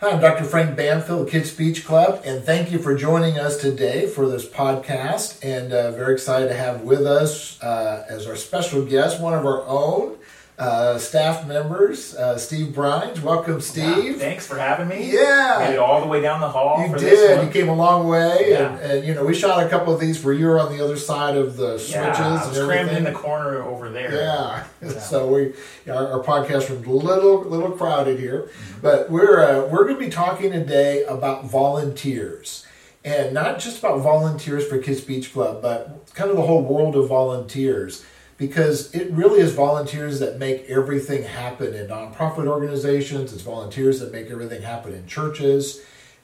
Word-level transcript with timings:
Hi, 0.00 0.12
I'm 0.12 0.18
Dr. 0.18 0.44
Frank 0.44 0.78
Banfield, 0.78 1.28
Kids 1.28 1.52
Beach 1.52 1.84
Club, 1.84 2.22
and 2.24 2.42
thank 2.42 2.72
you 2.72 2.78
for 2.78 2.94
joining 2.94 3.38
us 3.38 3.58
today 3.58 4.06
for 4.06 4.26
this 4.26 4.48
podcast. 4.48 5.44
And 5.44 5.74
uh, 5.74 5.90
very 5.90 6.14
excited 6.14 6.48
to 6.48 6.54
have 6.54 6.80
with 6.80 7.06
us 7.06 7.62
uh, 7.62 8.06
as 8.08 8.26
our 8.26 8.34
special 8.34 8.82
guest 8.82 9.20
one 9.20 9.34
of 9.34 9.44
our 9.44 9.62
own, 9.66 10.16
uh, 10.60 10.98
staff 10.98 11.46
members, 11.46 12.14
uh, 12.14 12.36
Steve 12.36 12.68
Brines. 12.74 13.20
Welcome, 13.22 13.60
Steve. 13.62 14.18
thanks 14.18 14.46
for 14.46 14.58
having 14.58 14.88
me. 14.88 15.10
Yeah. 15.10 15.56
Made 15.60 15.72
it 15.74 15.78
all 15.78 16.02
the 16.02 16.06
way 16.06 16.20
down 16.20 16.40
the 16.40 16.48
hall. 16.50 16.82
You 16.82 16.92
for 16.92 17.00
this 17.00 17.18
did. 17.18 17.44
You 17.46 17.50
came 17.50 17.68
a 17.70 17.74
long 17.74 18.06
way, 18.08 18.50
Yeah. 18.50 18.74
and, 18.76 18.92
and 18.92 19.06
you 19.06 19.14
know 19.14 19.24
we 19.24 19.32
shot 19.34 19.64
a 19.64 19.68
couple 19.70 19.94
of 19.94 19.98
these 20.00 20.22
where 20.22 20.34
you 20.34 20.46
were 20.46 20.60
on 20.60 20.76
the 20.76 20.84
other 20.84 20.96
side 20.98 21.36
of 21.36 21.56
the 21.56 21.78
switches 21.78 21.94
Yeah, 21.94 22.40
I 22.42 22.46
was 22.48 22.58
and 22.58 22.68
crammed 22.68 22.90
in 22.90 23.04
the 23.04 23.12
corner 23.12 23.62
over 23.62 23.88
there. 23.90 24.14
Yeah. 24.14 24.64
Yeah. 24.82 24.98
so 24.98 25.26
we 25.28 25.52
our, 25.92 26.12
our 26.12 26.22
podcast 26.22 26.70
room's 26.70 26.86
a 26.86 26.90
little 26.90 27.42
little 27.44 27.70
crowded 27.72 28.18
here, 28.20 28.50
Mm-hmm. 28.50 28.80
but 28.82 29.10
we're 29.10 29.40
uh, 29.42 29.66
we're 29.68 29.84
going 29.84 29.96
to 29.98 30.00
be 30.04 30.10
talking 30.10 30.52
today 30.52 31.04
about 31.04 31.44
volunteers, 31.44 32.66
and 33.04 33.32
not 33.34 33.58
just 33.58 33.78
about 33.78 34.00
volunteers 34.00 34.66
for 34.66 34.78
Kids 34.78 35.00
Beach 35.00 35.32
Club, 35.32 35.60
but 35.62 36.06
kind 36.14 36.30
of 36.30 36.36
the 36.36 36.42
whole 36.42 36.62
world 36.62 36.96
of 36.96 37.08
volunteers. 37.08 38.04
Because 38.40 38.92
it 38.94 39.10
really 39.12 39.40
is 39.40 39.52
volunteers 39.52 40.18
that 40.20 40.38
make 40.38 40.64
everything 40.68 41.24
happen 41.24 41.74
in 41.74 41.88
nonprofit 41.88 42.46
organizations. 42.48 43.34
It's 43.34 43.42
volunteers 43.42 44.00
that 44.00 44.12
make 44.12 44.30
everything 44.30 44.62
happen 44.62 44.94
in 44.94 45.06
churches. 45.06 45.82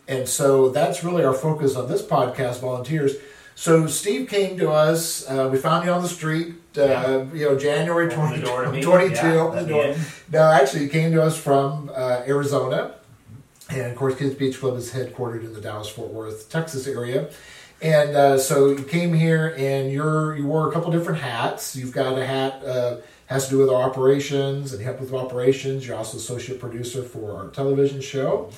And 0.08 0.26
so 0.26 0.70
that's 0.70 1.04
really 1.04 1.24
our 1.26 1.34
focus 1.34 1.76
on 1.76 1.88
this 1.90 2.00
podcast, 2.00 2.60
volunteers. 2.60 3.16
So 3.54 3.86
Steve 3.86 4.30
came 4.30 4.56
to 4.58 4.70
us. 4.70 5.28
Uh, 5.28 5.50
we 5.52 5.58
found 5.58 5.84
you 5.84 5.92
on 5.92 6.02
the 6.02 6.08
street, 6.08 6.54
uh, 6.78 6.82
Yeah. 6.82 7.24
you 7.34 7.44
know, 7.50 7.58
January 7.58 8.10
Opened 8.10 8.42
the 8.42 8.46
door 8.46 8.64
to 8.64 8.72
me. 8.72 8.80
2022. 8.80 9.26
Yeah, 9.26 9.42
opened 9.42 9.68
the 9.68 9.76
let 9.76 9.86
me 9.88 9.92
door. 9.92 9.94
in. 9.94 10.00
No, 10.32 10.42
actually, 10.52 10.80
he 10.84 10.88
came 10.88 11.12
to 11.12 11.22
us 11.22 11.36
from 11.36 11.90
uh, 11.94 12.22
Arizona. 12.26 12.94
And 13.68 13.82
of 13.92 13.96
course, 13.96 14.14
Kids 14.16 14.34
Beach 14.34 14.58
Club 14.58 14.76
is 14.78 14.92
headquartered 14.92 15.44
in 15.44 15.52
the 15.52 15.60
Dallas 15.60 15.88
Fort 15.90 16.10
Worth, 16.12 16.48
Texas 16.48 16.86
area. 16.86 17.28
And 17.82 18.16
uh, 18.16 18.38
so 18.38 18.70
you 18.70 18.84
came 18.84 19.12
here 19.12 19.54
and 19.56 19.92
you're 19.92 20.36
you 20.36 20.46
wore 20.46 20.68
a 20.68 20.72
couple 20.72 20.90
different 20.90 21.20
hats. 21.20 21.76
You've 21.76 21.92
got 21.92 22.18
a 22.18 22.26
hat 22.26 22.64
uh, 22.64 22.96
has 23.26 23.44
to 23.46 23.50
do 23.50 23.58
with 23.58 23.68
our 23.68 23.82
operations 23.82 24.72
and 24.72 24.82
help 24.82 25.00
with 25.00 25.12
operations. 25.12 25.86
You're 25.86 25.96
also 25.96 26.16
associate 26.16 26.60
producer 26.60 27.02
for 27.02 27.36
our 27.36 27.48
television 27.48 28.00
show. 28.00 28.50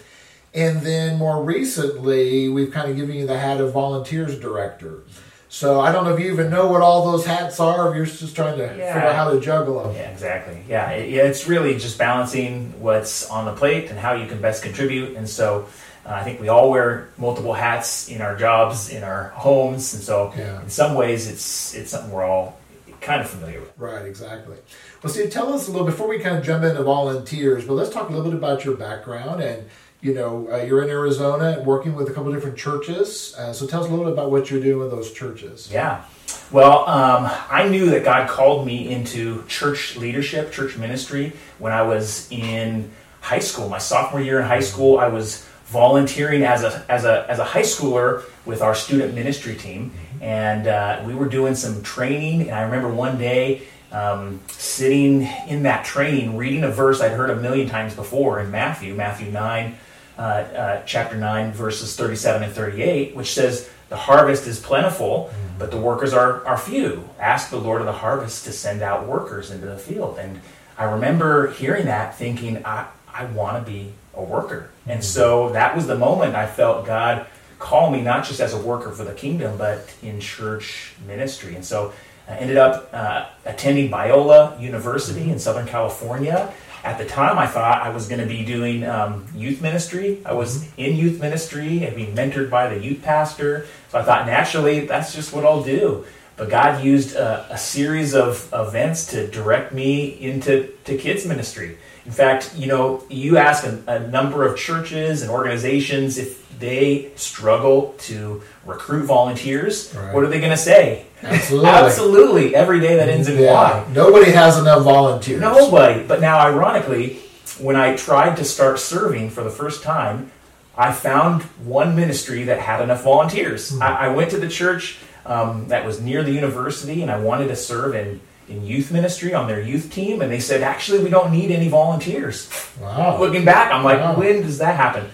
And 0.54 0.80
then 0.80 1.18
more 1.18 1.42
recently, 1.42 2.48
we've 2.48 2.70
kind 2.70 2.90
of 2.90 2.96
given 2.96 3.16
you 3.16 3.26
the 3.26 3.38
hat 3.38 3.60
of 3.60 3.72
volunteers 3.72 4.38
director. 4.38 5.02
So 5.50 5.80
I 5.80 5.92
don't 5.92 6.04
know 6.04 6.12
if 6.12 6.20
you 6.20 6.30
even 6.30 6.50
know 6.50 6.68
what 6.68 6.82
all 6.82 7.10
those 7.10 7.24
hats 7.24 7.58
are, 7.58 7.88
if 7.88 7.96
you're 7.96 8.04
just 8.04 8.36
trying 8.36 8.58
to 8.58 8.68
figure 8.68 8.84
out 8.84 9.14
how 9.14 9.30
to 9.30 9.40
juggle 9.40 9.82
them. 9.82 9.94
Yeah, 9.94 10.10
exactly. 10.10 10.62
Yeah, 10.68 10.90
it, 10.90 11.10
yeah, 11.10 11.22
it's 11.22 11.48
really 11.48 11.78
just 11.78 11.96
balancing 11.96 12.78
what's 12.80 13.28
on 13.30 13.46
the 13.46 13.54
plate 13.54 13.88
and 13.88 13.98
how 13.98 14.12
you 14.12 14.26
can 14.26 14.42
best 14.42 14.62
contribute. 14.62 15.16
And 15.16 15.26
so 15.26 15.66
uh, 16.08 16.12
I 16.12 16.24
think 16.24 16.40
we 16.40 16.48
all 16.48 16.70
wear 16.70 17.08
multiple 17.18 17.52
hats 17.52 18.08
in 18.08 18.20
our 18.22 18.36
jobs, 18.36 18.88
in 18.90 19.02
our 19.04 19.28
homes, 19.30 19.94
and 19.94 20.02
so 20.02 20.32
Yeah. 20.36 20.62
in 20.62 20.70
some 20.70 20.94
ways 20.94 21.28
it's 21.28 21.74
it's 21.74 21.90
something 21.90 22.10
we're 22.10 22.24
all 22.24 22.58
kind 23.00 23.20
of 23.20 23.28
familiar 23.30 23.60
with. 23.60 23.72
Right, 23.76 24.04
exactly. 24.06 24.56
Well, 25.02 25.12
Steve, 25.12 25.30
tell 25.30 25.52
us 25.52 25.68
a 25.68 25.70
little 25.70 25.86
before 25.86 26.08
we 26.08 26.18
kind 26.18 26.36
of 26.36 26.44
jump 26.44 26.64
into 26.64 26.82
volunteers, 26.82 27.64
but 27.64 27.74
let's 27.74 27.90
talk 27.90 28.08
a 28.08 28.12
little 28.12 28.30
bit 28.30 28.34
about 28.34 28.64
your 28.64 28.76
background. 28.76 29.40
And 29.42 29.68
you 30.00 30.14
know, 30.14 30.48
uh, 30.52 30.58
you're 30.58 30.82
in 30.84 30.90
Arizona, 30.90 31.60
working 31.64 31.96
with 31.96 32.08
a 32.08 32.12
couple 32.12 32.32
different 32.32 32.56
churches. 32.56 33.34
Uh, 33.36 33.52
so 33.52 33.66
tell 33.66 33.80
us 33.82 33.88
a 33.88 33.90
little 33.90 34.04
bit 34.04 34.12
about 34.12 34.30
what 34.30 34.48
you're 34.48 34.60
doing 34.60 34.78
with 34.78 34.92
those 34.92 35.12
churches. 35.12 35.68
Yeah. 35.72 36.04
Well, 36.52 36.88
um, 36.88 37.28
I 37.50 37.68
knew 37.68 37.90
that 37.90 38.04
God 38.04 38.28
called 38.28 38.64
me 38.64 38.90
into 38.92 39.44
church 39.48 39.96
leadership, 39.96 40.52
church 40.52 40.76
ministry, 40.76 41.32
when 41.58 41.72
I 41.72 41.82
was 41.82 42.28
in 42.30 42.90
high 43.20 43.40
school. 43.40 43.68
My 43.68 43.78
sophomore 43.78 44.20
year 44.20 44.38
in 44.38 44.46
high 44.46 44.60
school, 44.60 44.98
I 44.98 45.08
was 45.08 45.44
volunteering 45.68 46.44
as 46.44 46.64
a 46.64 46.84
as 46.88 47.04
a 47.04 47.30
as 47.30 47.38
a 47.38 47.44
high 47.44 47.62
schooler 47.62 48.24
with 48.46 48.62
our 48.62 48.74
student 48.74 49.14
ministry 49.14 49.54
team, 49.54 49.92
and 50.20 50.66
uh, 50.66 51.02
we 51.06 51.14
were 51.14 51.28
doing 51.28 51.54
some 51.54 51.82
training. 51.82 52.42
And 52.42 52.52
I 52.52 52.62
remember 52.62 52.88
one 52.88 53.18
day. 53.18 53.62
Um, 53.90 54.40
sitting 54.48 55.22
in 55.48 55.62
that 55.62 55.82
training, 55.82 56.36
reading 56.36 56.62
a 56.62 56.68
verse 56.70 57.00
I'd 57.00 57.12
heard 57.12 57.30
a 57.30 57.36
million 57.36 57.70
times 57.70 57.94
before 57.94 58.38
in 58.38 58.50
Matthew, 58.50 58.94
Matthew 58.94 59.30
9, 59.30 59.78
uh, 60.18 60.20
uh, 60.20 60.82
chapter 60.84 61.16
9, 61.16 61.52
verses 61.52 61.96
37 61.96 62.42
and 62.42 62.52
38, 62.52 63.16
which 63.16 63.32
says, 63.32 63.70
The 63.88 63.96
harvest 63.96 64.46
is 64.46 64.60
plentiful, 64.60 65.32
but 65.58 65.70
the 65.70 65.78
workers 65.78 66.12
are, 66.12 66.44
are 66.44 66.58
few. 66.58 67.08
Ask 67.18 67.50
the 67.50 67.56
Lord 67.56 67.80
of 67.80 67.86
the 67.86 67.92
harvest 67.92 68.44
to 68.44 68.52
send 68.52 68.82
out 68.82 69.06
workers 69.06 69.50
into 69.50 69.66
the 69.66 69.78
field. 69.78 70.18
And 70.18 70.40
I 70.76 70.84
remember 70.84 71.52
hearing 71.52 71.86
that 71.86 72.18
thinking, 72.18 72.64
I, 72.66 72.88
I 73.12 73.26
want 73.26 73.64
to 73.64 73.70
be 73.70 73.92
a 74.18 74.22
worker. 74.22 74.70
And 74.86 75.02
so 75.02 75.50
that 75.50 75.74
was 75.74 75.86
the 75.86 75.96
moment 75.96 76.34
I 76.34 76.46
felt 76.46 76.84
God 76.84 77.26
call 77.58 77.90
me, 77.90 78.02
not 78.02 78.24
just 78.24 78.40
as 78.40 78.52
a 78.52 78.60
worker 78.60 78.92
for 78.92 79.04
the 79.04 79.14
kingdom, 79.14 79.56
but 79.56 79.88
in 80.02 80.20
church 80.20 80.92
ministry. 81.06 81.54
And 81.54 81.64
so 81.64 81.92
I 82.28 82.36
ended 82.36 82.56
up 82.56 82.90
uh, 82.92 83.26
attending 83.46 83.90
Biola 83.90 84.60
University 84.60 85.30
in 85.30 85.38
Southern 85.38 85.66
California. 85.66 86.52
At 86.84 86.98
the 86.98 87.04
time, 87.04 87.38
I 87.38 87.46
thought 87.46 87.82
I 87.82 87.90
was 87.90 88.06
going 88.08 88.20
to 88.20 88.26
be 88.26 88.44
doing 88.44 88.84
um, 88.84 89.26
youth 89.34 89.60
ministry. 89.60 90.22
I 90.24 90.34
was 90.34 90.68
in 90.76 90.96
youth 90.96 91.20
ministry 91.20 91.84
and 91.84 91.96
being 91.96 92.14
mentored 92.14 92.50
by 92.50 92.72
the 92.72 92.78
youth 92.78 93.02
pastor. 93.02 93.66
So 93.88 93.98
I 93.98 94.02
thought 94.02 94.26
naturally 94.26 94.86
that's 94.86 95.14
just 95.14 95.32
what 95.32 95.44
I'll 95.44 95.64
do. 95.64 96.04
But 96.36 96.50
God 96.50 96.84
used 96.84 97.16
a, 97.16 97.46
a 97.50 97.58
series 97.58 98.14
of 98.14 98.48
events 98.52 99.06
to 99.06 99.26
direct 99.26 99.72
me 99.72 100.06
into 100.20 100.72
to 100.84 100.96
kids 100.96 101.26
ministry. 101.26 101.78
In 102.08 102.14
fact, 102.14 102.54
you 102.56 102.68
know, 102.68 103.04
you 103.10 103.36
ask 103.36 103.64
a, 103.64 103.82
a 103.86 103.98
number 104.08 104.46
of 104.46 104.56
churches 104.56 105.20
and 105.20 105.30
organizations 105.30 106.16
if 106.16 106.58
they 106.58 107.10
struggle 107.16 107.94
to 107.98 108.42
recruit 108.64 109.04
volunteers. 109.04 109.94
Right. 109.94 110.14
What 110.14 110.24
are 110.24 110.28
they 110.28 110.38
going 110.38 110.50
to 110.50 110.56
say? 110.56 111.04
Absolutely. 111.22 111.68
Absolutely. 111.68 112.54
Every 112.56 112.80
day 112.80 112.96
that 112.96 113.10
ends 113.10 113.28
in 113.28 113.38
Yeah. 113.38 113.52
Y. 113.52 113.92
Nobody 113.92 114.30
has 114.30 114.58
enough 114.58 114.84
volunteers. 114.84 115.42
Nobody. 115.42 116.02
But 116.02 116.22
now, 116.22 116.38
ironically, 116.38 117.18
when 117.60 117.76
I 117.76 117.94
tried 117.94 118.38
to 118.38 118.44
start 118.44 118.78
serving 118.78 119.28
for 119.28 119.44
the 119.44 119.50
first 119.50 119.82
time, 119.82 120.32
I 120.78 120.92
found 120.92 121.42
one 121.42 121.94
ministry 121.94 122.44
that 122.44 122.58
had 122.58 122.80
enough 122.80 123.02
volunteers. 123.02 123.68
Hmm. 123.68 123.82
I, 123.82 124.06
I 124.06 124.08
went 124.08 124.30
to 124.30 124.38
the 124.38 124.48
church 124.48 124.96
um, 125.26 125.68
that 125.68 125.84
was 125.84 126.00
near 126.00 126.22
the 126.22 126.32
university, 126.32 127.02
and 127.02 127.10
I 127.10 127.18
wanted 127.18 127.48
to 127.48 127.56
serve 127.56 127.94
in, 127.94 128.22
in 128.48 128.64
youth 128.64 128.90
ministry 128.90 129.34
on 129.34 129.46
their 129.46 129.60
youth 129.60 129.92
team, 129.92 130.22
and 130.22 130.30
they 130.30 130.40
said, 130.40 130.62
actually, 130.62 131.02
we 131.02 131.10
don't 131.10 131.32
need 131.32 131.50
any 131.50 131.68
volunteers. 131.68 132.50
Wow. 132.80 133.18
Looking 133.18 133.44
back, 133.44 133.72
I'm 133.72 133.84
like, 133.84 134.00
Wow. 134.00 134.16
when 134.16 134.42
does 134.42 134.58
that 134.58 134.76
happen? 134.76 135.08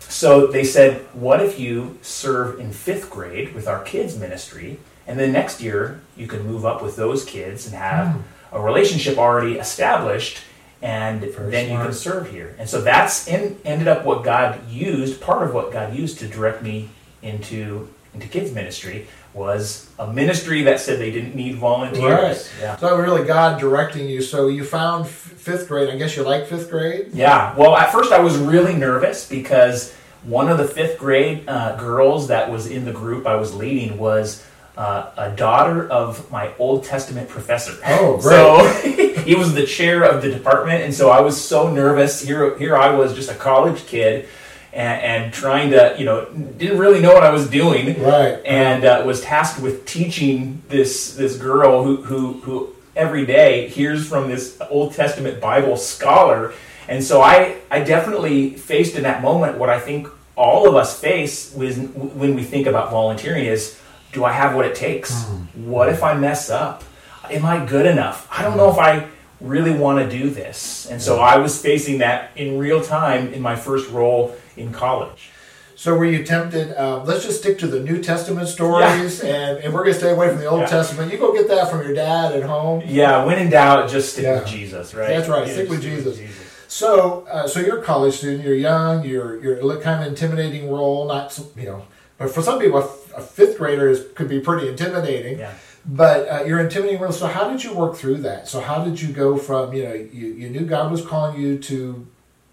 So 0.00 0.46
they 0.46 0.64
said, 0.64 1.02
what 1.12 1.40
if 1.40 1.60
you 1.60 1.98
serve 2.00 2.58
in 2.60 2.72
fifth 2.72 3.10
grade 3.10 3.54
with 3.54 3.68
our 3.68 3.82
kids 3.82 4.18
ministry, 4.18 4.78
and 5.06 5.18
then 5.18 5.32
next 5.32 5.60
year 5.60 6.00
you 6.16 6.26
can 6.26 6.46
move 6.46 6.64
up 6.64 6.82
with 6.82 6.96
those 6.96 7.24
kids 7.24 7.66
and 7.66 7.74
have 7.74 8.14
hmm. 8.14 8.56
a 8.56 8.60
relationship 8.60 9.18
already 9.18 9.58
established, 9.58 10.38
and 10.80 11.20
Very 11.20 11.50
then 11.50 11.70
you 11.70 11.76
can 11.76 11.92
serve 11.92 12.30
here. 12.30 12.54
And 12.58 12.68
so 12.68 12.80
that's 12.80 13.26
in, 13.26 13.58
ended 13.64 13.88
up 13.88 14.04
what 14.04 14.22
God 14.22 14.68
used. 14.70 15.20
Part 15.20 15.42
of 15.42 15.52
what 15.52 15.72
God 15.72 15.94
used 15.94 16.18
to 16.20 16.28
direct 16.28 16.62
me 16.62 16.88
into 17.20 17.88
into 18.14 18.26
kids 18.28 18.52
ministry 18.52 19.06
was 19.34 19.88
a 19.98 20.12
ministry 20.12 20.62
that 20.62 20.80
said 20.80 20.98
they 20.98 21.10
didn't 21.10 21.34
need 21.34 21.56
volunteers. 21.56 22.02
Right. 22.02 22.52
Yeah. 22.60 22.76
So 22.76 22.96
really, 22.96 23.24
God 23.24 23.60
directing 23.60 24.08
you. 24.08 24.22
So 24.22 24.48
you 24.48 24.64
found 24.64 25.04
f- 25.04 25.10
fifth 25.10 25.68
grade. 25.68 25.88
I 25.88 25.96
guess 25.96 26.16
you 26.16 26.22
like 26.22 26.46
fifth 26.46 26.70
grade. 26.70 27.10
Yeah. 27.12 27.54
Well, 27.56 27.76
at 27.76 27.92
first 27.92 28.12
I 28.12 28.20
was 28.20 28.36
really 28.36 28.74
nervous 28.74 29.28
because 29.28 29.94
one 30.24 30.48
of 30.48 30.58
the 30.58 30.66
fifth 30.66 30.98
grade 30.98 31.48
uh, 31.48 31.76
girls 31.76 32.28
that 32.28 32.50
was 32.50 32.66
in 32.66 32.84
the 32.84 32.92
group 32.92 33.26
I 33.26 33.36
was 33.36 33.54
leading 33.54 33.98
was 33.98 34.44
uh, 34.76 35.10
a 35.16 35.30
daughter 35.30 35.88
of 35.90 36.30
my 36.30 36.52
Old 36.58 36.84
Testament 36.84 37.28
professor. 37.28 37.72
Oh, 37.84 38.18
great. 38.22 39.14
So 39.14 39.22
he 39.22 39.34
was 39.34 39.54
the 39.54 39.66
chair 39.66 40.04
of 40.04 40.22
the 40.22 40.30
department, 40.30 40.84
and 40.84 40.94
so 40.94 41.10
I 41.10 41.20
was 41.20 41.42
so 41.42 41.70
nervous. 41.72 42.22
Here, 42.22 42.56
here 42.58 42.76
I 42.76 42.90
was, 42.90 43.14
just 43.14 43.30
a 43.30 43.34
college 43.34 43.86
kid. 43.86 44.28
And, 44.72 45.00
and 45.02 45.32
trying 45.32 45.70
to, 45.70 45.96
you 45.98 46.04
know, 46.04 46.26
didn't 46.58 46.78
really 46.78 47.00
know 47.00 47.14
what 47.14 47.24
I 47.24 47.30
was 47.30 47.48
doing, 47.48 48.00
Right. 48.02 48.38
and 48.44 48.84
uh, 48.84 49.02
was 49.06 49.22
tasked 49.22 49.60
with 49.62 49.86
teaching 49.86 50.62
this 50.68 51.14
this 51.14 51.38
girl 51.38 51.82
who 51.84 52.02
who 52.02 52.34
who 52.42 52.74
every 52.94 53.24
day 53.24 53.68
hears 53.68 54.06
from 54.06 54.28
this 54.28 54.58
Old 54.68 54.92
Testament 54.92 55.40
Bible 55.40 55.78
scholar, 55.78 56.52
and 56.86 57.02
so 57.02 57.22
I 57.22 57.56
I 57.70 57.80
definitely 57.80 58.50
faced 58.50 58.94
in 58.94 59.04
that 59.04 59.22
moment 59.22 59.56
what 59.56 59.70
I 59.70 59.80
think 59.80 60.06
all 60.36 60.68
of 60.68 60.74
us 60.76 61.00
face 61.00 61.50
when 61.54 61.86
when 62.20 62.34
we 62.36 62.42
think 62.44 62.66
about 62.66 62.90
volunteering 62.90 63.46
is 63.46 63.78
do 64.12 64.22
I 64.24 64.32
have 64.32 64.54
what 64.54 64.66
it 64.66 64.74
takes? 64.74 65.24
What 65.54 65.88
if 65.88 66.02
I 66.02 66.12
mess 66.14 66.50
up? 66.50 66.84
Am 67.30 67.44
I 67.46 67.64
good 67.64 67.86
enough? 67.86 68.28
I 68.30 68.42
don't 68.42 68.56
know 68.58 68.70
if 68.70 68.78
I 68.78 69.06
really 69.40 69.72
want 69.72 69.98
to 70.00 70.18
do 70.18 70.28
this, 70.28 70.86
and 70.90 71.00
so 71.00 71.20
I 71.20 71.38
was 71.38 71.60
facing 71.62 71.98
that 71.98 72.30
in 72.36 72.58
real 72.58 72.82
time 72.82 73.32
in 73.32 73.40
my 73.40 73.56
first 73.56 73.88
role 73.90 74.34
in 74.58 74.72
college. 74.72 75.30
So 75.76 75.94
were 75.94 76.06
you 76.06 76.24
tempted? 76.24 76.76
Uh, 76.76 77.04
let's 77.04 77.24
just 77.24 77.38
stick 77.38 77.56
to 77.60 77.68
the 77.68 77.78
New 77.78 78.02
Testament 78.02 78.48
stories, 78.48 79.20
and, 79.20 79.58
and 79.58 79.72
we're 79.72 79.84
going 79.84 79.92
to 79.94 79.98
stay 80.00 80.10
away 80.10 80.28
from 80.28 80.38
the 80.38 80.46
Old 80.46 80.62
Yeah. 80.62 80.66
Testament. 80.66 81.12
You 81.12 81.18
go 81.18 81.32
get 81.32 81.46
that 81.46 81.70
from 81.70 81.82
your 81.82 81.94
dad 81.94 82.32
at 82.32 82.42
home. 82.42 82.82
Yeah, 82.84 83.24
when 83.24 83.38
in 83.38 83.48
doubt, 83.48 83.88
just 83.88 84.12
stick 84.14 84.24
Yeah. 84.24 84.40
with 84.40 84.48
Jesus, 84.48 84.92
right? 84.92 85.06
That's 85.08 85.28
right, 85.28 85.46
Yeah, 85.46 85.52
stick 85.52 85.68
with 85.68 85.82
just 85.82 86.18
Jesus. 86.18 86.36
So, 86.66 87.26
uh, 87.30 87.46
so 87.46 87.60
you're 87.60 87.78
a 87.78 87.82
college 87.84 88.14
student. 88.18 88.44
You're 88.44 88.56
young. 88.56 89.04
You're 89.04 89.40
you're 89.40 89.80
kind 89.80 90.02
of 90.02 90.08
intimidating 90.08 90.68
role. 90.70 91.06
Not 91.06 91.38
you 91.56 91.64
know, 91.66 91.84
but 92.18 92.30
for 92.30 92.42
some 92.42 92.58
people, 92.58 92.78
a 93.16 93.22
fifth 93.22 93.56
grader 93.56 93.88
is, 93.88 94.04
could 94.16 94.28
be 94.28 94.40
pretty 94.40 94.68
intimidating. 94.68 95.38
Yeah. 95.38 95.54
But 95.86 96.28
uh, 96.28 96.44
you're 96.44 96.60
intimidating 96.60 97.00
role. 97.00 97.12
So, 97.12 97.26
how 97.26 97.48
did 97.50 97.64
you 97.64 97.72
work 97.72 97.96
through 97.96 98.18
that? 98.18 98.48
So, 98.48 98.60
how 98.60 98.84
did 98.84 99.00
you 99.00 99.12
go 99.12 99.38
from 99.38 99.72
you 99.72 99.84
know 99.84 99.94
you, 99.94 100.26
you 100.34 100.50
knew 100.50 100.66
God 100.66 100.90
was 100.90 101.06
calling 101.06 101.40
you 101.40 101.58
to 101.60 102.06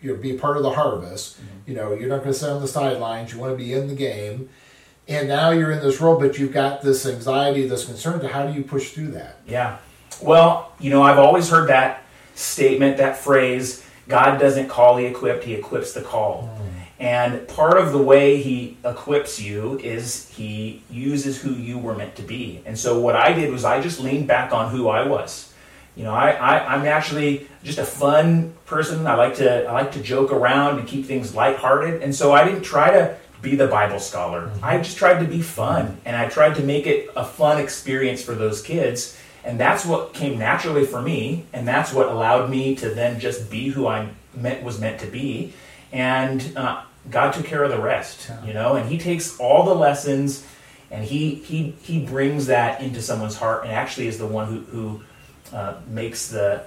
you 0.06 0.14
know 0.14 0.22
be 0.22 0.36
a 0.36 0.40
part 0.40 0.58
of 0.58 0.64
the 0.64 0.72
harvest. 0.72 1.38
Mm-hmm. 1.38 1.72
You 1.72 1.76
know, 1.76 1.94
you're 1.94 2.10
not 2.10 2.20
going 2.20 2.34
to 2.34 2.40
sit 2.40 2.50
on 2.50 2.62
the 2.62 2.68
sidelines. 2.68 3.34
You 3.34 3.40
want 3.40 3.54
to 3.54 3.58
be 3.58 3.74
in 3.74 3.88
the 3.88 3.96
game. 3.96 4.50
And 5.08 5.28
now 5.28 5.52
you're 5.52 5.72
in 5.72 5.82
this 5.82 6.02
role, 6.02 6.20
but 6.20 6.40
you've 6.40 6.54
got 6.54 6.82
this 6.82 7.06
anxiety, 7.06 7.68
this 7.68 7.86
concern. 7.86 8.24
How 8.26 8.48
do 8.48 8.54
you 8.54 8.64
push 8.64 8.92
through 8.92 9.10
that? 9.10 9.40
Yeah. 9.48 9.78
Well, 10.22 10.72
you 10.80 10.90
know, 10.90 11.04
I've 11.04 11.20
always 11.20 11.50
heard 11.50 11.70
that 11.70 12.04
statement, 12.34 12.98
that 12.98 13.18
phrase 13.18 13.86
God 14.08 14.40
doesn't 14.40 14.68
call 14.68 14.96
the 14.96 15.06
equipped, 15.06 15.44
He 15.44 15.54
equips 15.54 15.94
the 15.94 16.02
call. 16.02 16.44
Mm. 16.44 16.70
And 16.98 17.48
part 17.48 17.78
of 17.78 17.92
the 17.92 18.02
way 18.02 18.42
He 18.42 18.78
equips 18.84 19.40
you 19.40 19.80
is 19.80 20.30
He 20.30 20.84
uses 20.90 21.40
who 21.40 21.52
you 21.52 21.78
were 21.78 21.96
meant 21.96 22.16
to 22.16 22.24
be. 22.24 22.62
And 22.66 22.78
so 22.78 23.00
what 23.00 23.16
I 23.16 23.34
did 23.34 23.52
was 23.52 23.66
I 23.66 23.82
just 23.82 24.00
leaned 24.00 24.28
back 24.28 24.54
on 24.54 24.72
who 24.72 24.88
I 24.88 25.06
was. 25.06 25.54
You 25.96 26.04
know, 26.04 26.14
I, 26.14 26.32
I, 26.32 26.76
am 26.76 26.84
naturally 26.84 27.48
just 27.64 27.78
a 27.78 27.86
fun 27.86 28.54
person. 28.66 29.08
I 29.08 29.16
like 29.16 29.36
to 29.36 29.66
I 29.66 29.72
like 29.72 29.94
to 29.94 30.02
joke 30.02 30.32
around 30.32 30.80
and 30.80 30.88
keep 30.88 31.06
things 31.06 31.34
lighthearted. 31.34 32.02
And 32.02 32.14
so 32.14 32.34
I 32.34 32.44
didn't 32.44 32.64
try 32.64 32.92
to 32.92 33.18
be 33.42 33.56
the 33.56 33.68
Bible 33.68 34.00
scholar. 34.00 34.48
Mm-hmm. 34.48 34.66
I 34.66 34.78
just 34.78 34.98
tried 34.98 35.20
to 35.20 35.26
be 35.26 35.42
fun 35.42 35.98
and 36.04 36.16
I 36.16 36.28
tried 36.28 36.56
to 36.56 36.64
make 36.64 36.86
it 36.86 37.10
a 37.16 37.24
fun 37.24 37.60
experience 37.60 38.22
for 38.22 38.36
those 38.36 38.62
kids. 38.62 39.18
And 39.46 39.60
that's 39.60 39.86
what 39.86 40.14
came 40.14 40.40
naturally 40.40 40.88
for 40.88 41.00
me, 41.00 41.46
and 41.54 41.68
that's 41.68 41.94
what 41.94 42.08
allowed 42.08 42.50
me 42.50 42.76
to 42.78 42.90
then 42.90 43.20
just 43.20 43.52
be 43.52 43.70
who 43.70 43.88
I 43.88 44.10
meant 44.34 44.64
was 44.64 44.80
meant 44.80 45.00
to 45.02 45.08
be. 45.08 45.54
And 45.92 46.58
uh, 46.58 46.82
God 47.12 47.32
took 47.34 47.46
care 47.46 47.64
of 47.64 47.70
the 47.70 47.80
rest, 47.80 48.32
you 48.44 48.54
know. 48.54 48.76
And 48.76 48.90
He 48.90 48.98
takes 48.98 49.40
all 49.40 49.64
the 49.64 49.76
lessons, 49.76 50.44
and 50.90 51.06
He 51.06 51.36
He 51.36 51.76
He 51.84 52.04
brings 52.04 52.48
that 52.48 52.82
into 52.82 53.04
someone's 53.04 53.38
heart, 53.38 53.66
and 53.66 53.72
actually 53.72 54.08
is 54.08 54.18
the 54.18 54.26
one 54.26 54.48
who 54.48 54.60
who 54.62 55.04
uh, 55.56 55.80
makes 55.88 56.28
the 56.28 56.64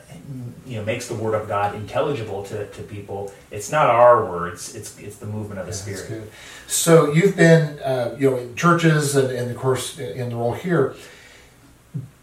you 0.67 0.79
know 0.79 0.85
makes 0.85 1.09
the 1.09 1.15
word 1.15 1.35
of 1.35 1.47
God 1.47 1.75
intelligible 1.75 2.43
to, 2.45 2.67
to 2.67 2.83
people. 2.83 3.33
It's 3.51 3.71
not 3.71 3.87
our 3.87 4.25
words; 4.25 4.75
it's 4.75 4.99
it's 4.99 5.17
the 5.17 5.27
movement 5.27 5.61
of 5.61 5.67
the 5.67 5.91
yeah, 5.91 5.97
Spirit. 5.97 6.33
So 6.67 7.13
you've 7.13 7.37
been 7.37 7.79
uh, 7.81 8.17
you 8.19 8.31
know 8.31 8.37
in 8.39 8.57
churches 8.57 9.15
and, 9.15 9.31
and 9.31 9.51
of 9.51 9.57
course 9.59 9.99
in 9.99 10.31
the 10.31 10.37
role 10.37 10.55
here 10.55 10.95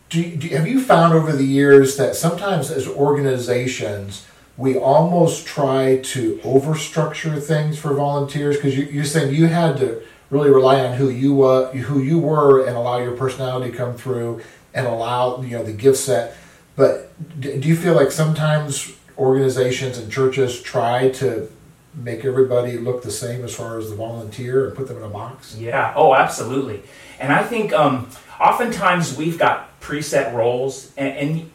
do, 0.09 0.35
do, 0.35 0.47
have 0.49 0.67
you 0.67 0.81
found 0.81 1.13
over 1.13 1.31
the 1.31 1.45
years 1.45 1.97
that 1.97 2.15
sometimes 2.15 2.71
as 2.71 2.87
organizations 2.87 4.25
we 4.57 4.77
almost 4.77 5.45
try 5.45 5.97
to 5.97 6.37
overstructure 6.37 7.41
things 7.41 7.77
for 7.77 7.93
volunteers 7.93 8.55
because 8.55 8.77
you, 8.77 9.01
are 9.01 9.05
saying 9.05 9.35
you 9.35 9.47
had 9.47 9.77
to 9.77 10.01
really 10.29 10.49
rely 10.49 10.79
on 10.79 10.95
who 10.95 11.09
you 11.09 11.35
were, 11.35 11.69
who 11.71 12.01
you 12.01 12.17
were, 12.19 12.65
and 12.65 12.77
allow 12.77 12.97
your 12.97 13.17
personality 13.17 13.71
to 13.71 13.77
come 13.77 13.95
through 13.95 14.41
and 14.73 14.87
allow 14.87 15.41
you 15.41 15.57
know 15.57 15.63
the 15.63 15.73
gift 15.73 15.97
set. 15.97 16.37
But 16.75 17.11
do 17.39 17.49
you 17.51 17.75
feel 17.75 17.93
like 17.93 18.11
sometimes 18.11 18.93
organizations 19.17 19.97
and 19.97 20.11
churches 20.11 20.61
try 20.61 21.09
to 21.09 21.49
make 21.93 22.25
everybody 22.25 22.77
look 22.77 23.03
the 23.03 23.11
same 23.11 23.43
as 23.45 23.55
far 23.55 23.79
as 23.79 23.89
the 23.89 23.95
volunteer 23.95 24.67
and 24.67 24.75
put 24.75 24.87
them 24.87 24.97
in 24.97 25.03
a 25.03 25.09
box? 25.09 25.55
Yeah. 25.55 25.93
Oh, 25.95 26.13
absolutely. 26.13 26.83
And 27.19 27.31
I 27.31 27.43
think 27.43 27.71
um, 27.71 28.09
oftentimes 28.39 29.15
we've 29.15 29.39
got 29.39 29.79
preset 29.79 30.33
roles, 30.33 30.91
and, 30.97 31.17
and 31.17 31.51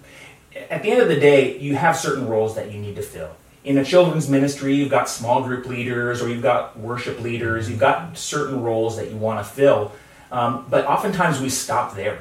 at 0.70 0.82
the 0.82 0.90
end 0.90 1.02
of 1.02 1.08
the 1.08 1.20
day, 1.20 1.58
you 1.58 1.76
have 1.76 1.96
certain 1.96 2.26
roles 2.26 2.55
that 2.55 2.72
you 2.72 2.81
need 2.81 2.96
to 2.96 3.02
fill. 3.02 3.31
In 3.62 3.76
a 3.76 3.84
children's 3.84 4.28
ministry, 4.31 4.75
you've 4.75 4.90
got 4.90 5.06
small 5.06 5.43
group 5.43 5.67
leaders 5.67 6.22
or 6.22 6.31
you've 6.31 6.43
got 6.43 6.78
worship 6.78 7.20
leaders, 7.20 7.69
you've 7.69 7.78
got 7.78 8.17
certain 8.17 8.62
roles 8.62 8.96
that 8.96 9.11
you 9.11 9.17
want 9.19 9.38
to 9.38 9.44
fill. 9.44 9.93
Um, 10.32 10.64
but 10.70 10.87
oftentimes 10.87 11.40
we 11.40 11.50
stop 11.50 11.94
there 11.94 12.20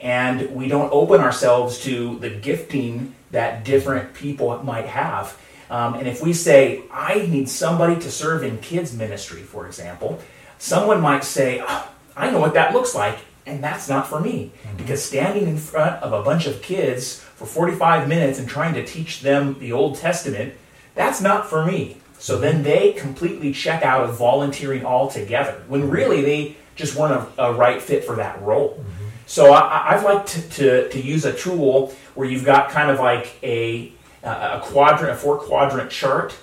and 0.00 0.54
we 0.54 0.68
don't 0.68 0.92
open 0.92 1.20
ourselves 1.20 1.80
to 1.80 2.18
the 2.18 2.30
gifting 2.30 3.14
that 3.30 3.64
different 3.64 4.14
people 4.14 4.62
might 4.62 4.86
have. 4.86 5.38
Um, 5.70 5.94
and 5.94 6.08
if 6.08 6.22
we 6.22 6.32
say, 6.32 6.82
I 6.90 7.26
need 7.26 7.48
somebody 7.48 8.00
to 8.00 8.10
serve 8.10 8.42
in 8.42 8.58
kids' 8.58 8.94
ministry, 8.94 9.42
for 9.42 9.66
example, 9.66 10.18
someone 10.58 11.00
might 11.00 11.24
say, 11.24 11.62
oh, 11.66 11.90
I 12.16 12.30
know 12.30 12.40
what 12.40 12.54
that 12.54 12.72
looks 12.72 12.94
like 12.94 13.18
and 13.48 13.64
that's 13.64 13.88
not 13.88 14.06
for 14.06 14.20
me. 14.20 14.52
Mm-hmm. 14.62 14.76
Because 14.76 15.02
standing 15.02 15.48
in 15.48 15.56
front 15.56 16.02
of 16.02 16.12
a 16.12 16.22
bunch 16.22 16.46
of 16.46 16.62
kids 16.62 17.18
for 17.20 17.46
45 17.46 18.08
minutes 18.08 18.38
and 18.38 18.48
trying 18.48 18.74
to 18.74 18.84
teach 18.84 19.22
them 19.22 19.58
the 19.58 19.72
Old 19.72 19.96
Testament, 19.96 20.54
that's 20.94 21.20
not 21.20 21.48
for 21.48 21.64
me. 21.64 21.96
So 22.18 22.38
then 22.38 22.62
they 22.62 22.92
completely 22.92 23.52
check 23.52 23.82
out 23.82 24.02
of 24.02 24.16
volunteering 24.16 24.84
altogether 24.84 25.62
when 25.68 25.88
really 25.88 26.20
they 26.20 26.56
just 26.74 26.94
weren't 26.94 27.28
a, 27.38 27.44
a 27.44 27.52
right 27.52 27.80
fit 27.80 28.04
for 28.04 28.16
that 28.16 28.40
role. 28.42 28.70
Mm-hmm. 28.70 28.97
So 29.28 29.52
I, 29.52 29.90
have 29.90 30.04
liked 30.04 30.28
to, 30.28 30.48
to, 30.48 30.88
to, 30.88 31.00
use 31.00 31.26
a 31.26 31.34
tool 31.34 31.94
where 32.14 32.26
you've 32.26 32.46
got 32.46 32.70
kind 32.70 32.90
of 32.90 32.98
like 32.98 33.36
a, 33.42 33.92
a 34.22 34.58
quadrant, 34.64 35.12
a 35.12 35.16
four 35.16 35.36
quadrant 35.38 35.90
chart. 35.90 36.34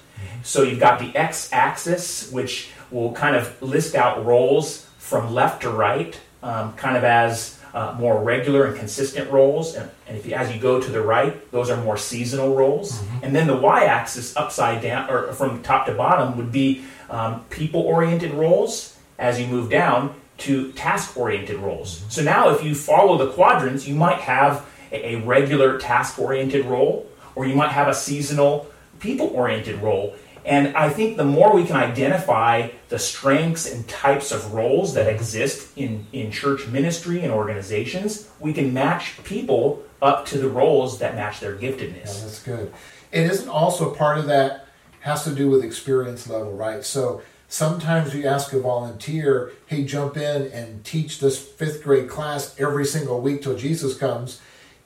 So 0.43 0.61
you've 0.61 0.79
got 0.79 0.99
the 0.99 1.13
x 1.17 1.49
axis, 1.51 2.31
which 2.31 2.69
will 2.91 3.11
kind 3.11 3.35
of 3.35 3.59
list 3.59 3.95
out 3.95 4.23
roles 4.23 4.87
from 4.99 5.33
left 5.33 5.63
to 5.63 5.71
right 5.71 6.19
um, 6.43 6.73
kind 6.73 6.95
of 6.95 7.03
as 7.03 7.59
uh, 7.73 7.95
more 7.99 8.23
regular 8.23 8.65
and 8.65 8.77
consistent 8.77 9.29
roles. 9.31 9.73
And, 9.75 9.89
and 10.07 10.15
if 10.15 10.27
you, 10.27 10.33
as 10.33 10.53
you 10.53 10.61
go 10.61 10.79
to 10.79 10.91
the 10.91 11.01
right, 11.01 11.51
those 11.51 11.71
are 11.71 11.83
more 11.83 11.97
seasonal 11.97 12.55
roles. 12.55 13.01
Mm-hmm. 13.01 13.25
And 13.25 13.35
then 13.35 13.47
the 13.47 13.57
y-axis 13.57 14.37
upside 14.37 14.83
down, 14.83 15.09
or 15.09 15.33
from 15.33 15.63
top 15.63 15.87
to 15.87 15.93
bottom, 15.95 16.37
would 16.37 16.51
be 16.51 16.85
um, 17.09 17.43
people-oriented 17.49 18.31
roles. 18.31 18.95
As 19.17 19.39
you 19.39 19.47
move 19.47 19.69
down 19.69 20.13
to 20.37 20.71
task-oriented 20.73 21.57
roles. 21.57 21.99
Mm-hmm. 21.99 22.09
So 22.09 22.23
now, 22.23 22.49
if 22.49 22.63
you 22.63 22.75
follow 22.75 23.17
the 23.17 23.31
quadrants, 23.31 23.87
you 23.87 23.95
might 23.95 24.19
have 24.19 24.65
a, 24.91 25.17
regular 25.17 25.77
task-oriented 25.79 26.65
role, 26.65 27.09
or 27.35 27.45
you 27.45 27.55
might 27.55 27.71
have 27.71 27.87
a 27.87 27.93
seasonal 27.93 28.67
people-oriented 28.99 29.81
role. 29.81 30.15
And 30.45 30.77
I 30.77 30.89
think 30.89 31.17
the 31.17 31.25
more 31.25 31.53
we 31.55 31.65
can 31.65 31.75
identify 31.75 32.69
the 32.89 32.99
strengths 32.99 33.69
and 33.71 33.87
types 33.87 34.31
of 34.31 34.53
roles 34.53 34.93
that 34.93 35.07
exist 35.07 35.75
in, 35.75 36.05
in 36.13 36.31
church 36.31 36.67
ministry 36.67 37.21
and 37.21 37.33
organizations, 37.33 38.29
we 38.39 38.53
can 38.53 38.71
match 38.71 39.23
people 39.23 39.83
up 40.01 40.25
to 40.27 40.37
the 40.37 40.47
roles 40.47 40.99
that 40.99 41.15
match 41.15 41.39
their 41.39 41.55
giftedness. 41.55 42.19
Yeah, 42.19 42.25
that's 42.25 42.43
good. 42.43 42.73
And 43.11 43.31
isn't 43.31 43.49
also 43.49 43.93
part 43.93 44.19
of 44.19 44.27
that 44.27 44.67
has 44.99 45.23
to 45.23 45.31
do 45.33 45.49
with 45.49 45.63
experience 45.63 46.29
level, 46.29 46.53
right? 46.53 46.83
So 46.83 47.21
sometimes 47.55 48.13
we 48.13 48.25
ask 48.25 48.51
a 48.53 48.59
volunteer, 48.59 49.51
hey, 49.67 49.83
jump 49.83 50.17
in 50.17 50.51
and 50.51 50.83
teach 50.83 51.19
this 51.19 51.39
fifth 51.39 51.83
grade 51.83 52.09
class 52.09 52.55
every 52.59 52.85
single 52.85 53.21
week 53.21 53.41
till 53.41 53.57
Jesus 53.57 53.97
comes. 53.97 54.41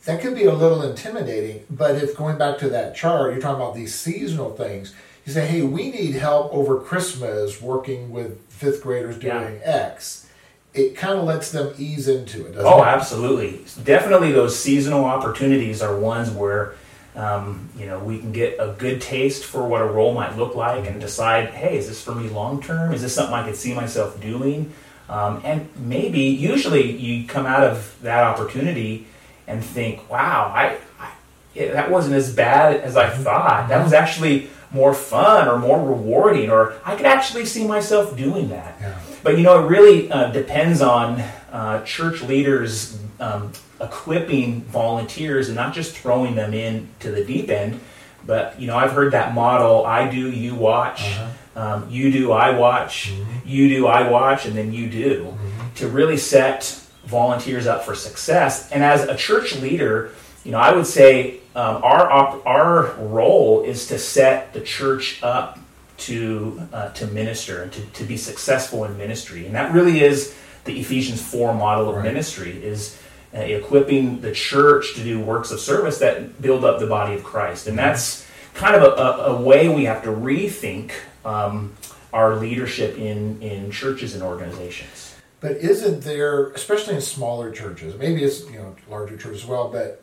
That 0.06 0.22
could 0.22 0.36
be 0.36 0.46
a 0.46 0.54
little 0.54 0.82
intimidating, 0.82 1.66
but 1.70 1.96
if 1.96 2.16
going 2.16 2.38
back 2.38 2.58
to 2.60 2.70
that 2.70 2.96
chart, 2.96 3.34
you're 3.34 3.42
talking 3.42 3.62
about 3.62 3.76
these 3.76 3.94
seasonal 3.94 4.52
things 4.52 4.94
you 5.30 5.36
say, 5.36 5.46
hey, 5.46 5.62
we 5.62 5.92
need 5.92 6.16
help 6.16 6.52
over 6.52 6.80
Christmas 6.80 7.62
working 7.62 8.10
with 8.10 8.44
fifth 8.50 8.82
graders 8.82 9.20
doing 9.20 9.60
yeah. 9.62 9.92
X. 9.92 10.28
It 10.74 10.96
kind 10.96 11.20
of 11.20 11.26
lets 11.26 11.52
them 11.52 11.74
ease 11.78 12.08
into 12.08 12.48
it. 12.48 12.56
oh, 12.58 12.82
it? 12.82 12.88
absolutely. 12.88 13.64
Definitely, 13.84 14.32
those 14.32 14.58
seasonal 14.58 15.06
opportunities 15.06 15.84
are 15.84 15.96
ones 15.96 16.32
where 16.32 16.74
um, 17.16 17.70
you 17.78 17.86
know 17.86 18.00
we 18.00 18.20
can 18.20 18.32
get 18.32 18.58
a 18.60 18.76
good 18.78 19.02
taste 19.02 19.44
for 19.46 19.68
what 19.68 19.82
a 19.82 19.86
role 19.86 20.14
might 20.14 20.38
look 20.38 20.56
like 20.56 20.88
and 20.88 21.00
decide, 21.02 21.50
hey, 21.50 21.78
is 21.78 21.88
this 21.88 22.02
for 22.02 22.14
me 22.16 22.30
long 22.30 22.62
term? 22.62 22.94
Is 22.94 23.02
this 23.02 23.16
something 23.16 23.34
I 23.34 23.46
could 23.46 23.56
see 23.56 23.74
myself 23.74 24.20
doing? 24.22 24.74
Um, 25.10 25.42
and 25.44 25.68
maybe, 25.76 26.22
usually, 26.22 26.92
you 26.92 27.28
come 27.28 27.48
out 27.48 27.64
of 27.64 27.98
that 28.04 28.24
opportunity 28.24 29.08
and 29.48 29.64
think, 29.64 30.08
wow, 30.10 30.52
I, 30.56 30.78
I 31.00 31.12
that 31.56 31.90
wasn't 31.90 32.16
as 32.16 32.34
bad 32.34 32.78
as 32.78 32.96
I 32.96 33.10
mm-hmm. 33.10 33.24
thought. 33.24 33.70
That 33.70 33.84
was 33.84 33.94
actually 33.94 34.50
more 34.72 34.94
fun 34.94 35.48
or 35.48 35.58
more 35.58 35.84
rewarding, 35.84 36.52
or 36.52 36.76
I 36.86 36.96
could 36.96 37.08
actually 37.08 37.46
see 37.46 37.66
myself 37.66 38.16
doing 38.16 38.50
that. 38.50 38.78
Yeah. 38.80 39.00
But 39.24 39.38
you 39.38 39.44
know, 39.44 39.66
it 39.66 39.68
really 39.68 40.12
uh, 40.12 40.32
depends 40.32 40.82
on 40.82 41.20
uh, 41.52 41.84
church 41.84 42.22
leaders 42.22 43.00
um, 43.20 43.52
equipping 43.82 44.62
volunteers 44.64 45.48
and 45.48 45.56
not 45.56 45.74
just 45.74 45.96
throwing 45.98 46.36
them 46.36 46.54
in 46.54 46.90
to 47.00 47.12
the 47.12 47.24
deep 47.24 47.50
end. 47.50 47.80
But 48.26 48.60
you 48.60 48.68
know, 48.68 48.78
I've 48.78 48.92
heard 48.92 49.14
that 49.14 49.34
model: 49.34 49.86
I 49.86 50.10
do, 50.10 50.30
you 50.32 50.56
watch. 50.56 51.02
Uh-huh. 51.02 51.30
Um, 51.56 51.90
you 51.90 52.12
do, 52.12 52.32
I 52.32 52.52
watch. 52.52 53.12
Mm-hmm. 53.12 53.48
You 53.48 53.70
do, 53.70 53.88
I 53.88 54.10
watch, 54.10 54.46
and 54.46 54.56
then 54.56 54.72
you 54.72 54.90
do. 54.90 55.26
Mm-hmm. 55.26 55.74
To 55.76 55.88
really 55.88 56.18
set 56.18 56.82
volunteers 57.06 57.68
up 57.68 57.84
for 57.84 57.96
success. 57.96 58.72
And 58.72 58.84
as 58.84 59.04
a 59.04 59.16
church 59.16 59.56
leader, 59.58 60.12
you 60.44 60.52
know, 60.52 60.60
I 60.60 60.74
would 60.74 60.86
say 60.86 61.40
um, 61.56 61.84
our 61.84 62.10
op- 62.10 62.46
our 62.46 62.94
role 62.96 63.64
is 63.64 63.88
to 63.88 63.98
set 63.98 64.54
the 64.54 64.62
church 64.62 65.22
up 65.24 65.60
to 65.98 66.62
uh, 66.72 66.90
to 66.94 67.08
minister 67.08 67.64
and 67.64 67.72
to, 67.74 67.82
to 67.82 68.04
be 68.04 68.16
successful 68.16 68.86
in 68.86 68.98
ministry, 68.98 69.46
and 69.46 69.56
that 69.56 69.74
really 69.74 70.02
is 70.02 70.36
the 70.66 70.80
Ephesians 70.80 71.22
four 71.22 71.54
model 71.54 71.90
of 71.90 71.96
right. 71.96 72.06
ministry 72.06 72.64
is 72.64 72.98
uh, 73.34 73.40
equipping 73.40 74.22
the 74.22 74.32
church 74.32 74.96
to 74.96 75.04
do 75.04 75.20
works 75.20 75.52
of 75.52 75.60
service 75.60 76.00
that 76.00 76.42
build 76.42 76.66
up 76.66 76.80
the 76.80 76.88
body 76.88 77.16
of 77.16 77.24
Christ, 77.24 77.68
and 77.68 77.78
that's 77.78 78.26
kind 78.54 78.76
of 78.76 78.84
a, 78.84 79.02
a, 79.02 79.36
a 79.36 79.42
way 79.42 79.70
we 79.70 79.86
have 79.86 80.04
to 80.04 80.10
rethink 80.10 80.92
um, 81.24 81.76
our 82.12 82.36
leadership 82.36 82.98
in, 82.98 83.42
in 83.42 83.72
churches 83.72 84.16
and 84.16 84.24
organizations. 84.24 85.16
But 85.42 85.58
isn't 85.58 86.02
there, 86.02 86.50
especially 86.50 86.96
in 86.96 87.02
smaller 87.02 87.52
churches, 87.52 87.98
maybe 87.98 88.24
it's 88.24 88.46
you 88.50 88.58
know 88.58 88.76
larger 88.90 89.16
churches 89.16 89.44
as 89.44 89.48
well, 89.48 89.70
but 89.70 90.02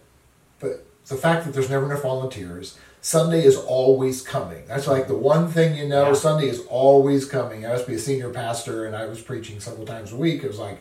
but 0.61 0.87
the 1.07 1.17
fact 1.17 1.45
that 1.45 1.53
there's 1.53 1.69
never 1.69 1.85
enough 1.85 2.03
volunteers, 2.03 2.79
Sunday 3.01 3.45
is 3.45 3.57
always 3.57 4.23
coming. 4.23 4.65
That's 4.67 4.87
like 4.87 5.09
the 5.09 5.17
one 5.17 5.49
thing 5.49 5.77
you 5.77 5.89
know. 5.89 6.09
Yeah. 6.09 6.15
Sunday 6.15 6.49
is 6.49 6.65
always 6.69 7.27
coming. 7.27 7.67
I 7.67 7.73
used 7.73 7.85
to 7.85 7.91
be 7.91 7.97
a 7.97 8.01
senior 8.01 8.31
pastor, 8.31 8.87
and 8.87 8.97
I 8.97 9.07
was 9.07 9.21
preaching 9.21 9.61
several 9.61 9.87
times 9.87 10.13
a 10.13 10.17
week. 10.17 10.43
It 10.43 10.49
was 10.49 10.59
like 10.59 10.81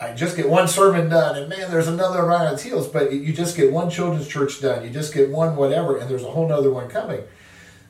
I 0.00 0.14
just 0.14 0.36
get 0.36 0.48
one 0.48 0.66
sermon 0.66 1.10
done, 1.10 1.36
and 1.36 1.48
man, 1.48 1.70
there's 1.70 1.88
another 1.88 2.24
right 2.24 2.46
on 2.46 2.54
its 2.54 2.62
heels. 2.62 2.88
But 2.88 3.12
you 3.12 3.32
just 3.32 3.56
get 3.56 3.72
one 3.72 3.90
children's 3.90 4.28
church 4.28 4.60
done, 4.60 4.82
you 4.84 4.90
just 4.90 5.12
get 5.12 5.28
one 5.30 5.56
whatever, 5.56 5.98
and 5.98 6.08
there's 6.08 6.24
a 6.24 6.30
whole 6.30 6.48
nother 6.48 6.70
one 6.70 6.88
coming. 6.88 7.20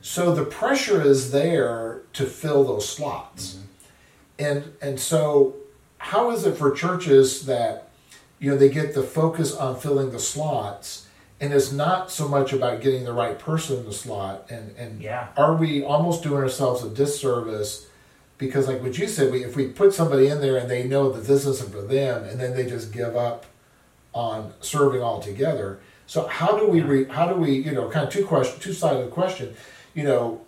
So 0.02 0.34
the 0.34 0.44
pressure 0.44 1.00
is 1.02 1.30
there 1.30 2.02
to 2.14 2.26
fill 2.26 2.64
those 2.64 2.88
slots, 2.88 3.54
mm-hmm. 3.54 4.44
and 4.44 4.72
and 4.82 4.98
so 4.98 5.56
how 5.98 6.30
is 6.30 6.46
it 6.46 6.56
for 6.56 6.72
churches 6.72 7.46
that 7.46 7.90
you 8.38 8.50
know 8.50 8.56
they 8.56 8.70
get 8.70 8.94
the 8.94 9.02
focus 9.02 9.54
on 9.54 9.78
filling 9.78 10.10
the 10.10 10.18
slots 10.18 11.06
and 11.40 11.52
it's 11.54 11.72
not 11.72 12.10
so 12.10 12.28
much 12.28 12.52
about 12.52 12.80
getting 12.82 13.04
the 13.04 13.12
right 13.12 13.38
person 13.38 13.78
in 13.78 13.84
the 13.84 13.92
slot 13.92 14.46
and 14.50 14.74
and 14.76 15.00
Yeah. 15.00 15.28
are 15.36 15.54
we 15.54 15.84
almost 15.84 16.22
doing 16.22 16.42
ourselves 16.42 16.82
a 16.82 16.88
disservice 16.88 17.86
because 18.40 18.66
like 18.66 18.82
what 18.82 18.98
you 18.98 19.06
said 19.06 19.30
we, 19.30 19.44
if 19.44 19.54
we 19.54 19.68
put 19.68 19.94
somebody 19.94 20.26
in 20.26 20.40
there 20.40 20.56
and 20.56 20.68
they 20.68 20.82
know 20.82 21.12
that 21.12 21.26
this 21.26 21.46
isn't 21.46 21.70
for 21.70 21.82
them 21.82 22.24
and 22.24 22.40
then 22.40 22.56
they 22.56 22.66
just 22.66 22.92
give 22.92 23.14
up 23.14 23.46
on 24.12 24.52
serving 24.60 25.02
altogether. 25.02 25.78
So 26.08 26.26
how 26.26 26.58
do 26.58 26.66
we 26.66 26.80
re, 26.80 27.04
how 27.04 27.32
do 27.32 27.36
we 27.36 27.52
you 27.52 27.70
know 27.70 27.88
kind 27.88 28.06
of 28.06 28.12
two 28.12 28.26
question 28.26 28.58
two 28.58 28.72
side 28.72 28.96
of 28.96 29.04
the 29.04 29.10
question. 29.10 29.54
You 29.94 30.04
know 30.04 30.40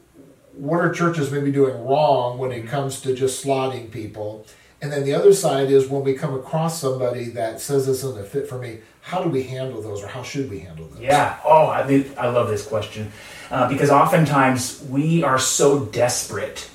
what 0.54 0.80
are 0.80 0.92
churches 0.92 1.30
maybe 1.30 1.52
doing 1.52 1.84
wrong 1.84 2.38
when 2.38 2.50
it 2.50 2.66
comes 2.66 3.00
to 3.02 3.14
just 3.14 3.44
slotting 3.44 3.90
people? 3.90 4.46
And 4.80 4.90
then 4.90 5.04
the 5.04 5.14
other 5.14 5.32
side 5.32 5.70
is 5.70 5.87
when 5.87 6.02
we 6.02 6.14
come 6.14 6.34
across 6.34 6.80
somebody 6.80 7.26
that 7.30 7.61
says 7.61 7.87
this 7.87 8.02
isn't 8.02 8.18
a 8.18 8.25
fit 8.25 8.49
for 8.49 8.58
me 8.58 8.80
how 9.02 9.22
do 9.22 9.28
we 9.28 9.42
handle 9.42 9.82
those 9.82 10.02
or 10.02 10.06
how 10.06 10.22
should 10.22 10.49
we 10.49 10.61
handle 10.61 10.87
those? 10.87 11.00
Yeah. 11.00 11.38
Oh, 11.44 11.66
I, 11.66 11.87
mean, 11.87 12.11
I 12.16 12.28
love 12.28 12.49
this 12.49 12.64
question. 12.64 13.11
Uh, 13.50 13.68
because 13.68 13.90
oftentimes 13.90 14.82
we 14.88 15.25
are 15.25 15.40
so 15.40 15.84
desperate 15.87 16.70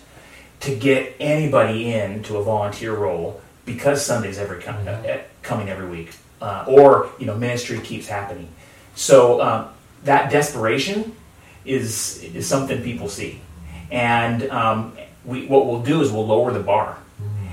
to 0.62 0.76
get 0.76 1.16
anybody 1.20 1.94
into 1.94 2.38
a 2.38 2.44
volunteer 2.44 2.94
role 2.96 3.42
because 3.66 4.06
Sunday's 4.06 4.38
every 4.38 4.62
com- 4.62 4.88
uh, 4.88 5.18
coming 5.42 5.70
every 5.70 5.88
week, 5.88 6.12
uh, 6.42 6.66
or 6.68 7.10
you 7.20 7.26
know 7.26 7.36
ministry 7.36 7.80
keeps 7.80 8.08
happening. 8.08 8.50
So 8.96 9.42
um, 9.42 9.70
that 10.04 10.32
desperation 10.32 11.16
is 11.66 12.24
is 12.24 12.48
something 12.48 12.82
people 12.82 13.10
see, 13.10 13.42
and 13.92 14.50
um, 14.50 14.98
we 15.26 15.46
what 15.46 15.68
we'll 15.68 15.84
do 15.84 16.02
is 16.02 16.12
we'll 16.12 16.28
lower 16.28 16.52
the 16.52 16.60
bar. 16.62 16.98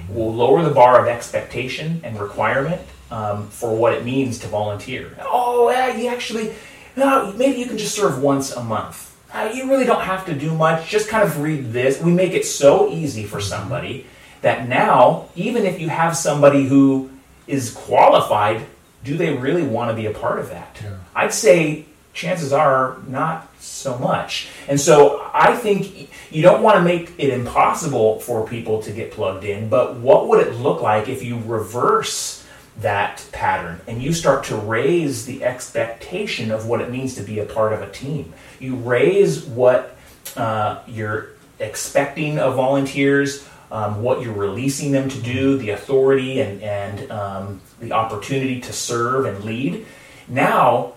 We'll 0.08 0.34
lower 0.34 0.62
the 0.62 0.70
bar 0.70 1.00
of 1.00 1.08
expectation 1.08 2.00
and 2.04 2.18
requirement 2.20 2.80
um, 3.10 3.48
for 3.48 3.74
what 3.74 3.94
it 3.94 4.04
means 4.04 4.38
to 4.40 4.46
volunteer. 4.46 5.16
Oh, 5.20 5.70
yeah, 5.70 5.96
you 5.96 6.08
actually, 6.08 6.52
no, 6.96 7.32
maybe 7.32 7.58
you 7.58 7.66
can 7.66 7.78
just 7.78 7.94
serve 7.94 8.22
once 8.22 8.52
a 8.52 8.62
month. 8.62 9.13
Uh, 9.34 9.50
you 9.52 9.68
really 9.68 9.84
don't 9.84 10.02
have 10.02 10.24
to 10.26 10.32
do 10.32 10.54
much. 10.54 10.88
Just 10.88 11.08
kind 11.08 11.24
of 11.24 11.40
read 11.40 11.72
this. 11.72 12.00
We 12.00 12.12
make 12.12 12.34
it 12.34 12.46
so 12.46 12.88
easy 12.88 13.24
for 13.24 13.40
somebody 13.40 14.06
that 14.42 14.68
now, 14.68 15.28
even 15.34 15.66
if 15.66 15.80
you 15.80 15.88
have 15.88 16.16
somebody 16.16 16.66
who 16.66 17.10
is 17.48 17.72
qualified, 17.72 18.64
do 19.02 19.16
they 19.16 19.34
really 19.34 19.64
want 19.64 19.90
to 19.90 19.96
be 19.96 20.06
a 20.06 20.12
part 20.12 20.38
of 20.38 20.50
that? 20.50 20.78
Yeah. 20.80 20.98
I'd 21.16 21.34
say 21.34 21.86
chances 22.12 22.52
are 22.52 22.98
not 23.08 23.48
so 23.58 23.98
much. 23.98 24.48
And 24.68 24.80
so 24.80 25.28
I 25.34 25.56
think 25.56 26.10
you 26.30 26.42
don't 26.42 26.62
want 26.62 26.76
to 26.76 26.82
make 26.82 27.12
it 27.18 27.30
impossible 27.30 28.20
for 28.20 28.46
people 28.46 28.82
to 28.82 28.92
get 28.92 29.10
plugged 29.10 29.42
in, 29.42 29.68
but 29.68 29.96
what 29.96 30.28
would 30.28 30.46
it 30.46 30.54
look 30.54 30.80
like 30.80 31.08
if 31.08 31.24
you 31.24 31.40
reverse 31.44 32.43
that 32.78 33.24
pattern 33.32 33.80
and 33.86 34.02
you 34.02 34.12
start 34.12 34.44
to 34.44 34.56
raise 34.56 35.26
the 35.26 35.44
expectation 35.44 36.50
of 36.50 36.66
what 36.66 36.80
it 36.80 36.90
means 36.90 37.14
to 37.14 37.22
be 37.22 37.38
a 37.38 37.44
part 37.44 37.72
of 37.72 37.82
a 37.82 37.90
team? 37.90 38.32
You 38.58 38.76
raise 38.76 39.44
what 39.44 39.96
uh, 40.36 40.80
you're 40.86 41.28
expecting 41.58 42.38
of 42.38 42.56
volunteers. 42.56 43.46
Um, 43.72 44.02
what 44.02 44.22
you're 44.22 44.34
releasing 44.34 44.92
them 44.92 45.08
to 45.08 45.20
do, 45.20 45.58
the 45.58 45.70
authority 45.70 46.40
and, 46.40 46.62
and 46.62 47.10
um, 47.10 47.60
the 47.80 47.90
opportunity 47.90 48.60
to 48.60 48.72
serve 48.72 49.24
and 49.24 49.42
lead. 49.42 49.84
Now, 50.28 50.92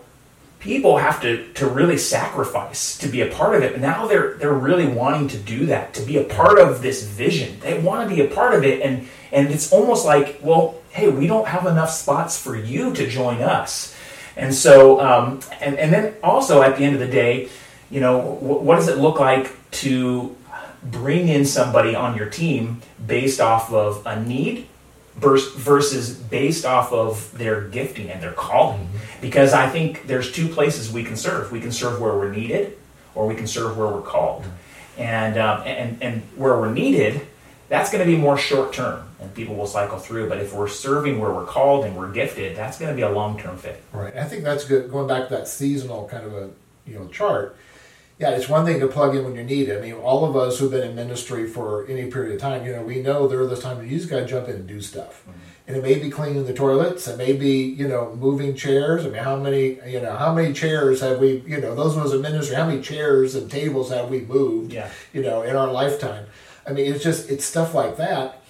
people 0.59 0.97
have 0.97 1.21
to, 1.21 1.51
to 1.53 1.67
really 1.67 1.97
sacrifice 1.97 2.97
to 2.99 3.07
be 3.07 3.21
a 3.21 3.27
part 3.27 3.55
of 3.55 3.63
it. 3.63 3.79
Now 3.79 4.07
they're 4.07 4.35
they're 4.35 4.53
really 4.53 4.87
wanting 4.87 5.27
to 5.29 5.37
do 5.37 5.67
that, 5.67 5.93
to 5.95 6.01
be 6.01 6.17
a 6.17 6.23
part 6.23 6.59
of 6.59 6.81
this 6.81 7.03
vision. 7.03 7.59
They 7.61 7.79
want 7.79 8.07
to 8.07 8.15
be 8.15 8.21
a 8.21 8.27
part 8.27 8.55
of 8.55 8.63
it, 8.63 8.81
and 8.81 9.07
and 9.31 9.49
it's 9.49 9.71
almost 9.71 10.05
like, 10.05 10.39
well, 10.41 10.76
hey, 10.97 11.09
we 11.09 11.27
don't 11.27 11.47
have 11.47 11.67
enough 11.67 11.91
spots 11.91 12.41
for 12.41 12.55
you 12.55 12.91
to 12.91 13.07
join 13.07 13.39
us. 13.39 13.95
And 14.35 14.53
so, 14.53 14.99
um, 14.99 15.39
and 15.61 15.77
and 15.77 15.93
then 15.93 16.15
also 16.23 16.63
at 16.63 16.77
the 16.77 16.83
end 16.83 16.95
of 16.95 16.99
the 16.99 17.07
day, 17.07 17.49
you 17.91 17.99
know, 17.99 18.19
wh- 18.19 18.63
what 18.63 18.75
does 18.75 18.87
it 18.87 18.97
look 18.97 19.19
like 19.19 19.51
to 19.83 20.35
bring 20.83 21.27
in 21.27 21.45
somebody 21.45 21.93
on 21.95 22.15
your 22.17 22.29
team 22.29 22.81
based 23.05 23.39
off 23.39 23.71
of 23.71 24.05
a 24.05 24.23
need 24.23 24.67
vers- 25.17 25.53
versus 25.53 26.15
based 26.15 26.65
off 26.65 26.91
of 26.91 27.35
their 27.37 27.61
gifting 27.61 28.09
and 28.09 28.21
their 28.21 28.33
calling. 28.33 28.87
Because 29.21 29.53
I 29.53 29.69
think 29.69 30.07
there's 30.07 30.31
two 30.31 30.47
places 30.47 30.91
we 30.91 31.03
can 31.03 31.17
serve. 31.17 31.51
We 31.51 31.59
can 31.59 31.71
serve 31.71 31.99
where 32.01 32.13
we're 32.13 32.31
needed, 32.31 32.77
or 33.15 33.27
we 33.27 33.35
can 33.35 33.47
serve 33.47 33.77
where 33.77 33.87
we're 33.87 34.01
called. 34.01 34.45
And 34.97 35.37
um, 35.37 35.61
and 35.65 36.01
and 36.01 36.21
where 36.35 36.59
we're 36.59 36.73
needed, 36.73 37.21
that's 37.69 37.91
going 37.91 38.05
to 38.05 38.09
be 38.09 38.17
more 38.17 38.37
short 38.37 38.73
term, 38.73 39.07
and 39.19 39.33
people 39.33 39.55
will 39.55 39.67
cycle 39.67 39.97
through. 39.99 40.29
But 40.29 40.39
if 40.39 40.53
we're 40.53 40.67
serving 40.67 41.19
where 41.19 41.31
we're 41.31 41.45
called 41.45 41.85
and 41.85 41.95
we're 41.95 42.11
gifted, 42.11 42.55
that's 42.55 42.79
going 42.79 42.89
to 42.91 42.95
be 42.95 43.01
a 43.01 43.09
long 43.09 43.39
term 43.39 43.57
fit. 43.57 43.83
Right. 43.91 44.15
I 44.15 44.23
think 44.23 44.43
that's 44.43 44.65
good. 44.65 44.89
Going 44.89 45.07
back 45.07 45.27
to 45.29 45.35
that 45.35 45.47
seasonal 45.47 46.07
kind 46.07 46.25
of 46.25 46.33
a 46.33 46.49
you 46.85 46.95
know 46.97 47.07
chart. 47.07 47.57
Yeah, 48.19 48.31
it's 48.31 48.49
one 48.49 48.65
thing 48.65 48.79
to 48.79 48.87
plug 48.87 49.15
in 49.15 49.25
when 49.25 49.35
you 49.35 49.43
need 49.43 49.69
it. 49.69 49.77
I 49.77 49.81
mean, 49.81 49.93
all 49.93 50.25
of 50.25 50.35
us 50.35 50.57
who've 50.57 50.71
been 50.71 50.89
in 50.89 50.95
ministry 50.95 51.47
for 51.47 51.85
any 51.85 52.09
period 52.09 52.33
of 52.33 52.41
time, 52.41 52.65
you 52.65 52.71
know, 52.71 52.81
we 52.81 52.99
know 52.99 53.27
there 53.27 53.39
are 53.41 53.45
those 53.45 53.61
times 53.61 53.83
you 53.83 53.95
just 53.95 54.09
got 54.09 54.21
to 54.21 54.25
jump 54.25 54.47
in 54.47 54.55
and 54.55 54.67
do 54.67 54.81
stuff. 54.81 55.21
Mm-hmm. 55.21 55.39
And 55.67 55.77
it 55.77 55.83
may 55.83 55.99
be 55.99 56.09
cleaning 56.09 56.45
the 56.45 56.53
toilets. 56.53 57.07
It 57.07 57.17
may 57.17 57.33
be, 57.33 57.61
you 57.61 57.87
know, 57.87 58.15
moving 58.15 58.55
chairs. 58.55 59.05
I 59.05 59.09
mean, 59.09 59.21
how 59.21 59.35
many, 59.35 59.79
you 59.85 60.01
know, 60.01 60.15
how 60.15 60.33
many 60.33 60.51
chairs 60.53 61.01
have 61.01 61.19
we, 61.19 61.43
you 61.45 61.61
know, 61.61 61.75
those 61.75 61.95
of 61.95 62.05
us 62.05 62.13
in 62.13 62.21
ministry, 62.21 62.55
how 62.55 62.65
many 62.65 62.81
chairs 62.81 63.35
and 63.35 63.51
tables 63.51 63.91
have 63.91 64.09
we 64.09 64.21
moved, 64.21 64.73
Yeah. 64.73 64.89
you 65.13 65.21
know, 65.21 65.43
in 65.43 65.55
our 65.55 65.71
lifetime? 65.71 66.25
I 66.67 66.73
mean, 66.73 66.91
it's 66.93 67.03
just, 67.03 67.29
it's 67.29 67.45
stuff 67.45 67.73
like 67.73 67.97
that. 67.97 68.41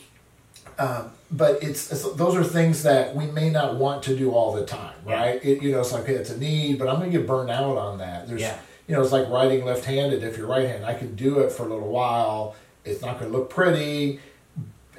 Um, 0.79 1.11
but 1.31 1.61
it's, 1.63 1.91
it's 1.91 2.03
those 2.13 2.35
are 2.35 2.43
things 2.43 2.83
that 2.83 3.15
we 3.15 3.25
may 3.27 3.49
not 3.49 3.75
want 3.75 4.03
to 4.03 4.15
do 4.15 4.31
all 4.31 4.53
the 4.53 4.65
time, 4.65 4.93
Yeah. 5.07 5.13
right? 5.19 5.45
It, 5.45 5.61
you 5.61 5.71
know, 5.71 5.79
it's 5.81 5.91
like 5.91 6.03
okay, 6.03 6.13
it's 6.13 6.29
a 6.29 6.37
need, 6.37 6.79
but 6.79 6.87
I'm 6.87 6.99
going 6.99 7.11
to 7.11 7.17
get 7.17 7.27
burned 7.27 7.49
out 7.49 7.77
on 7.77 7.97
that. 7.97 8.27
There's, 8.27 8.41
Yeah. 8.41 8.57
you 8.87 8.95
know, 8.95 9.01
it's 9.01 9.11
like 9.11 9.27
writing 9.29 9.65
left-handed. 9.65 10.23
If 10.23 10.37
you're 10.37 10.47
right-handed, 10.47 10.85
I 10.87 10.93
can 10.93 11.15
do 11.15 11.39
it 11.39 11.51
for 11.51 11.63
a 11.63 11.69
little 11.69 11.89
while. 11.89 12.55
It's 12.85 13.01
not 13.01 13.19
going 13.19 13.31
to 13.31 13.37
look 13.37 13.49
pretty, 13.49 14.19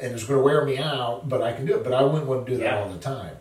and 0.00 0.12
it's 0.12 0.25
going 0.25 0.38
to 0.38 0.44
wear 0.44 0.64
me 0.64 0.76
out, 0.78 1.28
but 1.28 1.40
I 1.42 1.52
can 1.52 1.64
do 1.64 1.75
it. 1.76 1.84
But 1.84 1.94
I 1.94 2.02
wouldn't 2.02 2.26
want 2.26 2.44
to 2.46 2.52
do 2.52 2.58
that 2.58 2.64
Yeah. 2.64 2.78
all 2.82 2.88
the 2.90 2.98
time. 2.98 3.34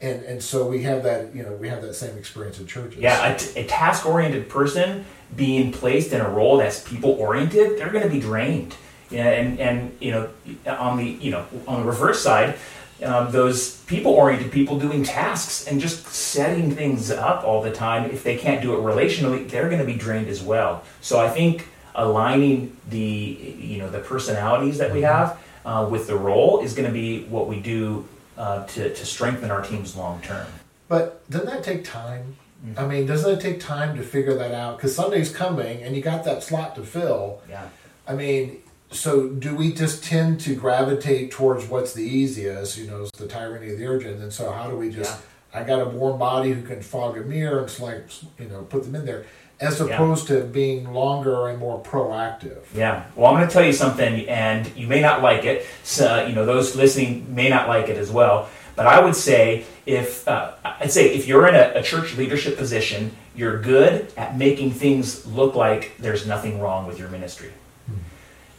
And 0.00 0.24
and 0.24 0.42
so 0.42 0.66
we 0.66 0.82
have 0.82 1.04
that, 1.04 1.32
you 1.32 1.44
know, 1.44 1.52
we 1.52 1.68
have 1.68 1.80
that 1.82 1.94
same 1.94 2.18
experience 2.18 2.58
in 2.58 2.66
churches. 2.66 2.98
Yeah, 3.00 3.34
a, 3.34 3.38
t- 3.38 3.60
a 3.60 3.64
task 3.68 4.04
oriented 4.04 4.48
person 4.48 5.04
being 5.36 5.70
placed 5.70 6.12
in 6.12 6.20
a 6.20 6.28
role 6.28 6.56
that's 6.56 6.80
people 6.82 7.10
oriented, 7.12 7.78
they're 7.78 7.90
going 7.90 8.02
to 8.02 8.10
be 8.10 8.18
drained. 8.18 8.74
Yeah, 9.12 9.28
and 9.28 9.60
and 9.60 9.96
you 10.00 10.10
know, 10.12 10.30
on 10.66 10.96
the 10.96 11.04
you 11.04 11.30
know 11.30 11.46
on 11.68 11.80
the 11.80 11.86
reverse 11.86 12.22
side, 12.22 12.58
um, 13.04 13.30
those 13.30 13.78
people 13.82 14.12
oriented 14.12 14.50
people 14.52 14.78
doing 14.78 15.02
tasks 15.02 15.66
and 15.66 15.80
just 15.80 16.06
setting 16.06 16.74
things 16.74 17.10
up 17.10 17.44
all 17.44 17.62
the 17.62 17.72
time. 17.72 18.10
If 18.10 18.22
they 18.22 18.36
can't 18.36 18.62
do 18.62 18.74
it 18.74 18.78
relationally, 18.78 19.48
they're 19.48 19.68
going 19.68 19.80
to 19.80 19.86
be 19.86 19.94
drained 19.94 20.28
as 20.28 20.42
well. 20.42 20.84
So 21.00 21.20
I 21.20 21.28
think 21.28 21.68
aligning 21.94 22.76
the 22.88 22.98
you 22.98 23.78
know 23.78 23.90
the 23.90 24.00
personalities 24.00 24.78
that 24.78 24.92
we 24.92 25.02
have 25.02 25.38
uh, 25.64 25.86
with 25.90 26.06
the 26.06 26.16
role 26.16 26.60
is 26.60 26.74
going 26.74 26.86
to 26.86 26.92
be 26.92 27.24
what 27.24 27.48
we 27.48 27.60
do 27.60 28.06
uh, 28.38 28.64
to 28.66 28.94
to 28.94 29.06
strengthen 29.06 29.50
our 29.50 29.62
teams 29.62 29.96
long 29.96 30.20
term. 30.22 30.46
But 30.88 31.28
doesn't 31.30 31.48
that 31.48 31.64
take 31.64 31.84
time? 31.84 32.36
Mm-hmm. 32.64 32.78
I 32.78 32.86
mean, 32.86 33.06
doesn't 33.06 33.38
it 33.38 33.40
take 33.40 33.60
time 33.60 33.96
to 33.96 34.02
figure 34.02 34.34
that 34.34 34.52
out? 34.52 34.76
Because 34.76 34.94
Sunday's 34.94 35.34
coming, 35.34 35.82
and 35.82 35.96
you 35.96 36.02
got 36.02 36.24
that 36.24 36.42
slot 36.42 36.76
to 36.76 36.84
fill. 36.84 37.42
Yeah. 37.48 37.68
I 38.06 38.14
mean, 38.14 38.62
so 38.92 39.28
do 39.28 39.54
we 39.54 39.72
just 39.72 40.04
tend 40.04 40.40
to 40.42 40.54
gravitate 40.54 41.30
towards 41.30 41.66
what's 41.66 41.92
the 41.92 42.02
easiest? 42.02 42.78
You 42.78 42.86
know, 42.86 43.02
it's 43.02 43.18
the 43.18 43.26
tyranny 43.26 43.72
of 43.72 43.78
the 43.78 43.86
urgent. 43.86 44.20
And 44.20 44.32
so, 44.32 44.52
how 44.52 44.70
do 44.70 44.76
we 44.76 44.90
just? 44.90 45.20
I 45.54 45.64
got 45.64 45.82
a 45.82 45.84
warm 45.84 46.18
body 46.18 46.52
who 46.52 46.62
can 46.62 46.80
fog 46.80 47.18
a 47.18 47.20
mirror 47.20 47.60
and 47.60 47.70
select, 47.70 48.24
you 48.38 48.48
know, 48.48 48.62
put 48.62 48.84
them 48.84 48.94
in 48.94 49.04
there, 49.04 49.26
as 49.60 49.80
Yeah. 49.80 49.86
opposed 49.86 50.26
to 50.28 50.44
being 50.44 50.92
longer 50.94 51.48
and 51.48 51.58
more 51.58 51.78
proactive. 51.82 52.60
Yeah. 52.74 53.02
Well, 53.14 53.30
I'm 53.30 53.36
going 53.36 53.46
to 53.46 53.52
tell 53.52 53.64
you 53.64 53.74
something, 53.74 54.26
and 54.28 54.70
you 54.74 54.86
may 54.86 55.00
not 55.00 55.22
like 55.22 55.44
it. 55.44 55.66
So, 55.82 56.24
you 56.26 56.34
know, 56.34 56.46
those 56.46 56.74
listening 56.74 57.26
may 57.34 57.50
not 57.50 57.68
like 57.68 57.90
it 57.90 57.98
as 57.98 58.10
well. 58.10 58.48
But 58.74 58.86
I 58.86 59.00
would 59.00 59.14
say 59.14 59.64
if 59.84 60.26
uh, 60.26 60.52
I'd 60.64 60.90
say 60.90 61.14
if 61.14 61.26
you're 61.28 61.46
in 61.46 61.54
a, 61.54 61.72
a, 61.74 61.82
church 61.82 62.16
leadership 62.16 62.56
position, 62.56 63.14
you're 63.36 63.60
good 63.60 64.10
at 64.16 64.38
making 64.38 64.72
things 64.72 65.26
look 65.26 65.54
like 65.54 65.92
there's 65.98 66.26
nothing 66.26 66.60
wrong 66.60 66.86
with 66.86 66.98
your 66.98 67.08
ministry. 67.08 67.50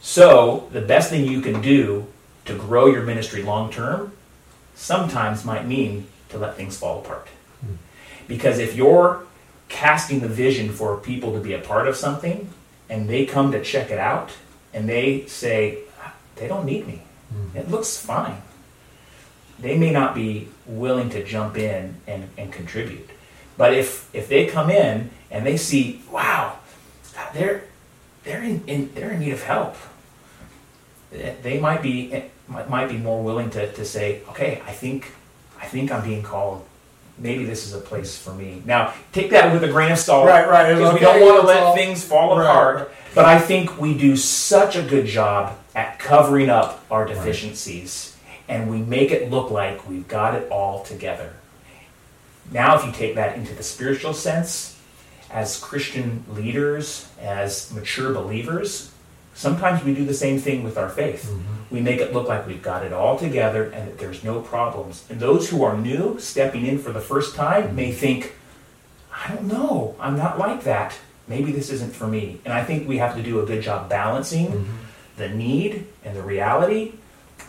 So 0.04 0.68
the 0.70 0.82
best 0.82 1.08
thing 1.08 1.24
you 1.24 1.40
can 1.40 1.62
do 1.62 2.06
to 2.44 2.54
grow 2.54 2.86
your 2.88 3.04
ministry 3.04 3.42
long 3.42 3.72
term 3.72 4.12
sometimes 4.74 5.46
might 5.46 5.66
mean 5.66 6.08
to 6.28 6.36
let 6.36 6.56
things 6.56 6.76
fall 6.76 6.98
apart. 6.98 7.26
Mm-hmm. 7.64 7.76
Because 8.28 8.58
if 8.58 8.76
you're 8.76 9.24
casting 9.70 10.20
the 10.20 10.28
vision 10.28 10.68
for 10.68 10.98
people 10.98 11.32
to 11.32 11.40
be 11.40 11.54
a 11.54 11.58
part 11.58 11.88
of 11.88 11.96
something 11.96 12.50
and 12.90 13.08
they 13.08 13.24
come 13.24 13.50
to 13.52 13.64
check 13.64 13.90
it 13.90 13.98
out 13.98 14.32
and 14.74 14.86
they 14.86 15.24
say, 15.24 15.78
they 16.36 16.48
don't 16.48 16.66
need 16.66 16.86
me. 16.86 17.00
Mm-hmm. 17.32 17.56
It 17.56 17.70
looks 17.70 17.96
fine. 17.96 18.42
They 19.58 19.78
may 19.78 19.90
not 19.90 20.14
be 20.14 20.48
willing 20.66 21.08
to 21.10 21.24
jump 21.24 21.56
in 21.56 21.94
and, 22.06 22.28
and 22.36 22.52
contribute. 22.52 23.08
But 23.56 23.72
if, 23.72 24.14
if 24.14 24.28
they 24.28 24.44
come 24.44 24.68
in 24.68 25.08
and 25.30 25.46
they 25.46 25.56
see, 25.56 26.02
wow, 26.10 26.58
they're, 27.32 27.64
they're, 28.24 28.42
in, 28.42 28.62
in 28.66 28.92
they're 28.94 29.12
in 29.12 29.20
need 29.20 29.32
of 29.32 29.44
help, 29.44 29.76
they 31.42 31.58
might 31.60 31.82
be, 31.82 32.24
might 32.48 32.88
be 32.88 32.98
more 32.98 33.22
willing 33.22 33.50
to, 33.50 33.72
to 33.72 33.84
say, 33.84 34.22
okay, 34.30 34.62
I 34.66 34.72
think, 34.72 35.12
I 35.60 35.66
think 35.66 35.90
I'm 35.92 36.04
being 36.04 36.22
called 36.22 36.64
maybe 37.18 37.44
this 37.44 37.66
is 37.66 37.74
a 37.74 37.80
place 37.80 38.18
for 38.20 38.34
me. 38.34 38.62
Now, 38.64 38.92
take 39.12 39.30
that 39.30 39.52
with 39.52 39.62
a 39.64 39.68
grain 39.68 39.92
of 39.92 39.98
salt. 39.98 40.26
Right, 40.26 40.48
right. 40.48 40.74
Because 40.74 40.94
okay, 40.94 40.98
we 40.98 41.00
don't 41.00 41.20
want 41.20 41.40
to 41.42 41.46
let 41.46 41.62
all... 41.62 41.76
things 41.76 42.04
fall 42.04 42.36
right, 42.36 42.44
apart. 42.44 42.92
But 43.14 43.24
I 43.24 43.38
think 43.38 43.80
we 43.80 43.96
do 43.96 44.16
such 44.16 44.76
a 44.76 44.82
good 44.82 45.06
job 45.06 45.56
at 45.74 45.98
covering 45.98 46.50
up 46.50 46.84
our 46.90 47.04
deficiencies 47.04 48.16
right. 48.26 48.56
and 48.56 48.70
we 48.70 48.78
make 48.78 49.10
it 49.10 49.30
look 49.30 49.50
like 49.50 49.88
we've 49.88 50.08
got 50.08 50.34
it 50.34 50.50
all 50.50 50.82
together. 50.82 51.34
Now, 52.50 52.76
if 52.76 52.84
you 52.84 52.92
take 52.92 53.14
that 53.14 53.36
into 53.36 53.54
the 53.54 53.62
spiritual 53.62 54.12
sense, 54.12 54.78
as 55.30 55.58
Christian 55.58 56.24
leaders, 56.28 57.08
as 57.20 57.72
mature 57.72 58.12
believers, 58.12 58.92
sometimes 59.34 59.84
we 59.84 59.94
do 59.94 60.04
the 60.04 60.14
same 60.14 60.38
thing 60.38 60.64
with 60.64 60.78
our 60.78 60.88
faith. 60.88 61.24
Mm-hmm. 61.24 61.74
We 61.74 61.80
make 61.80 62.00
it 62.00 62.12
look 62.12 62.28
like 62.28 62.46
we've 62.46 62.62
got 62.62 62.84
it 62.84 62.92
all 62.92 63.18
together 63.18 63.64
and 63.70 63.88
that 63.88 63.98
there's 63.98 64.22
no 64.22 64.40
problems. 64.40 65.04
And 65.10 65.20
those 65.20 65.50
who 65.50 65.64
are 65.64 65.76
new, 65.76 66.18
stepping 66.18 66.66
in 66.66 66.78
for 66.78 66.92
the 66.92 67.00
first 67.00 67.34
time, 67.34 67.64
mm-hmm. 67.64 67.76
may 67.76 67.92
think, 67.92 68.34
I 69.12 69.34
don't 69.34 69.46
know, 69.46 69.96
I'm 69.98 70.16
not 70.16 70.38
like 70.38 70.62
that 70.64 70.96
maybe 71.28 71.52
this 71.52 71.70
isn't 71.70 71.94
for 71.94 72.06
me. 72.06 72.40
And 72.44 72.52
I 72.52 72.64
think 72.64 72.88
we 72.88 72.98
have 72.98 73.16
to 73.16 73.22
do 73.22 73.40
a 73.40 73.46
good 73.46 73.62
job 73.62 73.88
balancing 73.88 74.46
mm-hmm. 74.48 74.72
the 75.16 75.28
need 75.28 75.86
and 76.04 76.16
the 76.16 76.22
reality 76.22 76.92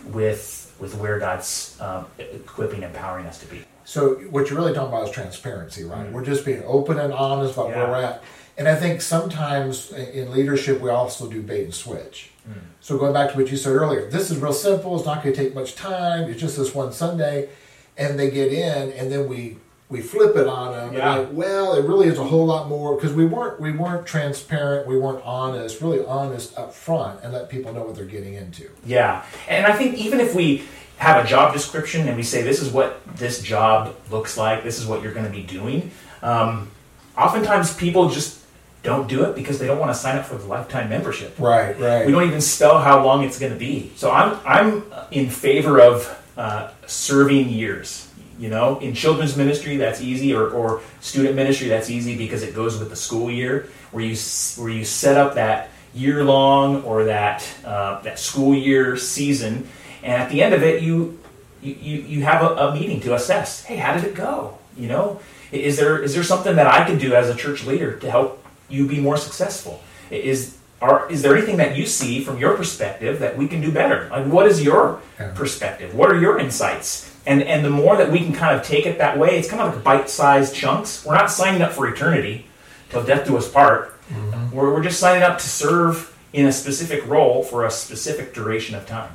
with 0.05 0.61
with 0.77 0.95
where 0.95 1.19
God's 1.19 1.77
um, 1.79 2.05
equipping, 2.17 2.83
empowering 2.83 3.25
us 3.27 3.39
to 3.39 3.45
be. 3.45 3.63
So 3.85 4.15
what 4.29 4.49
you're 4.49 4.59
really 4.59 4.73
talking 4.73 4.89
about 4.89 5.07
is 5.07 5.13
transparency, 5.13 5.85
right? 5.85 6.05
Mm-hmm. 6.05 6.13
We're 6.13 6.25
just 6.25 6.43
being 6.43 6.63
open 6.65 6.99
and 6.99 7.13
honest 7.13 7.53
about 7.53 7.69
yeah. 7.69 7.77
where 7.77 7.87
we're 7.87 8.03
at. 8.03 8.23
And 8.57 8.67
I 8.67 8.75
think 8.75 9.01
sometimes 9.01 9.91
in 9.91 10.31
leadership 10.31 10.79
we 10.79 10.89
also 10.89 11.29
do 11.29 11.41
bait 11.41 11.65
and 11.65 11.73
switch. 11.73 12.31
Mm-hmm. 12.47 12.59
So 12.79 12.97
going 12.97 13.13
back 13.13 13.31
to 13.31 13.37
what 13.37 13.51
you 13.51 13.57
said 13.57 13.73
earlier, 13.73 14.09
this 14.09 14.31
is 14.31 14.37
real 14.37 14.53
simple. 14.53 14.95
It's 14.95 15.05
not 15.05 15.23
going 15.23 15.35
to 15.35 15.43
take 15.43 15.53
much 15.53 15.75
time. 15.75 16.29
It's 16.29 16.39
just 16.39 16.57
this 16.57 16.73
one 16.73 16.93
Sunday, 16.93 17.49
and 17.97 18.17
they 18.17 18.29
get 18.29 18.53
in, 18.53 18.91
and 18.93 19.11
then 19.11 19.27
we 19.27 19.57
we 19.87 20.01
flip 20.01 20.35
it 20.35 20.47
on 20.47 20.71
them 20.71 20.93
yeah. 20.93 21.17
and 21.17 21.27
like, 21.27 21.37
well, 21.37 21.75
it 21.75 21.85
really 21.85 22.07
is 22.07 22.17
a 22.17 22.23
whole 22.23 22.45
lot 22.45 22.67
more 22.67 22.95
because 22.95 23.13
we 23.13 23.25
weren't 23.25 23.59
we 23.59 23.71
weren't 23.71 24.05
transparent, 24.05 24.87
we 24.87 24.97
weren't 24.97 25.23
honest, 25.23 25.81
really 25.81 26.03
honest 26.05 26.57
up 26.57 26.73
front, 26.73 27.21
and 27.23 27.33
let 27.33 27.49
people 27.49 27.73
know 27.73 27.83
what 27.83 27.95
they're 27.95 28.05
getting 28.05 28.35
into. 28.35 28.69
Yeah, 28.85 29.23
and 29.47 29.65
I 29.65 29.73
think 29.73 29.95
even 29.95 30.19
if 30.19 30.33
we 30.33 30.63
have 30.97 31.23
a 31.23 31.27
job 31.27 31.53
description 31.53 32.07
and 32.07 32.15
we 32.15 32.23
say 32.23 32.41
this 32.41 32.61
is 32.61 32.71
what 32.71 33.01
this 33.17 33.41
job 33.41 33.95
looks 34.11 34.37
like, 34.37 34.63
this 34.63 34.79
is 34.79 34.85
what 34.85 35.01
you're 35.01 35.13
going 35.13 35.25
to 35.25 35.31
be 35.31 35.43
doing. 35.43 35.91
Um, 36.21 36.71
oftentimes 37.17 37.75
people 37.75 38.09
just 38.09 38.44
don't 38.85 39.09
do 39.09 39.25
it 39.25 39.35
because 39.35 39.59
they 39.59 39.67
don't 39.67 39.79
want 39.79 39.91
to 39.91 39.99
sign 39.99 40.17
up 40.17 40.25
for 40.25 40.35
the 40.35 40.45
lifetime 40.45 40.89
membership. 40.89 41.35
Right, 41.37 41.77
right. 41.77 42.05
We 42.05 42.13
don't 42.13 42.25
even 42.25 42.39
spell 42.39 42.79
how 42.79 43.03
long 43.03 43.25
it's 43.25 43.37
going 43.37 43.51
to 43.51 43.59
be. 43.59 43.91
So 43.97 44.11
I'm 44.11 44.39
I'm 44.45 44.83
in 45.11 45.29
favor 45.29 45.81
of 45.81 46.23
uh, 46.37 46.71
serving 46.85 47.49
years 47.49 48.05
you 48.37 48.49
know, 48.49 48.79
in 48.79 48.93
children's 48.93 49.37
ministry, 49.37 49.77
that's 49.77 50.01
easy, 50.01 50.33
or, 50.33 50.49
or 50.49 50.81
student 50.99 51.35
ministry, 51.35 51.69
that's 51.69 51.89
easy 51.89 52.17
because 52.17 52.43
it 52.43 52.53
goes 52.53 52.77
with 52.77 52.89
the 52.89 52.95
school 52.95 53.31
year, 53.31 53.69
where 53.91 54.03
you 54.03 54.15
where 54.57 54.69
you 54.69 54.83
set 54.83 55.17
up 55.17 55.35
that 55.35 55.69
year 55.93 56.23
long 56.23 56.83
or 56.83 57.05
that 57.05 57.47
uh, 57.63 58.01
that 58.01 58.19
school 58.19 58.53
year 58.53 58.97
season, 58.97 59.67
and 60.03 60.21
at 60.21 60.29
the 60.29 60.43
end 60.43 60.53
of 60.53 60.63
it, 60.63 60.83
you 60.83 61.17
you, 61.61 61.73
you 61.73 62.23
have 62.23 62.43
a, 62.43 62.55
a 62.55 62.73
meeting 62.73 62.99
to 63.01 63.15
assess. 63.15 63.63
Hey, 63.63 63.77
how 63.77 63.93
did 63.93 64.03
it 64.03 64.15
go? 64.15 64.57
You 64.77 64.89
know, 64.89 65.21
is 65.53 65.77
there 65.77 66.03
is 66.03 66.13
there 66.13 66.23
something 66.23 66.57
that 66.57 66.67
I 66.67 66.83
can 66.83 66.97
do 66.97 67.15
as 67.15 67.29
a 67.29 67.35
church 67.35 67.63
leader 67.63 67.97
to 67.99 68.11
help 68.11 68.44
you 68.69 68.87
be 68.87 68.99
more 68.99 69.17
successful? 69.17 69.81
Is 70.11 70.57
are, 70.81 71.09
is 71.09 71.21
there 71.21 71.35
anything 71.35 71.57
that 71.57 71.75
you 71.75 71.85
see 71.85 72.23
from 72.23 72.37
your 72.37 72.55
perspective 72.55 73.19
that 73.19 73.37
we 73.37 73.47
can 73.47 73.61
do 73.61 73.71
better? 73.71 74.09
Like, 74.09 74.27
what 74.27 74.45
is 74.45 74.61
your 74.61 75.01
yeah. 75.19 75.31
perspective? 75.33 75.95
What 75.95 76.11
are 76.11 76.19
your 76.19 76.37
insights? 76.37 77.11
And, 77.25 77.41
and 77.41 77.65
the 77.65 77.69
more 77.69 77.97
that 77.97 78.11
we 78.11 78.19
can 78.19 78.33
kind 78.33 78.55
of 78.55 78.63
take 78.63 78.85
it 78.85 78.97
that 78.97 79.17
way, 79.17 79.39
it's 79.39 79.49
kind 79.49 79.61
of 79.61 79.73
like 79.73 79.83
bite 79.83 80.09
sized 80.09 80.53
chunks. 80.53 81.05
We're 81.05 81.15
not 81.15 81.31
signing 81.31 81.61
up 81.61 81.71
for 81.71 81.87
eternity 81.87 82.45
till 82.89 83.03
death 83.03 83.25
do 83.25 83.37
us 83.37 83.49
part. 83.49 83.99
Mm-hmm. 84.09 84.55
We're, 84.55 84.73
we're 84.73 84.83
just 84.83 84.99
signing 84.99 85.23
up 85.23 85.39
to 85.39 85.47
serve 85.47 86.15
in 86.33 86.45
a 86.45 86.51
specific 86.51 87.07
role 87.07 87.41
for 87.41 87.65
a 87.65 87.71
specific 87.71 88.33
duration 88.33 88.75
of 88.75 88.85
time. 88.85 89.11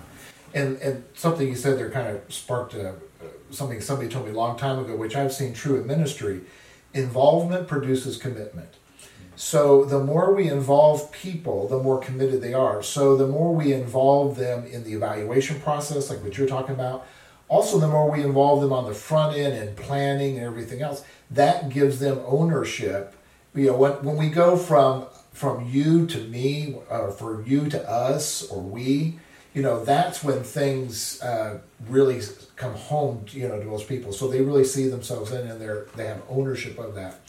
And, 0.55 0.79
and 0.79 1.05
something 1.15 1.47
you 1.47 1.55
said 1.55 1.79
there 1.79 1.91
kind 1.91 2.09
of 2.09 2.23
sparked 2.33 2.75
a, 2.75 2.95
something 3.51 3.81
somebody 3.81 4.09
told 4.09 4.27
me 4.27 4.33
a 4.33 4.35
long 4.35 4.59
time 4.59 4.79
ago, 4.79 4.97
which 4.97 5.15
I've 5.15 5.33
seen 5.33 5.53
true 5.53 5.81
in 5.81 5.87
ministry. 5.87 6.41
Involvement 6.95 7.69
produces 7.69 8.17
commitment. 8.17 8.75
So 9.41 9.87
the 9.87 10.05
more 10.05 10.35
we 10.35 10.51
involve 10.51 11.11
people, 11.13 11.67
the 11.67 11.79
more 11.79 11.99
committed 11.99 12.43
they 12.43 12.53
are. 12.53 12.83
So 12.83 13.17
the 13.17 13.27
more 13.27 13.55
we 13.55 13.73
involve 13.73 14.37
them 14.37 14.67
in 14.67 14.85
the 14.85 14.93
evaluation 14.93 15.59
process, 15.61 16.11
like 16.11 16.23
what 16.23 16.37
you're 16.37 16.47
talking 16.47 16.75
about, 16.75 17.07
also 17.49 17.79
the 17.79 17.89
more 17.89 18.11
we 18.11 18.23
involve 18.23 18.61
them 18.61 18.71
on 18.71 18.85
the 18.85 18.93
front 18.93 19.39
end 19.39 19.55
and 19.55 19.75
planning 19.79 20.37
and 20.37 20.45
everything 20.45 20.83
else, 20.83 21.03
that 21.31 21.71
gives 21.71 22.01
them 22.01 22.21
ownership. 22.27 23.15
You 23.55 23.69
know, 23.69 23.77
when, 23.79 23.93
when 24.05 24.17
we 24.19 24.29
go 24.29 24.59
from 24.59 25.07
from 25.33 25.67
you 25.67 26.07
to 26.09 26.19
me, 26.19 26.77
or 26.91 27.11
for 27.11 27.43
you 27.43 27.71
to 27.71 27.91
us, 27.91 28.47
or 28.51 28.61
we, 28.61 29.19
you 29.55 29.63
know, 29.63 29.83
that's 29.83 30.23
when 30.23 30.43
things 30.43 31.23
uh, 31.23 31.61
really 31.89 32.21
come 32.57 32.75
home, 32.75 33.25
you 33.31 33.49
know, 33.49 33.59
to 33.59 33.65
those 33.65 33.85
people. 33.85 34.13
So 34.13 34.29
they 34.29 34.43
really 34.43 34.65
see 34.65 34.87
themselves 34.89 35.33
in, 35.33 35.49
and 35.49 35.59
they're 35.59 35.87
they 35.97 36.07
have 36.09 36.21
ownership 36.29 36.79
of 36.79 36.95
that. 36.97 37.21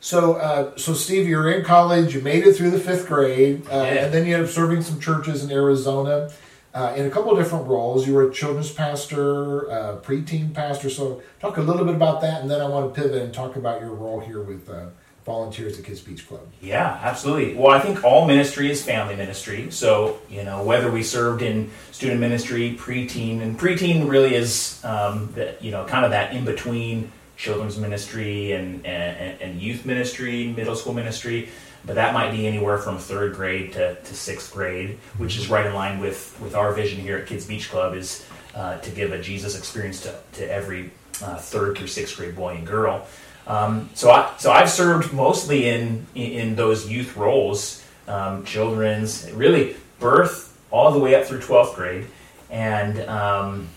So, 0.00 0.34
uh, 0.34 0.76
so 0.76 0.94
Steve, 0.94 1.28
you're 1.28 1.50
in 1.50 1.62
college. 1.62 2.14
You 2.14 2.22
made 2.22 2.46
it 2.46 2.54
through 2.54 2.70
the 2.70 2.80
fifth 2.80 3.06
grade, 3.06 3.66
uh, 3.66 3.74
yeah. 3.74 4.04
and 4.04 4.14
then 4.14 4.26
you 4.26 4.34
ended 4.34 4.48
up 4.48 4.54
serving 4.54 4.82
some 4.82 4.98
churches 4.98 5.44
in 5.44 5.52
Arizona 5.52 6.30
uh, 6.72 6.94
in 6.96 7.06
a 7.06 7.10
couple 7.10 7.30
of 7.30 7.38
different 7.38 7.66
roles. 7.66 8.06
You 8.06 8.14
were 8.14 8.30
a 8.30 8.32
children's 8.32 8.72
pastor, 8.72 9.70
uh, 9.70 9.96
preteen 9.98 10.54
pastor. 10.54 10.88
So, 10.88 11.22
talk 11.38 11.58
a 11.58 11.62
little 11.62 11.84
bit 11.84 11.94
about 11.94 12.22
that, 12.22 12.40
and 12.40 12.50
then 12.50 12.62
I 12.62 12.68
want 12.68 12.94
to 12.94 13.00
pivot 13.00 13.20
and 13.20 13.34
talk 13.34 13.56
about 13.56 13.82
your 13.82 13.90
role 13.90 14.20
here 14.20 14.42
with 14.42 14.70
uh, 14.70 14.86
volunteers 15.26 15.78
at 15.78 15.84
Kids 15.84 16.00
Beach 16.00 16.26
Club. 16.26 16.48
Yeah, 16.62 16.98
absolutely. 17.02 17.54
Well, 17.54 17.70
I 17.70 17.78
think 17.78 18.02
all 18.02 18.26
ministry 18.26 18.70
is 18.70 18.82
family 18.82 19.16
ministry. 19.16 19.70
So, 19.70 20.18
you 20.30 20.44
know, 20.44 20.62
whether 20.62 20.90
we 20.90 21.02
served 21.02 21.42
in 21.42 21.70
student 21.92 22.20
ministry, 22.20 22.74
preteen, 22.78 23.42
and 23.42 23.58
preteen 23.58 24.08
really 24.08 24.34
is, 24.34 24.82
um, 24.82 25.30
the, 25.34 25.56
you 25.60 25.70
know, 25.70 25.84
kind 25.84 26.06
of 26.06 26.10
that 26.12 26.34
in 26.34 26.46
between 26.46 27.12
children's 27.40 27.78
ministry 27.78 28.52
and, 28.52 28.84
and, 28.84 29.40
and, 29.40 29.62
youth 29.62 29.86
ministry, 29.86 30.48
middle 30.48 30.76
school 30.76 30.92
ministry, 30.92 31.48
but 31.86 31.94
that 31.94 32.12
might 32.12 32.30
be 32.32 32.46
anywhere 32.46 32.76
from 32.76 32.98
third 32.98 33.34
grade 33.34 33.72
to, 33.72 33.94
to 33.94 34.14
sixth 34.14 34.52
grade, 34.52 34.98
which 35.16 35.38
is 35.38 35.48
right 35.48 35.64
in 35.64 35.72
line 35.72 36.00
with, 36.00 36.38
with 36.42 36.54
our 36.54 36.74
vision 36.74 37.00
here 37.00 37.16
at 37.16 37.26
Kids 37.26 37.46
Beach 37.46 37.70
Club 37.70 37.94
is 37.94 38.26
uh, 38.54 38.76
to 38.80 38.90
give 38.90 39.12
a 39.12 39.22
Jesus 39.22 39.56
experience 39.56 40.02
to, 40.02 40.14
to 40.32 40.52
every 40.52 40.90
uh, 41.22 41.36
third 41.36 41.78
through 41.78 41.86
sixth 41.86 42.16
grade 42.18 42.36
boy 42.36 42.56
and 42.56 42.66
girl. 42.66 43.06
Um, 43.46 43.88
so 43.94 44.10
I 44.10 44.30
so 44.38 44.52
I've 44.52 44.70
served 44.70 45.12
mostly 45.12 45.68
in 45.68 46.06
in, 46.14 46.56
those 46.56 46.88
youth 46.90 47.16
roles, 47.16 47.82
um, 48.06 48.44
children's 48.44 49.30
really 49.32 49.76
birth 49.98 50.58
all 50.70 50.92
the 50.92 50.98
way 50.98 51.14
up 51.14 51.24
through 51.24 51.40
twelfth 51.40 51.74
grade, 51.74 52.06
and 52.50 53.00
um, 53.08 53.68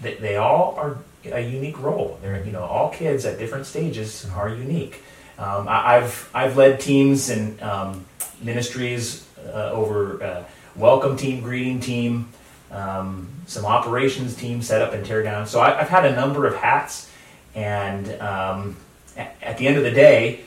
they, 0.00 0.14
they 0.14 0.36
all 0.36 0.74
are 0.78 0.96
a 1.26 1.40
unique 1.40 1.78
role. 1.78 2.18
They're 2.22 2.44
you 2.44 2.52
know 2.52 2.62
all 2.62 2.90
kids 2.90 3.24
at 3.24 3.38
different 3.38 3.66
stages 3.66 4.26
are 4.34 4.48
unique. 4.48 5.02
Um, 5.38 5.66
I, 5.68 5.94
have 5.94 6.30
I've 6.34 6.56
led 6.56 6.80
teams 6.80 7.30
and 7.30 7.60
um, 7.62 8.04
ministries 8.42 9.26
uh, 9.46 9.70
over 9.72 10.22
uh, 10.22 10.44
welcome 10.76 11.16
team, 11.16 11.42
greeting 11.42 11.80
team, 11.80 12.28
um, 12.70 13.28
some 13.46 13.64
operations 13.64 14.34
team 14.34 14.62
set 14.62 14.82
up 14.82 14.92
and 14.92 15.04
tear 15.04 15.22
down. 15.22 15.46
So 15.46 15.60
I, 15.60 15.74
have 15.74 15.88
had 15.88 16.04
a 16.04 16.14
number 16.14 16.46
of 16.46 16.56
hats, 16.56 17.10
and 17.54 18.20
um, 18.20 18.76
at, 19.16 19.34
at, 19.42 19.58
the 19.58 19.66
end 19.66 19.76
of 19.78 19.84
the 19.84 19.90
day, 19.90 20.40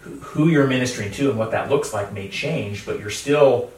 who 0.00 0.48
you're 0.48 0.66
ministering 0.66 1.12
to 1.12 1.30
and 1.30 1.38
what 1.38 1.52
that 1.52 1.70
looks 1.70 1.92
like 1.92 2.12
may 2.12 2.28
change, 2.28 2.84
but 2.84 2.98
you're 2.98 3.10
still 3.10 3.70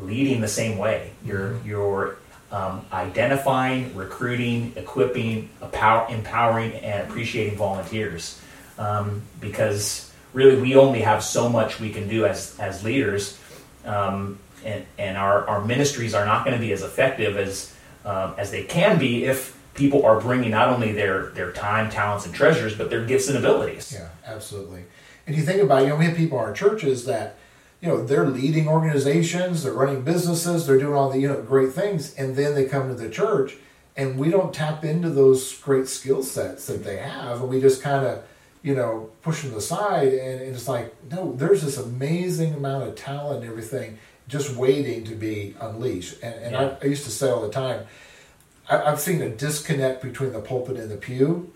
leading 0.00 0.40
the 0.40 0.48
same 0.48 0.78
way. 0.78 1.10
You're 1.24 1.58
you're 1.64 2.16
um, 2.50 2.84
identifying, 2.92 3.94
recruiting, 3.94 4.72
equipping, 4.76 5.50
empower, 5.62 6.08
empowering, 6.12 6.72
and 6.72 7.08
appreciating 7.08 7.56
volunteers. 7.56 8.40
Um, 8.78 9.22
because 9.40 10.12
really, 10.32 10.60
we 10.60 10.76
only 10.76 11.00
have 11.00 11.22
so 11.22 11.48
much 11.48 11.80
we 11.80 11.90
can 11.90 12.08
do 12.08 12.26
as, 12.26 12.58
as 12.58 12.84
leaders, 12.84 13.38
um, 13.84 14.38
and, 14.64 14.84
and 14.98 15.16
our, 15.16 15.46
our 15.48 15.64
ministries 15.64 16.14
are 16.14 16.24
not 16.24 16.44
going 16.44 16.56
to 16.56 16.60
be 16.60 16.72
as 16.72 16.82
effective 16.82 17.36
as, 17.36 17.74
um, 18.04 18.34
as 18.38 18.50
they 18.50 18.64
can 18.64 18.98
be 18.98 19.24
if 19.24 19.56
people 19.74 20.04
are 20.04 20.20
bringing 20.20 20.50
not 20.50 20.68
only 20.68 20.92
their, 20.92 21.26
their 21.30 21.52
time, 21.52 21.90
talents, 21.90 22.26
and 22.26 22.34
treasures, 22.34 22.74
but 22.74 22.90
their 22.90 23.04
gifts 23.04 23.28
and 23.28 23.38
abilities. 23.38 23.92
Yeah, 23.96 24.08
absolutely. 24.26 24.84
And 25.26 25.36
you 25.36 25.42
think 25.42 25.62
about, 25.62 25.82
you 25.82 25.88
know, 25.88 25.96
we 25.96 26.06
have 26.06 26.16
people 26.16 26.38
in 26.38 26.44
our 26.44 26.52
churches 26.52 27.04
that 27.04 27.36
you 27.80 27.88
know 27.88 28.02
they're 28.04 28.28
leading 28.28 28.68
organizations 28.68 29.62
they're 29.62 29.72
running 29.72 30.02
businesses 30.02 30.66
they're 30.66 30.78
doing 30.78 30.94
all 30.94 31.10
the 31.10 31.18
you 31.18 31.28
know 31.28 31.40
great 31.42 31.72
things 31.72 32.14
and 32.14 32.36
then 32.36 32.54
they 32.54 32.64
come 32.64 32.88
to 32.88 32.94
the 32.94 33.10
church 33.10 33.56
and 33.96 34.18
we 34.18 34.30
don't 34.30 34.54
tap 34.54 34.84
into 34.84 35.10
those 35.10 35.58
great 35.58 35.88
skill 35.88 36.22
sets 36.22 36.66
that 36.66 36.84
they 36.84 36.96
have 36.96 37.40
and 37.40 37.48
we 37.48 37.60
just 37.60 37.82
kind 37.82 38.06
of 38.06 38.22
you 38.62 38.74
know 38.74 39.10
push 39.22 39.42
them 39.42 39.56
aside 39.56 40.08
and, 40.08 40.40
and, 40.40 40.54
it's 40.54 40.68
like 40.68 40.94
no 41.10 41.32
there's 41.34 41.62
this 41.62 41.78
amazing 41.78 42.54
amount 42.54 42.82
of 42.88 42.94
talent 42.96 43.42
and 43.42 43.50
everything 43.50 43.98
just 44.28 44.54
waiting 44.54 45.04
to 45.04 45.14
be 45.14 45.56
unleashed. 45.58 46.22
And, 46.22 46.34
and 46.34 46.52
yeah. 46.52 46.76
I, 46.82 46.84
I, 46.84 46.88
used 46.88 47.04
to 47.04 47.10
say 47.10 47.30
all 47.30 47.40
the 47.40 47.50
time 47.50 47.86
I, 48.68 48.82
i've 48.82 49.00
seen 49.00 49.22
a 49.22 49.30
disconnect 49.30 50.02
between 50.02 50.32
the 50.32 50.40
pulpit 50.40 50.76
and 50.76 50.90
the 50.90 50.96
pew. 50.96 51.52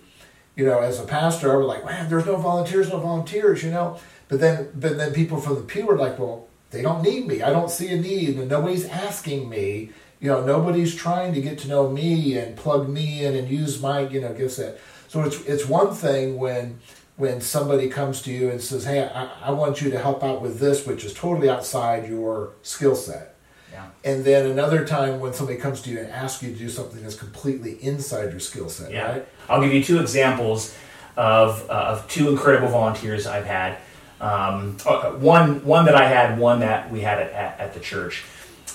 You 0.56 0.66
know 0.66 0.80
as 0.80 1.00
a 1.00 1.04
pastor 1.04 1.52
i 1.52 1.56
was 1.56 1.66
like 1.66 1.84
man 1.84 2.08
there's 2.10 2.26
no 2.26 2.36
volunteers 2.36 2.90
no 2.90 2.98
volunteers 2.98 3.62
you 3.62 3.70
know 3.70 3.98
but 4.32 4.40
then, 4.40 4.68
but 4.74 4.96
then 4.96 5.12
people 5.12 5.38
from 5.38 5.56
the 5.56 5.60
pew 5.60 5.90
are 5.90 5.96
like, 5.98 6.18
well, 6.18 6.48
they 6.70 6.80
don't 6.80 7.02
need 7.02 7.26
me. 7.26 7.42
I 7.42 7.50
don't 7.50 7.70
see 7.70 7.88
a 7.88 8.00
need, 8.00 8.38
and 8.38 8.48
nobody's 8.48 8.88
asking 8.88 9.46
me. 9.46 9.90
You 10.20 10.28
know, 10.28 10.42
nobody's 10.42 10.94
trying 10.94 11.34
to 11.34 11.42
get 11.42 11.58
to 11.58 11.68
know 11.68 11.90
me 11.90 12.38
and 12.38 12.56
plug 12.56 12.88
me 12.88 13.26
in 13.26 13.36
and 13.36 13.46
use 13.46 13.82
my 13.82 14.08
you 14.08 14.22
know 14.22 14.32
gift 14.32 14.54
set. 14.54 14.80
So 15.08 15.22
it's 15.24 15.38
it's 15.42 15.66
one 15.66 15.92
thing 15.94 16.38
when 16.38 16.78
when 17.16 17.42
somebody 17.42 17.90
comes 17.90 18.22
to 18.22 18.32
you 18.32 18.48
and 18.48 18.58
says, 18.58 18.86
"Hey, 18.86 19.04
I, 19.04 19.28
I 19.42 19.50
want 19.50 19.82
you 19.82 19.90
to 19.90 19.98
help 19.98 20.24
out 20.24 20.40
with 20.40 20.58
this," 20.60 20.86
which 20.86 21.04
is 21.04 21.12
totally 21.12 21.50
outside 21.50 22.08
your 22.08 22.54
skill 22.62 22.96
set. 22.96 23.34
Yeah. 23.70 23.90
And 24.02 24.24
then 24.24 24.46
another 24.46 24.86
time 24.86 25.20
when 25.20 25.34
somebody 25.34 25.58
comes 25.58 25.82
to 25.82 25.90
you 25.90 25.98
and 25.98 26.10
asks 26.10 26.42
you 26.42 26.54
to 26.54 26.58
do 26.58 26.70
something 26.70 27.02
that's 27.02 27.16
completely 27.16 27.72
inside 27.84 28.30
your 28.30 28.40
skill 28.40 28.70
set. 28.70 28.92
Yeah. 28.92 29.12
Right? 29.12 29.28
I'll 29.50 29.60
give 29.60 29.74
you 29.74 29.84
two 29.84 30.00
examples 30.00 30.74
of 31.18 31.68
uh, 31.68 31.74
of 31.74 32.08
two 32.08 32.30
incredible 32.30 32.68
volunteers 32.68 33.26
I've 33.26 33.44
had. 33.44 33.76
Um, 34.22 34.76
uh, 34.86 35.10
one 35.10 35.64
one 35.64 35.84
that 35.86 35.96
I 35.96 36.06
had, 36.06 36.38
one 36.38 36.60
that 36.60 36.90
we 36.90 37.00
had 37.00 37.18
at, 37.18 37.58
at 37.60 37.74
the 37.74 37.80
church. 37.80 38.24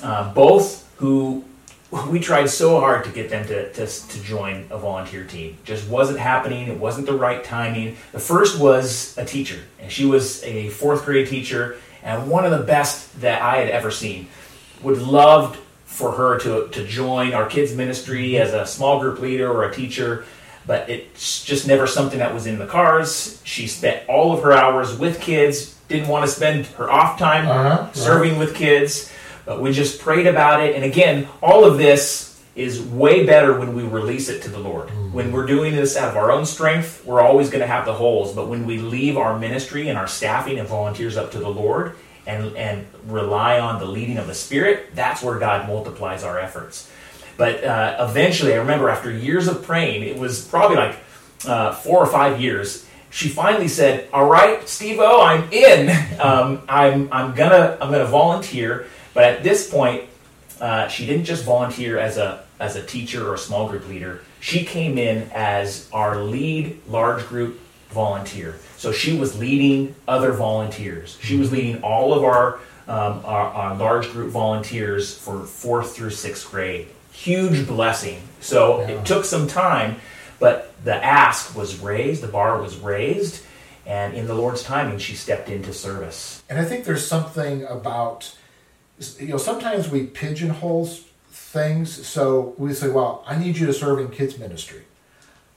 Uh, 0.04 0.32
both 0.34 0.86
who 0.98 1.44
we 2.10 2.20
tried 2.20 2.48
so 2.48 2.80
hard 2.80 3.06
to 3.06 3.12
get 3.12 3.30
them 3.30 3.48
to, 3.48 3.72
to, 3.72 3.88
to 3.88 4.24
join 4.24 4.68
a 4.70 4.78
volunteer 4.78 5.24
team. 5.24 5.58
Just 5.64 5.88
wasn't 5.88 6.20
happening. 6.20 6.68
It 6.68 6.78
wasn't 6.78 7.08
the 7.08 7.14
right 7.14 7.44
timing. 7.44 7.96
The 8.12 8.20
first 8.20 8.60
was 8.60 9.18
a 9.18 9.24
teacher, 9.24 9.60
and 9.80 9.90
she 9.90 10.06
was 10.06 10.44
a 10.44 10.68
fourth 10.70 11.06
grade 11.06 11.30
teacher, 11.30 11.78
and 12.04 12.30
one 12.30 12.46
of 12.46 12.52
the 12.52 12.66
best 12.66 13.22
that 13.22 13.42
I 13.42 13.58
had 13.58 13.70
ever 13.70 13.90
seen. 13.90 14.28
Would 14.84 15.02
loved 15.02 15.58
for 15.86 16.12
her 16.12 16.38
to, 16.40 16.68
to 16.68 16.86
join 16.86 17.34
our 17.34 17.48
kids 17.48 17.74
ministry 17.74 18.38
as 18.38 18.54
a 18.54 18.68
small 18.68 19.00
group 19.00 19.20
leader 19.20 19.52
or 19.52 19.64
a 19.64 19.74
teacher 19.74 20.26
but 20.68 20.90
it's 20.90 21.44
just 21.44 21.66
never 21.66 21.88
something 21.88 22.20
that 22.20 22.34
was 22.34 22.46
in 22.46 22.60
the 22.60 22.68
cars. 22.68 23.42
She 23.44 23.68
spent 23.68 24.08
all 24.08 24.34
of 24.34 24.44
her 24.44 24.52
hours 24.52 24.98
with 24.98 25.22
kids, 25.22 25.76
didn't 25.88 26.10
want 26.10 26.26
to 26.26 26.32
spend 26.32 26.66
her 26.68 26.92
off 26.92 27.18
time 27.18 27.48
uh-huh, 27.48 27.94
serving 27.94 28.34
right. 28.34 28.40
with 28.40 28.56
kids, 28.56 29.12
but 29.46 29.62
we 29.62 29.72
just 29.72 30.00
prayed 30.00 30.28
about 30.28 30.62
it. 30.62 30.76
And 30.76 30.84
again, 30.84 31.28
all 31.42 31.64
of 31.64 31.78
this 31.78 32.40
is 32.56 32.82
way 32.82 33.26
better 33.26 33.58
when 33.58 33.76
we 33.76 33.84
release 33.84 34.30
it 34.30 34.42
to 34.42 34.50
the 34.50 34.60
Lord. 34.60 34.90
Mm-hmm. 34.90 35.14
When 35.14 35.32
we're 35.32 35.46
doing 35.46 35.76
this 35.76 35.96
out 35.96 36.10
of 36.10 36.18
our 36.18 36.32
own 36.32 36.46
strength, 36.46 37.06
we're 37.06 37.22
always 37.22 37.50
going 37.50 37.62
to 37.62 37.68
have 37.68 37.86
the 37.86 37.94
holes, 37.94 38.34
but 38.34 38.48
when 38.48 38.66
we 38.66 38.80
leave 38.80 39.16
our 39.16 39.40
ministry 39.40 39.88
and 39.88 39.98
our 39.98 40.08
staffing 40.08 40.60
and 40.60 40.68
volunteers 40.68 41.16
up 41.16 41.32
to 41.32 41.40
the 41.40 41.50
Lord, 41.50 41.96
and, 42.28 42.56
and 42.58 42.86
rely 43.06 43.60
on 43.60 43.80
the 43.80 43.86
leading 43.86 44.18
of 44.18 44.28
the 44.28 44.36
Spirit, 44.36 44.94
that's 44.94 45.24
where 45.24 45.40
God 45.40 45.68
multiplies 45.68 46.24
our 46.24 46.38
efforts. 46.38 46.92
But 47.38 47.64
uh, 47.64 48.08
eventually, 48.10 48.54
I 48.54 48.58
remember 48.58 48.90
after 48.90 49.12
years 49.12 49.48
of 49.48 49.64
praying, 49.64 50.04
it 50.04 50.18
was 50.18 50.46
probably 50.46 50.78
like 50.78 50.98
uh, 51.46 51.74
four 51.74 52.00
or 52.00 52.08
five 52.08 52.42
years. 52.42 52.86
She 53.12 53.30
finally 53.30 53.68
said, 53.68 54.10
"All 54.12 54.28
right, 54.28 54.68
Steve-O, 54.68 55.22
I'm 55.22 55.52
in. 55.52 55.96
Um, 56.20 56.64
I'm 56.68 57.10
I'm 57.12 57.36
gonna 57.36 57.78
I'm 57.80 57.92
gonna 57.92 58.06
volunteer." 58.06 58.88
But 59.14 59.26
at 59.26 59.44
this 59.44 59.70
point, 59.70 60.06
uh, 60.60 60.88
she 60.88 61.06
didn't 61.06 61.26
just 61.26 61.46
volunteer 61.46 62.00
as 62.00 62.18
a 62.18 62.44
as 62.60 62.76
a 62.76 62.84
teacher 62.84 63.30
or 63.30 63.36
a 63.36 63.38
small 63.38 63.70
group 63.70 63.88
leader. 63.88 64.22
She 64.40 64.66
came 64.66 64.98
in 64.98 65.30
as 65.32 65.88
our 65.94 66.24
lead 66.24 66.82
large 66.88 67.28
group 67.28 67.60
volunteer. 67.90 68.56
So 68.78 68.92
she 68.92 69.18
was 69.18 69.38
leading 69.40 69.96
other 70.08 70.32
volunteers. 70.32 71.18
She 71.22 71.38
was 71.38 71.52
leading 71.52 71.82
all 71.84 72.14
of 72.14 72.24
our, 72.24 72.60
um, 72.88 73.22
our, 73.26 73.48
our 73.54 73.76
large 73.76 74.10
group 74.12 74.32
volunteers 74.32 75.18
for 75.18 75.44
fourth 75.46 75.96
through 75.96 76.12
sixth 76.12 76.50
grade 76.52 76.88
huge 77.18 77.68
blessing. 77.68 78.22
So 78.40 78.82
yeah. 78.82 78.90
it 78.90 79.06
took 79.06 79.26
some 79.26 79.48
time, 79.48 79.98
but 80.40 80.74
the 80.84 80.96
ask 81.04 81.56
was 81.56 81.80
raised, 81.80 82.22
the 82.22 82.28
bar 82.28 82.62
was 82.62 82.78
raised, 82.78 83.44
and 83.86 84.14
in 84.14 84.28
the 84.28 84.36
Lord's 84.36 84.62
timing, 84.64 85.00
she 85.00 85.16
stepped 85.16 85.50
into 85.50 85.74
service. 85.74 86.44
And 86.48 86.60
I 86.60 86.66
think 86.66 86.86
there's 86.86 87.06
something 87.06 87.64
about, 87.66 88.36
you 89.20 89.30
know, 89.30 89.38
sometimes 89.38 89.90
we 89.90 90.06
pigeonhole 90.06 90.86
things. 91.32 92.06
So 92.06 92.54
we 92.58 92.74
say, 92.74 92.90
well, 92.90 93.24
I 93.26 93.38
need 93.38 93.58
you 93.58 93.66
to 93.66 93.74
serve 93.74 94.00
in 94.00 94.10
kids' 94.10 94.38
ministry. 94.38 94.84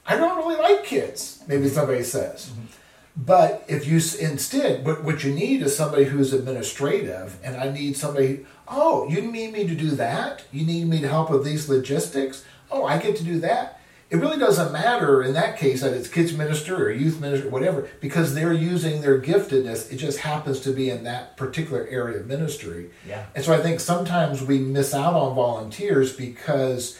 I 0.06 0.16
don't 0.16 0.38
really 0.38 0.56
like 0.56 0.84
kids, 0.84 1.42
maybe 1.46 1.68
somebody 1.68 2.02
says. 2.02 2.50
Mm-hmm. 2.50 2.79
But 3.22 3.64
if 3.68 3.86
you 3.86 3.96
instead, 3.96 4.86
what, 4.86 5.04
what 5.04 5.24
you 5.24 5.34
need 5.34 5.62
is 5.62 5.76
somebody 5.76 6.04
who's 6.04 6.32
administrative, 6.32 7.38
and 7.42 7.56
I 7.56 7.70
need 7.70 7.96
somebody 7.96 8.46
Oh, 8.70 9.08
you 9.08 9.20
need 9.20 9.52
me 9.52 9.66
to 9.66 9.74
do 9.74 9.90
that? 9.90 10.44
You 10.52 10.64
need 10.64 10.86
me 10.86 11.00
to 11.00 11.08
help 11.08 11.28
with 11.30 11.44
these 11.44 11.68
logistics? 11.68 12.44
Oh, 12.70 12.84
I 12.84 12.98
get 12.98 13.16
to 13.16 13.24
do 13.24 13.40
that. 13.40 13.80
It 14.10 14.16
really 14.16 14.38
doesn't 14.38 14.72
matter 14.72 15.22
in 15.22 15.34
that 15.34 15.56
case 15.56 15.82
that 15.82 15.92
it's 15.92 16.08
kids 16.08 16.36
minister 16.36 16.76
or 16.76 16.90
youth 16.90 17.20
minister 17.20 17.48
or 17.48 17.50
whatever 17.50 17.88
because 18.00 18.34
they're 18.34 18.52
using 18.52 19.00
their 19.02 19.20
giftedness. 19.20 19.92
It 19.92 19.96
just 19.96 20.20
happens 20.20 20.60
to 20.60 20.72
be 20.72 20.90
in 20.90 21.04
that 21.04 21.36
particular 21.36 21.86
area 21.88 22.18
of 22.18 22.26
ministry. 22.26 22.90
Yeah. 23.06 23.26
And 23.34 23.44
so 23.44 23.52
I 23.52 23.58
think 23.58 23.80
sometimes 23.80 24.42
we 24.42 24.58
miss 24.58 24.94
out 24.94 25.14
on 25.14 25.34
volunteers 25.34 26.12
because 26.12 26.98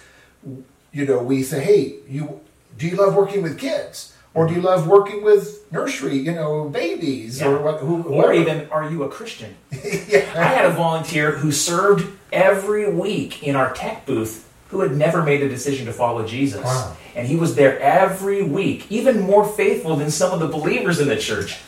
you 0.92 1.04
know 1.04 1.20
we 1.20 1.42
say, 1.42 1.64
"Hey, 1.64 1.94
you 2.08 2.40
do 2.78 2.86
you 2.86 2.96
love 2.96 3.16
working 3.16 3.42
with 3.42 3.58
kids?" 3.58 4.09
Or 4.32 4.46
do 4.46 4.54
you 4.54 4.60
love 4.60 4.86
working 4.86 5.24
with 5.24 5.70
nursery, 5.72 6.16
you 6.16 6.32
know, 6.32 6.68
babies, 6.68 7.40
yeah. 7.40 7.48
or 7.48 7.62
what? 7.62 7.80
Who, 7.80 8.02
or 8.04 8.32
even, 8.32 8.68
are 8.70 8.88
you 8.88 9.02
a 9.02 9.08
Christian? 9.08 9.56
yeah. 9.72 10.32
I 10.36 10.44
had 10.44 10.66
a 10.66 10.70
volunteer 10.70 11.32
who 11.32 11.50
served 11.50 12.16
every 12.32 12.88
week 12.88 13.42
in 13.42 13.56
our 13.56 13.72
tech 13.74 14.06
booth 14.06 14.48
who 14.68 14.80
had 14.80 14.96
never 14.96 15.22
made 15.22 15.42
a 15.42 15.48
decision 15.48 15.86
to 15.86 15.92
follow 15.92 16.24
Jesus, 16.24 16.62
wow. 16.62 16.96
and 17.16 17.26
he 17.26 17.34
was 17.34 17.56
there 17.56 17.78
every 17.80 18.40
week, 18.40 18.86
even 18.88 19.20
more 19.20 19.44
faithful 19.44 19.96
than 19.96 20.12
some 20.12 20.32
of 20.32 20.38
the 20.38 20.46
believers 20.46 21.00
in 21.00 21.08
the 21.08 21.16
church. 21.16 21.58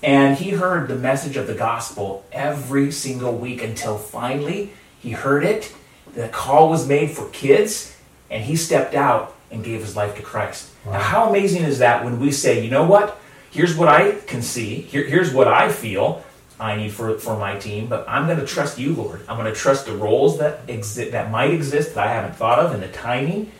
And 0.00 0.36
he 0.36 0.50
heard 0.50 0.86
the 0.86 0.94
message 0.94 1.36
of 1.36 1.48
the 1.48 1.54
gospel 1.54 2.24
every 2.30 2.92
single 2.92 3.36
week 3.36 3.62
until 3.64 3.98
finally 3.98 4.70
he 5.00 5.10
heard 5.10 5.44
it. 5.44 5.72
The 6.14 6.28
call 6.28 6.70
was 6.70 6.86
made 6.86 7.10
for 7.10 7.28
kids, 7.30 7.96
and 8.30 8.44
he 8.44 8.54
stepped 8.54 8.94
out 8.94 9.34
and 9.50 9.64
gave 9.64 9.80
his 9.80 9.96
life 9.96 10.14
to 10.16 10.22
Christ. 10.22 10.71
Wow. 10.84 10.92
Now, 10.92 11.00
how 11.00 11.28
amazing 11.28 11.64
is 11.64 11.78
that 11.78 12.04
when 12.04 12.18
we 12.18 12.32
say, 12.32 12.64
you 12.64 12.70
know 12.70 12.84
what? 12.84 13.20
Here's 13.50 13.76
what 13.76 13.88
I 13.88 14.12
can 14.26 14.42
see. 14.42 14.76
Here, 14.76 15.04
here's 15.04 15.32
what 15.32 15.46
I 15.46 15.70
feel 15.70 16.24
I 16.58 16.76
need 16.76 16.92
for, 16.92 17.18
for 17.18 17.36
my 17.38 17.58
team, 17.58 17.86
but 17.86 18.04
I'm 18.08 18.26
going 18.26 18.38
to 18.38 18.46
trust 18.46 18.78
you, 18.78 18.94
Lord. 18.94 19.20
I'm 19.28 19.36
going 19.36 19.52
to 19.52 19.58
trust 19.58 19.86
the 19.86 19.96
roles 19.96 20.38
that 20.38 20.66
exi- 20.66 21.10
that 21.10 21.30
might 21.30 21.52
exist 21.52 21.94
that 21.94 22.06
I 22.06 22.12
haven't 22.12 22.36
thought 22.36 22.58
of 22.58 22.72
and 22.72 22.82
the 22.82 22.88
timing, 22.88 23.50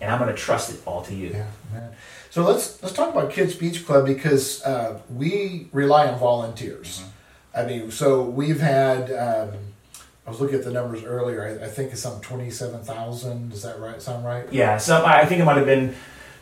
and 0.00 0.10
I'm 0.10 0.18
going 0.18 0.34
to 0.34 0.40
trust 0.40 0.72
it 0.72 0.80
all 0.86 1.02
to 1.02 1.14
you. 1.14 1.28
Yeah, 1.28 1.46
man. 1.72 1.92
So 2.30 2.42
let's 2.42 2.82
let's 2.82 2.94
talk 2.94 3.14
about 3.14 3.30
Kids 3.30 3.54
Beach 3.54 3.86
Club 3.86 4.06
because 4.06 4.62
uh, 4.64 5.00
we 5.08 5.68
rely 5.72 6.08
on 6.08 6.18
volunteers. 6.18 7.00
Mm-hmm. 7.00 7.58
I 7.58 7.66
mean, 7.66 7.90
so 7.90 8.22
we've 8.22 8.60
had. 8.60 9.12
Um, 9.12 9.58
I 10.26 10.30
was 10.30 10.40
looking 10.40 10.56
at 10.56 10.64
the 10.64 10.72
numbers 10.72 11.04
earlier. 11.04 11.44
I, 11.44 11.66
I 11.66 11.68
think 11.68 11.92
it's 11.92 12.00
some 12.00 12.20
twenty-seven 12.20 12.82
thousand. 12.82 13.50
Does 13.50 13.62
that 13.62 13.78
right? 13.78 14.00
Sound 14.00 14.24
right? 14.24 14.50
Yeah. 14.52 14.78
So 14.78 15.04
I 15.04 15.26
think 15.26 15.40
it 15.40 15.44
might 15.44 15.58
have 15.58 15.66
been 15.66 15.94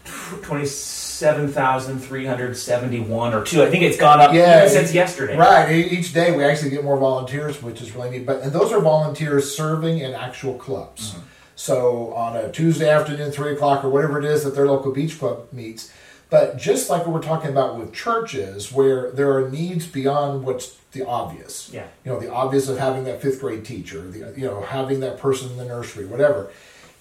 twenty-seven 0.04 1.48
thousand 1.48 2.00
three 2.00 2.26
hundred 2.26 2.56
seventy-one 2.56 3.34
or 3.34 3.44
two. 3.44 3.62
I 3.62 3.70
think 3.70 3.82
it's 3.82 3.96
gone 3.96 4.20
up 4.20 4.32
yeah, 4.32 4.66
since 4.68 4.92
yesterday. 4.92 5.36
Right. 5.36 5.70
Each 5.70 6.12
day 6.12 6.36
we 6.36 6.44
actually 6.44 6.70
get 6.70 6.84
more 6.84 6.98
volunteers, 6.98 7.62
which 7.62 7.80
is 7.80 7.94
really 7.94 8.10
neat. 8.10 8.26
But 8.26 8.42
and 8.42 8.52
those 8.52 8.72
are 8.72 8.80
volunteers 8.80 9.54
serving 9.54 9.98
in 9.98 10.12
actual 10.14 10.54
clubs. 10.54 11.10
Mm-hmm. 11.10 11.20
So 11.54 12.12
on 12.14 12.36
a 12.36 12.50
Tuesday 12.50 12.88
afternoon, 12.88 13.30
three 13.30 13.52
o'clock 13.52 13.84
or 13.84 13.90
whatever 13.90 14.18
it 14.18 14.24
is 14.24 14.42
that 14.44 14.54
their 14.54 14.66
local 14.66 14.92
beach 14.92 15.18
club 15.18 15.46
meets. 15.52 15.92
But 16.28 16.56
just 16.56 16.88
like 16.88 17.06
what 17.06 17.12
we're 17.12 17.22
talking 17.22 17.50
about 17.50 17.78
with 17.78 17.92
churches, 17.92 18.72
where 18.72 19.10
there 19.12 19.36
are 19.36 19.50
needs 19.50 19.86
beyond 19.86 20.44
what's 20.44 20.76
the 20.92 21.06
obvious. 21.06 21.70
Yeah. 21.70 21.86
You 22.04 22.12
know, 22.12 22.18
the 22.18 22.32
obvious 22.32 22.70
of 22.70 22.78
having 22.78 23.04
that 23.04 23.20
fifth 23.20 23.40
grade 23.40 23.66
teacher, 23.66 24.00
the, 24.10 24.32
you 24.34 24.46
know, 24.46 24.62
having 24.62 25.00
that 25.00 25.18
person 25.18 25.50
in 25.50 25.58
the 25.58 25.66
nursery, 25.66 26.06
whatever. 26.06 26.50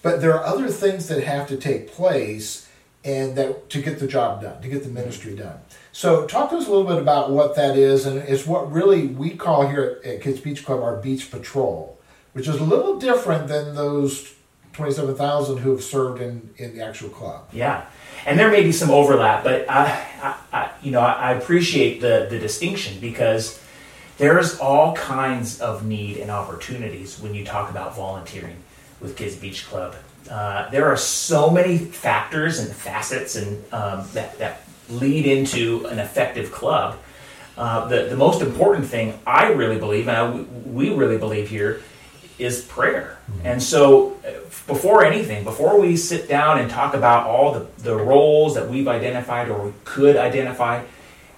but 0.01 0.21
there 0.21 0.33
are 0.33 0.43
other 0.43 0.67
things 0.67 1.07
that 1.07 1.23
have 1.23 1.47
to 1.47 1.57
take 1.57 1.91
place 1.91 2.67
and 3.03 3.35
that 3.35 3.69
to 3.69 3.81
get 3.81 3.99
the 3.99 4.07
job 4.07 4.41
done, 4.41 4.61
to 4.61 4.67
get 4.67 4.83
the 4.83 4.89
ministry 4.89 5.35
done. 5.35 5.59
So, 5.91 6.25
talk 6.27 6.51
to 6.51 6.57
us 6.57 6.67
a 6.67 6.69
little 6.69 6.85
bit 6.85 7.01
about 7.01 7.31
what 7.31 7.55
that 7.55 7.75
is, 7.77 8.05
and 8.05 8.19
it's 8.19 8.45
what 8.45 8.71
really 8.71 9.07
we 9.07 9.31
call 9.31 9.67
here 9.67 9.99
at, 10.05 10.21
Kids 10.21 10.39
Beach 10.39 10.63
Club 10.63 10.81
our 10.81 10.97
beach 10.97 11.31
patrol, 11.31 11.99
which 12.33 12.47
is 12.47 12.55
a 12.55 12.63
little 12.63 12.99
different 12.99 13.47
than 13.47 13.75
those 13.75 14.33
twenty-seven 14.73 15.15
thousand 15.15 15.57
who 15.57 15.71
have 15.71 15.83
served 15.83 16.21
in 16.21 16.51
in 16.57 16.75
the 16.75 16.83
actual 16.83 17.09
club. 17.09 17.49
Yeah, 17.51 17.85
and 18.25 18.39
there 18.39 18.51
may 18.51 18.63
be 18.63 18.71
some 18.71 18.91
overlap, 18.91 19.43
but 19.43 19.69
I, 19.69 20.05
I, 20.21 20.35
I 20.53 20.71
you 20.81 20.91
know, 20.91 21.01
I 21.01 21.33
appreciate 21.33 22.01
the 22.01 22.27
the 22.29 22.39
distinction 22.39 22.99
because 22.99 23.59
there's 24.17 24.59
all 24.59 24.93
kinds 24.93 25.59
of 25.59 25.83
need 25.83 26.17
and 26.17 26.29
opportunities 26.29 27.19
when 27.19 27.33
you 27.33 27.43
talk 27.43 27.71
about 27.71 27.95
volunteering 27.95 28.57
with 28.99 29.17
Kids 29.17 29.35
Beach 29.35 29.65
Club. 29.65 29.95
Uh, 30.31 30.69
there 30.69 30.87
are 30.87 30.95
so 30.95 31.49
many 31.49 31.77
factors 31.77 32.59
and 32.59 32.71
facets 32.71 33.35
and 33.35 33.61
um, 33.73 34.07
that, 34.13 34.37
that 34.39 34.63
lead 34.89 35.25
into 35.25 35.85
an 35.87 35.99
effective 35.99 36.53
club. 36.53 36.97
Uh, 37.57 37.85
the, 37.89 38.05
the 38.05 38.15
most 38.15 38.41
important 38.41 38.87
thing 38.87 39.19
I 39.27 39.49
really 39.49 39.77
believe, 39.77 40.07
and 40.07 40.15
I, 40.15 40.31
we 40.65 40.89
really 40.89 41.17
believe 41.17 41.49
here, 41.49 41.81
is 42.39 42.61
prayer. 42.61 43.17
Mm-hmm. 43.29 43.47
And 43.47 43.61
so, 43.61 44.17
uh, 44.25 44.31
before 44.67 45.03
anything, 45.03 45.43
before 45.43 45.77
we 45.77 45.97
sit 45.97 46.29
down 46.29 46.59
and 46.59 46.71
talk 46.71 46.93
about 46.93 47.27
all 47.27 47.53
the, 47.53 47.67
the 47.83 47.95
roles 47.95 48.55
that 48.55 48.69
we've 48.69 48.87
identified 48.87 49.49
or 49.49 49.65
we 49.65 49.73
could 49.83 50.15
identify, 50.15 50.81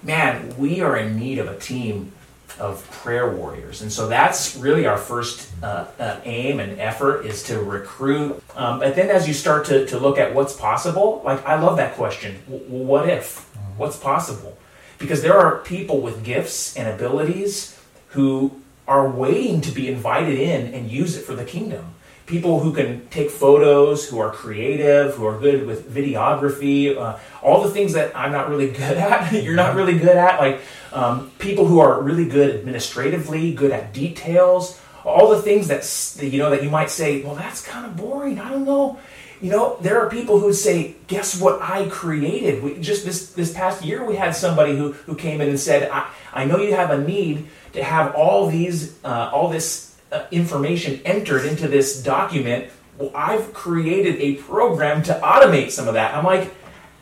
man, 0.04 0.56
we 0.56 0.82
are 0.82 0.96
in 0.96 1.18
need 1.18 1.40
of 1.40 1.48
a 1.48 1.58
team 1.58 2.12
of 2.58 2.88
prayer 2.90 3.30
warriors. 3.30 3.82
And 3.82 3.92
so 3.92 4.08
that's 4.08 4.56
really 4.56 4.86
our 4.86 4.98
first 4.98 5.50
uh, 5.62 5.86
uh, 5.98 6.20
aim 6.24 6.60
and 6.60 6.80
effort 6.80 7.26
is 7.26 7.42
to 7.44 7.58
recruit. 7.58 8.42
Um, 8.54 8.80
but 8.80 8.94
then 8.96 9.10
as 9.10 9.26
you 9.26 9.34
start 9.34 9.66
to, 9.66 9.86
to 9.86 9.98
look 9.98 10.18
at 10.18 10.34
what's 10.34 10.54
possible, 10.54 11.22
like 11.24 11.44
I 11.44 11.60
love 11.60 11.76
that 11.78 11.94
question. 11.94 12.36
W- 12.48 12.64
what 12.84 13.08
if? 13.08 13.40
What's 13.76 13.96
possible? 13.96 14.56
Because 14.98 15.22
there 15.22 15.36
are 15.36 15.58
people 15.58 16.00
with 16.00 16.24
gifts 16.24 16.76
and 16.76 16.88
abilities 16.88 17.78
who 18.08 18.62
are 18.86 19.08
waiting 19.08 19.60
to 19.62 19.72
be 19.72 19.88
invited 19.88 20.38
in 20.38 20.72
and 20.74 20.90
use 20.90 21.16
it 21.16 21.22
for 21.22 21.34
the 21.34 21.44
kingdom. 21.44 21.94
People 22.26 22.60
who 22.60 22.72
can 22.72 23.06
take 23.08 23.30
photos, 23.30 24.08
who 24.08 24.18
are 24.18 24.30
creative, 24.30 25.14
who 25.14 25.26
are 25.26 25.38
good 25.38 25.66
with 25.66 25.92
videography, 25.94 26.96
uh, 26.96 27.18
all 27.42 27.62
the 27.62 27.70
things 27.70 27.92
that 27.92 28.16
I'm 28.16 28.32
not 28.32 28.48
really 28.48 28.70
good 28.82 28.96
at, 28.96 29.32
you're 29.32 29.54
not 29.54 29.74
really 29.76 29.98
good 29.98 30.16
at, 30.16 30.40
like 30.40 30.60
um, 30.92 31.30
people 31.38 31.66
who 31.66 31.80
are 31.80 32.00
really 32.00 32.24
good 32.24 32.54
administratively, 32.54 33.52
good 33.52 33.72
at 33.72 33.92
details, 33.92 34.80
all 35.04 35.30
the 35.30 35.42
things 35.42 35.68
that 35.68 35.84
you 36.22 36.38
know 36.38 36.50
that 36.50 36.62
you 36.62 36.70
might 36.70 36.90
say, 36.90 37.22
well, 37.22 37.34
that's 37.34 37.64
kind 37.64 37.84
of 37.84 37.96
boring. 37.96 38.38
I 38.38 38.50
don't 38.50 38.64
know. 38.64 38.98
You 39.40 39.50
know, 39.50 39.76
there 39.80 40.00
are 40.00 40.08
people 40.08 40.40
who 40.40 40.52
say, 40.52 40.94
"Guess 41.06 41.40
what 41.40 41.60
I 41.60 41.88
created?" 41.88 42.62
We, 42.62 42.78
just 42.78 43.04
this 43.04 43.32
this 43.32 43.52
past 43.52 43.84
year, 43.84 44.04
we 44.04 44.16
had 44.16 44.34
somebody 44.34 44.76
who 44.76 44.92
who 44.92 45.14
came 45.14 45.40
in 45.40 45.48
and 45.50 45.60
said, 45.60 45.90
"I, 45.90 46.08
I 46.32 46.44
know 46.46 46.58
you 46.58 46.74
have 46.74 46.90
a 46.90 46.98
need 46.98 47.46
to 47.74 47.84
have 47.84 48.14
all 48.14 48.46
these 48.46 48.96
uh, 49.04 49.30
all 49.32 49.48
this 49.48 49.93
Uh, 50.14 50.26
information 50.30 51.00
entered 51.04 51.44
into 51.44 51.68
this 51.68 52.02
document." 52.02 52.70
Well, 52.98 53.10
I've 53.14 53.52
created 53.52 54.20
a 54.20 54.34
program 54.36 55.02
to 55.04 55.14
automate 55.14 55.72
some 55.72 55.88
of 55.88 55.94
that. 55.94 56.14
I'm 56.14 56.24
like, 56.24 56.54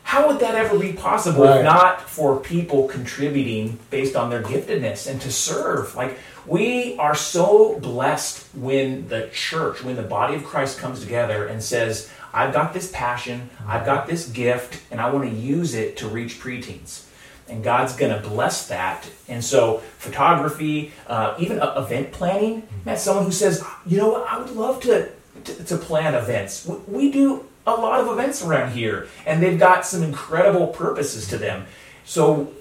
how 0.03 0.27
would 0.27 0.39
that 0.39 0.55
ever 0.55 0.77
be 0.77 0.93
possible 0.93 1.43
right. 1.43 1.59
if 1.59 1.63
not 1.63 2.01
for 2.01 2.39
people 2.39 2.87
contributing 2.87 3.79
based 3.89 4.15
on 4.15 4.29
their 4.29 4.43
giftedness 4.43 5.09
and 5.09 5.21
to 5.21 5.31
serve? 5.31 5.95
Like 5.95 6.17
we 6.45 6.97
are 6.97 7.15
so 7.15 7.79
blessed 7.79 8.45
when 8.53 9.07
the 9.07 9.29
church, 9.33 9.83
when 9.83 9.95
the 9.95 10.03
body 10.03 10.35
of 10.35 10.43
Christ 10.43 10.77
comes 10.77 10.99
together 10.99 11.47
and 11.47 11.63
says, 11.63 12.09
I've 12.33 12.53
got 12.53 12.73
this 12.73 12.91
passion, 12.91 13.49
I've 13.67 13.85
got 13.85 14.07
this 14.07 14.27
gift, 14.27 14.81
and 14.91 14.99
I 14.99 15.09
want 15.09 15.29
to 15.29 15.35
use 15.35 15.73
it 15.73 15.97
to 15.97 16.07
reach 16.07 16.39
preteens. 16.39 17.05
And 17.49 17.63
God's 17.63 17.95
going 17.95 18.13
to 18.13 18.27
bless 18.27 18.67
that. 18.67 19.09
And 19.27 19.43
so, 19.43 19.77
photography, 19.97 20.93
uh, 21.07 21.35
even 21.37 21.59
event 21.59 22.11
planning, 22.11 22.67
that's 22.85 23.03
someone 23.03 23.25
who 23.25 23.31
says, 23.31 23.63
you 23.85 23.97
know 23.97 24.09
what, 24.09 24.27
I 24.29 24.39
would 24.39 24.51
love 24.51 24.81
to, 24.83 25.09
to, 25.43 25.63
to 25.65 25.77
plan 25.77 26.15
events. 26.15 26.65
We, 26.65 26.77
we 26.87 27.11
do 27.11 27.45
a 27.67 27.71
lot 27.71 27.99
of 27.99 28.07
events 28.07 28.43
around 28.43 28.71
here, 28.71 29.07
and 29.25 29.41
they've 29.41 29.59
got 29.59 29.85
some 29.85 30.03
incredible 30.03 30.67
purposes 30.67 31.27
to 31.29 31.37
them. 31.37 31.65
So, 32.05 32.51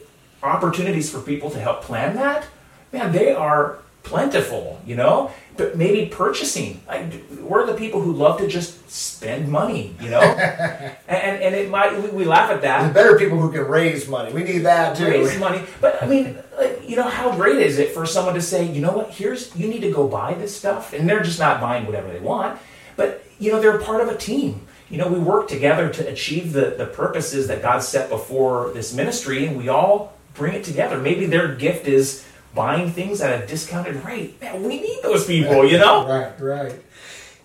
opportunities 0.43 1.11
for 1.11 1.21
people 1.21 1.51
to 1.51 1.61
help 1.61 1.83
plan 1.83 2.17
that, 2.17 2.47
man, 2.93 3.13
they 3.13 3.33
are 3.33 3.79
plentiful, 4.03 4.81
you 4.87 4.97
know? 4.97 5.31
But 5.57 5.77
maybe 5.77 6.07
purchasing. 6.07 6.83
Like, 6.89 7.13
we're 7.39 7.67
the 7.67 7.75
people 7.75 8.01
who 8.01 8.13
love 8.13 8.39
to 8.39 8.49
just 8.49 8.91
spend 8.91 9.49
money, 9.49 9.95
you 10.01 10.11
know? 10.11 10.21
and, 11.09 11.43
and 11.43 11.55
it 11.55 11.71
might, 11.71 12.01
we, 12.03 12.09
we 12.11 12.25
laugh 12.25 12.51
at 12.51 12.63
that. 12.63 12.89
The 12.89 12.95
better 12.95 13.19
people 13.19 13.39
who 13.39 13.53
can 13.53 13.67
raise 13.67 14.09
money. 14.09 14.33
We 14.33 14.45
need 14.45 14.61
that 14.61 14.97
too. 14.97 15.07
Raise 15.07 15.39
money. 15.39 15.63
But 15.81 16.03
I 16.03 16.07
mean, 16.07 16.39
like, 16.59 16.89
you 16.89 16.97
know, 16.97 17.09
how 17.09 17.35
great 17.35 17.59
is 17.59 17.79
it 17.79 17.93
for 17.93 18.07
someone 18.07 18.35
to 18.35 18.43
say, 18.43 18.65
you 18.71 18.81
know 18.81 18.93
what, 18.93 19.11
here's, 19.11 19.55
you 19.55 19.69
need 19.69 19.81
to 19.83 19.91
go 19.91 20.09
buy 20.09 20.35
this 20.35 20.57
stuff. 20.57 20.93
And 20.93 21.09
they're 21.09 21.23
just 21.23 21.39
not 21.39 21.61
buying 21.61 21.87
whatever 21.87 22.11
they 22.13 22.21
want. 22.21 22.59
But, 22.97 23.25
you 23.39 23.53
know, 23.53 23.61
they're 23.61 23.79
part 23.79 24.01
of 24.01 24.09
a 24.09 24.17
team. 24.17 24.67
You 24.89 24.99
know, 24.99 25.09
we 25.09 25.19
work 25.19 25.49
together 25.49 25.89
to 25.89 26.09
achieve 26.09 26.53
the, 26.53 26.75
the 26.77 26.87
purposes 26.87 27.49
that 27.49 27.63
God 27.63 27.83
set 27.83 28.11
before 28.11 28.71
this 28.75 28.93
ministry, 28.93 29.47
and 29.47 29.57
we 29.57 29.69
all 29.69 30.13
bring 30.35 30.53
it 30.55 30.65
together. 30.65 30.99
Maybe 30.99 31.25
their 31.25 31.55
gift 31.55 31.87
is 31.87 32.27
buying 32.55 32.91
things 32.91 33.21
at 33.21 33.43
a 33.43 33.47
discounted 33.47 34.05
rate. 34.05 34.41
Man, 34.41 34.63
we 34.63 34.81
need 34.81 35.01
those 35.03 35.27
people, 35.27 35.67
you 35.67 35.79
know? 35.79 36.07
right, 36.07 36.41
right. 36.41 36.83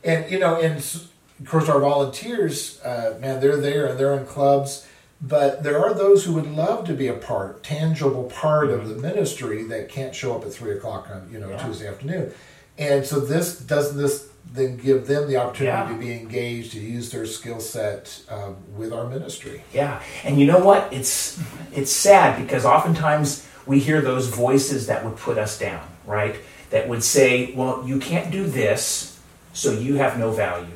And, 0.03 0.29
you 0.31 0.39
know, 0.39 0.59
and 0.59 0.77
of 0.77 1.45
course, 1.45 1.69
our 1.69 1.79
volunteers, 1.79 2.81
uh, 2.81 3.17
man, 3.19 3.39
they're 3.39 3.57
there 3.57 3.87
and 3.87 3.99
they're 3.99 4.17
in 4.17 4.25
clubs, 4.25 4.87
but 5.21 5.63
there 5.63 5.83
are 5.83 5.93
those 5.93 6.25
who 6.25 6.33
would 6.33 6.47
love 6.47 6.85
to 6.85 6.93
be 6.93 7.07
a 7.07 7.13
part, 7.13 7.63
tangible 7.63 8.25
part 8.25 8.69
mm-hmm. 8.69 8.79
of 8.79 8.89
the 8.89 8.95
ministry 8.95 9.63
that 9.63 9.89
can't 9.89 10.13
show 10.13 10.35
up 10.35 10.45
at 10.45 10.53
three 10.53 10.77
o'clock 10.77 11.09
on, 11.11 11.29
you 11.31 11.39
know, 11.39 11.49
yeah. 11.49 11.65
Tuesday 11.65 11.87
afternoon. 11.87 12.31
And 12.77 13.05
so 13.05 13.19
this 13.19 13.59
doesn't 13.59 13.97
this 13.97 14.29
then 14.53 14.77
give 14.77 15.07
them 15.07 15.27
the 15.27 15.37
opportunity 15.37 15.77
yeah. 15.77 15.89
to 15.89 15.99
be 15.99 16.13
engaged 16.13 16.71
to 16.71 16.79
use 16.79 17.11
their 17.11 17.25
skill 17.25 17.59
set 17.59 18.21
um, 18.29 18.55
with 18.75 18.93
our 18.93 19.07
ministry. 19.07 19.63
Yeah, 19.73 20.01
and 20.23 20.39
you 20.39 20.45
know 20.45 20.59
what? 20.59 20.91
It's 20.93 21.41
it's 21.73 21.91
sad 21.91 22.41
because 22.41 22.65
oftentimes 22.65 23.46
we 23.67 23.79
hear 23.79 24.01
those 24.01 24.27
voices 24.27 24.87
that 24.87 25.03
would 25.03 25.17
put 25.17 25.37
us 25.37 25.59
down, 25.59 25.85
right? 26.05 26.37
That 26.69 26.87
would 26.87 27.03
say, 27.03 27.53
well, 27.53 27.83
you 27.85 27.99
can't 27.99 28.31
do 28.31 28.47
this, 28.47 29.19
so 29.53 29.71
you 29.71 29.95
have 29.95 30.17
no 30.17 30.31
value. 30.31 30.67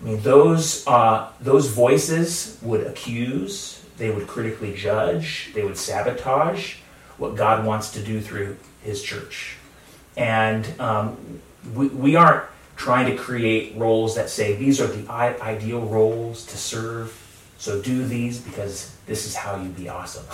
I 0.00 0.04
mean, 0.04 0.20
those, 0.20 0.86
uh, 0.86 1.30
those 1.40 1.68
voices 1.68 2.58
would 2.60 2.84
accuse, 2.86 3.84
they 3.98 4.10
would 4.10 4.26
critically 4.26 4.74
judge, 4.74 5.52
they 5.54 5.62
would 5.62 5.78
sabotage 5.78 6.76
what 7.18 7.36
God 7.36 7.64
wants 7.64 7.92
to 7.92 8.02
do 8.02 8.20
through 8.20 8.56
His 8.82 9.00
church. 9.02 9.56
And 10.16 10.68
um, 10.80 11.40
we, 11.72 11.86
we 11.86 12.16
aren't 12.16 12.44
trying 12.74 13.14
to 13.14 13.16
create 13.16 13.76
roles 13.76 14.16
that 14.16 14.28
say 14.28 14.56
these 14.56 14.80
are 14.80 14.88
the 14.88 15.08
ideal 15.10 15.82
roles 15.82 16.44
to 16.46 16.56
serve, 16.56 17.16
so 17.62 17.80
do 17.80 18.04
these 18.04 18.40
because 18.40 18.92
this 19.06 19.24
is 19.24 19.36
how 19.36 19.54
you 19.54 19.68
be 19.68 19.88
awesome. 19.88 20.26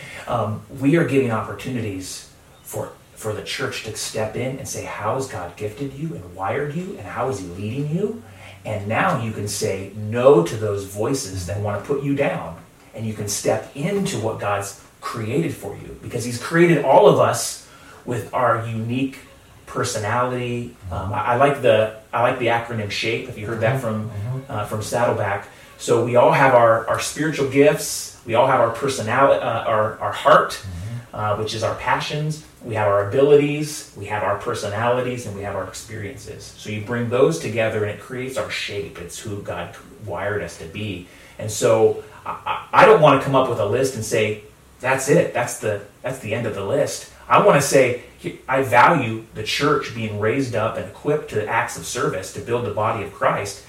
um, 0.28 0.62
we 0.78 0.94
are 0.94 1.04
giving 1.04 1.32
opportunities 1.32 2.30
for 2.62 2.92
for 3.16 3.32
the 3.32 3.42
church 3.42 3.82
to 3.82 3.96
step 3.96 4.36
in 4.36 4.60
and 4.60 4.68
say, 4.68 4.84
How 4.84 5.16
has 5.16 5.26
God 5.26 5.56
gifted 5.56 5.92
you 5.94 6.14
and 6.14 6.36
wired 6.36 6.76
you, 6.76 6.96
and 6.96 7.00
how 7.00 7.30
is 7.30 7.40
He 7.40 7.46
leading 7.48 7.90
you? 7.90 8.22
And 8.64 8.86
now 8.86 9.20
you 9.20 9.32
can 9.32 9.48
say 9.48 9.90
no 9.96 10.44
to 10.44 10.56
those 10.56 10.84
voices 10.84 11.46
that 11.46 11.58
want 11.58 11.82
to 11.82 11.92
put 11.92 12.04
you 12.04 12.14
down, 12.14 12.56
and 12.94 13.04
you 13.04 13.12
can 13.12 13.26
step 13.26 13.74
into 13.74 14.20
what 14.20 14.38
God's 14.38 14.80
created 15.00 15.52
for 15.52 15.76
you 15.78 15.98
because 16.00 16.24
He's 16.24 16.40
created 16.40 16.84
all 16.84 17.08
of 17.08 17.18
us 17.18 17.68
with 18.04 18.32
our 18.32 18.64
unique 18.68 19.18
personality. 19.66 20.76
Um, 20.92 21.12
I, 21.12 21.32
I, 21.32 21.36
like 21.38 21.60
the 21.60 21.98
I 22.12 22.22
like 22.22 22.38
the 22.38 22.46
acronym 22.46 22.92
SHAPE. 22.92 23.28
If 23.28 23.36
you 23.36 23.48
heard 23.48 23.62
that 23.62 23.80
mm-hmm. 23.82 24.08
from 24.08 24.10
mm-hmm. 24.10 24.52
uh, 24.52 24.64
from 24.66 24.80
Saddleback, 24.80 25.48
so 25.78 26.04
we 26.04 26.16
all 26.16 26.32
have 26.32 26.54
our, 26.54 26.86
our 26.88 27.00
spiritual 27.00 27.48
gifts. 27.48 28.20
We 28.26 28.34
all 28.34 28.48
have 28.48 28.60
our 28.60 28.70
personality, 28.70 29.40
uh, 29.40 29.64
our, 29.64 29.98
our 30.00 30.12
heart, 30.12 30.50
mm-hmm. 30.50 31.16
uh, 31.16 31.36
which 31.36 31.54
is 31.54 31.62
our 31.62 31.76
passions. 31.76 32.44
We 32.64 32.74
have 32.74 32.88
our 32.88 33.08
abilities, 33.08 33.94
we 33.96 34.06
have 34.06 34.24
our 34.24 34.36
personalities, 34.38 35.26
and 35.26 35.36
we 35.36 35.42
have 35.42 35.54
our 35.54 35.66
experiences. 35.68 36.42
So 36.42 36.70
you 36.70 36.84
bring 36.84 37.08
those 37.08 37.38
together 37.38 37.84
and 37.84 37.92
it 37.96 38.00
creates 38.00 38.36
our 38.36 38.50
shape. 38.50 39.00
It's 39.00 39.18
who 39.18 39.40
God 39.42 39.76
wired 40.04 40.42
us 40.42 40.58
to 40.58 40.66
be. 40.66 41.06
And 41.38 41.48
so 41.48 42.02
I, 42.26 42.66
I 42.72 42.84
don't 42.84 43.00
want 43.00 43.20
to 43.20 43.24
come 43.24 43.36
up 43.36 43.48
with 43.48 43.60
a 43.60 43.64
list 43.64 43.94
and 43.94 44.04
say, 44.04 44.42
that's 44.80 45.08
it. 45.08 45.32
That's 45.32 45.60
the, 45.60 45.82
that's 46.02 46.18
the 46.18 46.34
end 46.34 46.46
of 46.46 46.56
the 46.56 46.64
list. 46.64 47.12
I 47.28 47.44
want 47.44 47.60
to 47.60 47.66
say, 47.66 48.02
I 48.48 48.62
value 48.62 49.24
the 49.34 49.44
church 49.44 49.94
being 49.94 50.18
raised 50.18 50.56
up 50.56 50.76
and 50.76 50.86
equipped 50.86 51.30
to 51.30 51.46
acts 51.46 51.78
of 51.78 51.86
service 51.86 52.32
to 52.32 52.40
build 52.40 52.66
the 52.66 52.74
body 52.74 53.04
of 53.04 53.14
Christ 53.14 53.64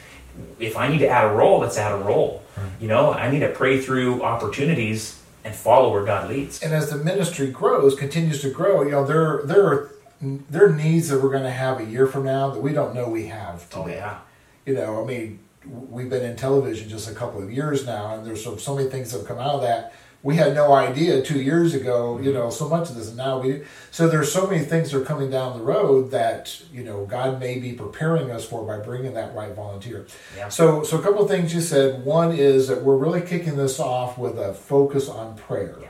if 0.60 0.76
I 0.78 0.88
need 0.88 1.00
to 1.00 1.08
add 1.08 1.26
a 1.26 1.34
role, 1.34 1.60
let's 1.60 1.78
add 1.78 1.92
a 1.94 2.04
role. 2.04 2.44
Right. 2.58 2.70
You 2.80 2.88
know, 2.88 3.14
I 3.14 3.30
need 3.32 3.40
to 3.40 3.50
pray 3.50 3.80
through 3.82 4.22
opportunities 4.24 5.22
and 5.44 5.56
follow 5.56 5.92
where 5.92 6.04
God 6.04 6.30
leads. 6.30 6.62
And 6.62 6.74
as 6.74 6.90
the 6.90 6.98
ministry 6.98 7.50
grows, 7.52 7.96
continues 7.96 8.42
to 8.42 8.50
grow, 8.52 8.82
you 8.84 8.92
know, 8.92 9.06
there 9.06 9.42
there 9.44 9.66
are 9.66 9.92
there 10.22 10.66
are 10.66 10.76
needs 10.76 11.08
that 11.10 11.22
we're 11.22 11.32
going 11.32 11.44
to 11.44 11.50
have 11.52 11.80
a 11.80 11.86
year 11.86 12.06
from 12.06 12.26
now 12.26 12.50
that 12.50 12.62
we 12.62 12.74
don't 12.74 12.94
know 12.94 13.08
we 13.08 13.28
have. 13.28 13.68
Oh, 13.74 13.84
today. 13.84 13.96
Oh 13.96 14.00
yeah. 14.00 14.20
you 14.66 14.74
know, 14.74 15.02
I 15.02 15.06
mean, 15.06 15.40
we've 15.66 16.10
been 16.10 16.26
in 16.26 16.36
television 16.36 16.90
just 16.90 17.10
a 17.10 17.14
couple 17.14 17.42
of 17.42 17.52
years 17.52 17.86
now, 17.86 18.16
and 18.16 18.26
there's 18.26 18.44
so, 18.44 18.58
so 18.58 18.76
many 18.76 18.90
things 18.90 19.12
that 19.12 19.20
have 19.20 19.28
come 19.28 19.40
out 19.40 19.56
of 19.56 19.62
that. 19.62 19.94
We 20.22 20.36
had 20.36 20.54
no 20.54 20.74
idea 20.74 21.22
two 21.22 21.42
years 21.42 21.74
ago, 21.74 22.20
you 22.20 22.34
know, 22.34 22.50
so 22.50 22.68
much 22.68 22.90
of 22.90 22.96
this, 22.96 23.08
and 23.08 23.16
now 23.18 23.40
we. 23.40 23.62
So 23.90 24.10
there's 24.10 24.30
so 24.32 24.46
many 24.48 24.66
things 24.66 24.92
that 24.92 25.02
are 25.02 25.06
coming 25.06 25.30
down 25.30 25.58
the 25.58 25.64
road 25.64 26.12
that 26.12 26.62
you 26.74 26.84
know 26.84 27.06
God 27.06 27.40
may 27.40 27.58
be 27.58 27.72
preparing 27.72 28.30
us 28.30 28.44
for 28.44 28.66
by 28.66 28.84
bringing 28.84 29.14
that 29.14 29.34
right 29.34 29.54
volunteer. 29.56 30.08
Yeah. 30.36 30.50
So, 30.50 30.84
so 30.84 31.00
a 31.00 31.02
couple 31.02 31.22
of 31.24 31.30
things 31.30 31.54
you 31.54 31.62
said. 31.62 32.04
One 32.04 32.34
is 32.34 32.68
that 32.68 32.84
we're 32.84 32.98
really 32.98 33.22
kicking 33.22 33.56
this 33.56 33.80
off 33.80 34.18
with 34.18 34.38
a 34.38 34.54
focus 34.54 35.08
on 35.08 35.38
prayer. 35.38 35.78
Yeah. 35.82 35.88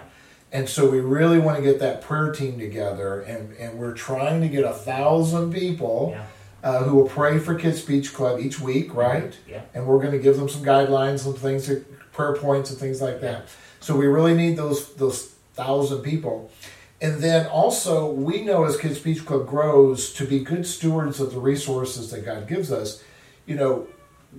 And 0.52 0.70
so 0.70 0.90
we 0.90 1.00
really 1.00 1.40
want 1.40 1.58
to 1.58 1.64
get 1.64 1.80
that 1.80 2.02
prayer 2.02 2.32
team 2.32 2.60
together, 2.60 3.22
and, 3.22 3.54
and 3.58 3.80
we're 3.80 3.94
trying 3.94 4.42
to 4.42 4.48
get 4.48 4.64
a 4.64 4.74
thousand 4.74 5.54
people 5.54 6.12
Yeah. 6.16 6.26
uh, 6.64 6.84
who 6.84 6.96
will 6.98 7.08
pray 7.10 7.40
for 7.40 7.56
Kids 7.56 7.82
Beach 7.82 8.14
Club 8.14 8.40
each 8.40 8.60
week, 8.60 8.94
right? 8.96 9.36
Yeah. 9.48 9.62
And 9.74 9.88
we're 9.88 10.00
going 10.00 10.12
to 10.12 10.20
give 10.20 10.38
them 10.38 10.50
some 10.50 10.64
guidelines, 10.64 11.20
some 11.20 11.34
things, 11.36 11.70
prayer 12.14 12.36
points, 12.36 12.70
and 12.72 12.80
things 12.80 13.00
like 13.02 13.22
that. 13.22 13.48
So 13.80 13.96
we 13.96 14.08
really 14.08 14.34
need 14.34 14.58
those 14.58 14.94
those 14.96 15.28
thousand 15.54 16.02
people. 16.02 16.52
And 17.02 17.22
then 17.22 17.46
also, 17.48 18.12
we 18.12 18.42
know 18.42 18.66
as 18.66 18.76
Kids 18.76 19.00
Beach 19.00 19.26
Club 19.26 19.48
grows 19.48 20.14
to 20.14 20.26
be 20.26 20.40
good 20.40 20.68
stewards 20.68 21.22
of 21.22 21.32
the 21.32 21.40
resources 21.40 22.12
that 22.12 22.26
God 22.26 22.48
gives 22.48 22.72
us. 22.72 23.02
You 23.46 23.56
know, 23.56 23.88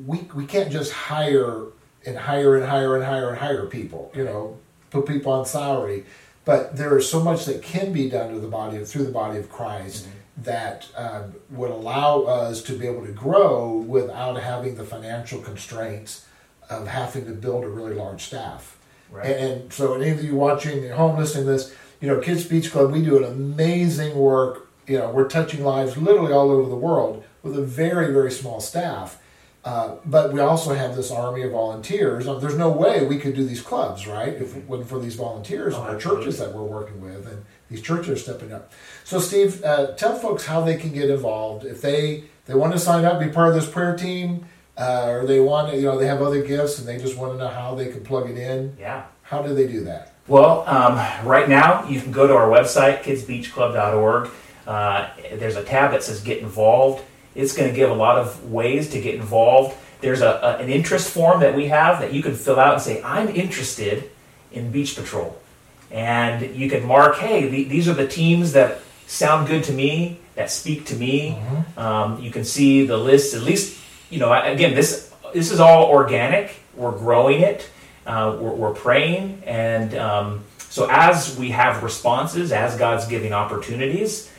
we 0.06 0.28
we 0.34 0.46
can't 0.46 0.70
just 0.70 0.92
hire 0.92 1.64
and 2.04 2.16
hire 2.16 2.56
and 2.56 2.68
hire 2.68 2.96
and 2.96 3.04
hire 3.04 3.30
and 3.30 3.38
hire 3.38 3.66
people. 3.66 4.12
You 4.14 4.24
know, 4.24 4.58
put 4.90 5.06
people 5.06 5.32
on 5.32 5.46
salary. 5.46 6.04
But 6.44 6.76
there 6.76 6.96
is 6.98 7.08
so 7.08 7.20
much 7.22 7.44
that 7.44 7.62
can 7.62 7.92
be 7.92 8.08
done 8.08 8.32
to 8.32 8.40
the 8.40 8.48
body 8.48 8.78
of, 8.78 8.88
through 8.88 9.04
the 9.04 9.12
body 9.12 9.38
of 9.38 9.50
Christ 9.50 10.08
that 10.38 10.86
um, 10.96 11.34
would 11.50 11.70
allow 11.70 12.22
us 12.22 12.62
to 12.62 12.78
be 12.78 12.86
able 12.86 13.04
to 13.04 13.12
grow 13.12 13.76
without 13.76 14.40
having 14.40 14.74
the 14.76 14.84
financial 14.84 15.40
constraints 15.40 16.26
of 16.70 16.86
having 16.86 17.26
to 17.26 17.32
build 17.32 17.64
a 17.64 17.68
really 17.68 17.94
large 17.94 18.22
staff. 18.22 18.78
Right. 19.10 19.26
And, 19.26 19.62
and 19.62 19.72
so, 19.72 19.94
any 19.94 20.10
of 20.10 20.22
you 20.22 20.36
watching 20.36 20.84
at 20.84 20.92
home 20.92 21.18
listening 21.18 21.44
to 21.46 21.52
this, 21.52 21.74
you 22.00 22.08
know, 22.08 22.20
Kids 22.20 22.44
Beach 22.44 22.70
Club, 22.70 22.92
we 22.92 23.02
do 23.02 23.16
an 23.16 23.24
amazing 23.24 24.16
work. 24.16 24.68
You 24.86 24.98
know, 24.98 25.10
we're 25.10 25.28
touching 25.28 25.64
lives 25.64 25.96
literally 25.96 26.32
all 26.32 26.50
over 26.50 26.68
the 26.68 26.76
world 26.76 27.24
with 27.42 27.58
a 27.58 27.62
very, 27.62 28.12
very 28.12 28.30
small 28.30 28.60
staff. 28.60 29.20
Uh, 29.62 29.96
but 30.06 30.32
we 30.32 30.40
also 30.40 30.72
have 30.72 30.96
this 30.96 31.10
army 31.10 31.42
of 31.42 31.52
volunteers. 31.52 32.24
There's 32.24 32.56
no 32.56 32.70
way 32.70 33.04
we 33.04 33.18
could 33.18 33.34
do 33.34 33.44
these 33.44 33.60
clubs, 33.60 34.06
right, 34.06 34.32
if 34.32 34.56
it 34.56 34.66
wasn't 34.66 34.88
for 34.88 34.98
these 34.98 35.16
volunteers 35.16 35.74
Oh, 35.74 35.82
and 35.82 35.90
our 35.90 36.00
churches 36.00 36.38
that 36.38 36.54
we're 36.54 36.62
working 36.62 37.02
with, 37.02 37.26
and 37.26 37.44
these 37.68 37.82
churches 37.82 38.08
are 38.08 38.16
stepping 38.16 38.52
up. 38.52 38.72
So, 39.04 39.18
Steve, 39.18 39.62
uh, 39.62 39.88
tell 39.96 40.18
folks 40.18 40.46
how 40.46 40.62
they 40.62 40.76
can 40.76 40.92
get 40.92 41.10
involved 41.10 41.66
if 41.66 41.82
they 41.82 42.24
they 42.46 42.54
want 42.54 42.72
to 42.72 42.78
sign 42.78 43.04
up, 43.04 43.20
be 43.20 43.28
part 43.28 43.50
of 43.50 43.54
this 43.54 43.68
prayer 43.68 43.94
team, 43.94 44.46
uh, 44.80 45.06
or 45.08 45.26
they 45.26 45.38
want 45.40 45.70
to, 45.70 45.76
you 45.76 45.82
know, 45.84 45.98
they 45.98 46.06
have 46.06 46.22
other 46.22 46.42
gifts 46.42 46.78
and 46.78 46.88
they 46.88 46.96
just 46.98 47.16
want 47.16 47.32
to 47.34 47.38
know 47.38 47.48
how 47.48 47.74
they 47.74 47.86
can 47.88 48.02
plug 48.02 48.30
it 48.30 48.38
in. 48.38 48.74
Yeah. 48.80 49.04
How 49.22 49.42
do 49.42 49.54
they 49.54 49.66
do 49.68 49.84
that? 49.84 50.14
Well, 50.26 50.64
um, 50.66 50.94
right 51.26 51.48
now 51.48 51.86
you 51.88 52.00
can 52.00 52.12
go 52.12 52.26
to 52.26 52.34
our 52.34 52.48
website, 52.48 53.02
kidsbeachclub.org. 53.02 54.30
Uh, 54.66 55.08
there's 55.34 55.56
a 55.56 55.64
tab 55.64 55.90
that 55.92 56.02
says 56.02 56.20
Get 56.20 56.38
Involved. 56.38 57.02
It's 57.34 57.56
going 57.56 57.68
to 57.68 57.74
give 57.74 57.90
a 57.90 57.94
lot 57.94 58.18
of 58.18 58.50
ways 58.50 58.90
to 58.90 59.00
get 59.00 59.14
involved. 59.14 59.76
There's 60.00 60.20
a, 60.20 60.40
a- 60.42 60.62
an 60.62 60.68
interest 60.70 61.10
form 61.12 61.40
that 61.40 61.54
we 61.54 61.66
have 61.68 62.00
that 62.00 62.12
you 62.12 62.22
can 62.22 62.34
fill 62.34 62.58
out 62.58 62.74
and 62.74 62.82
say, 62.82 63.02
I'm 63.02 63.28
interested 63.28 64.10
in 64.52 64.70
Beach 64.72 64.96
Patrol. 64.96 65.36
And 65.90 66.54
you 66.56 66.70
can 66.70 66.86
mark, 66.86 67.16
hey, 67.16 67.48
the, 67.48 67.64
these 67.64 67.88
are 67.88 67.94
the 67.94 68.06
teams 68.06 68.52
that 68.52 68.78
sound 69.06 69.48
good 69.48 69.64
to 69.64 69.72
me, 69.72 70.20
that 70.36 70.50
speak 70.50 70.86
to 70.86 70.96
me. 70.96 71.36
Um, 71.76 72.20
you 72.20 72.30
can 72.30 72.44
see 72.44 72.86
the 72.86 72.96
list, 72.96 73.34
at 73.34 73.42
least, 73.42 73.76
you 74.10 74.18
know, 74.18 74.32
again, 74.32 74.74
this, 74.74 75.12
this 75.32 75.50
is 75.50 75.60
all 75.60 75.86
organic. 75.86 76.56
We're 76.74 76.92
growing 76.92 77.40
it. 77.40 77.70
Uh, 78.06 78.36
we're, 78.40 78.54
we're 78.54 78.74
praying. 78.74 79.42
And 79.46 79.94
um, 79.94 80.44
so 80.58 80.88
as 80.90 81.38
we 81.38 81.50
have 81.50 81.82
responses, 81.82 82.52
as 82.52 82.76
God's 82.76 83.06
giving 83.06 83.32
opportunities, 83.32 84.30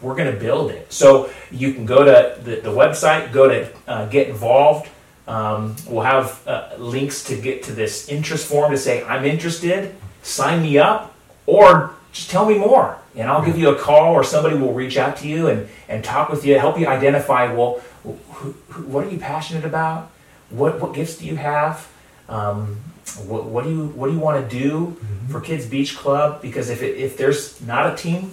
we're 0.00 0.14
going 0.14 0.32
to 0.32 0.38
build 0.38 0.70
it. 0.70 0.92
So 0.92 1.30
you 1.50 1.72
can 1.72 1.84
go 1.84 2.04
to 2.04 2.40
the, 2.42 2.56
the 2.56 2.70
website, 2.70 3.32
go 3.32 3.48
to 3.48 3.68
uh, 3.86 4.06
get 4.06 4.28
involved. 4.28 4.88
Um, 5.26 5.76
we'll 5.86 6.04
have 6.04 6.40
uh, 6.46 6.70
links 6.78 7.24
to 7.24 7.36
get 7.36 7.64
to 7.64 7.72
this 7.72 8.08
interest 8.08 8.46
form 8.46 8.70
to 8.70 8.78
say, 8.78 9.04
I'm 9.04 9.24
interested, 9.24 9.94
sign 10.22 10.62
me 10.62 10.78
up, 10.78 11.14
or 11.46 11.94
just 12.12 12.30
tell 12.30 12.46
me 12.46 12.56
more. 12.56 12.98
And 13.14 13.28
I'll 13.28 13.44
give 13.44 13.58
you 13.58 13.70
a 13.70 13.78
call, 13.78 14.14
or 14.14 14.22
somebody 14.22 14.56
will 14.56 14.72
reach 14.72 14.96
out 14.96 15.16
to 15.18 15.28
you 15.28 15.48
and, 15.48 15.68
and 15.88 16.04
talk 16.04 16.28
with 16.28 16.46
you, 16.46 16.58
help 16.58 16.78
you 16.78 16.86
identify, 16.86 17.52
well, 17.52 17.82
what 18.04 19.04
are 19.04 19.10
you 19.10 19.18
passionate 19.18 19.64
about? 19.64 20.10
What, 20.50 20.80
what 20.80 20.94
gifts 20.94 21.18
do 21.18 21.26
you 21.26 21.36
have? 21.36 21.88
Um, 22.28 22.78
what, 23.26 23.44
what 23.46 23.64
do 23.64 23.70
you 23.70 23.86
what 23.88 24.08
do 24.08 24.12
you 24.12 24.18
want 24.18 24.48
to 24.48 24.58
do 24.58 24.96
for 25.30 25.40
Kids 25.40 25.64
Beach 25.66 25.96
Club? 25.96 26.42
Because 26.42 26.68
if 26.68 26.82
it, 26.82 26.96
if 26.96 27.16
there's 27.16 27.60
not 27.62 27.92
a 27.92 27.96
team 27.96 28.32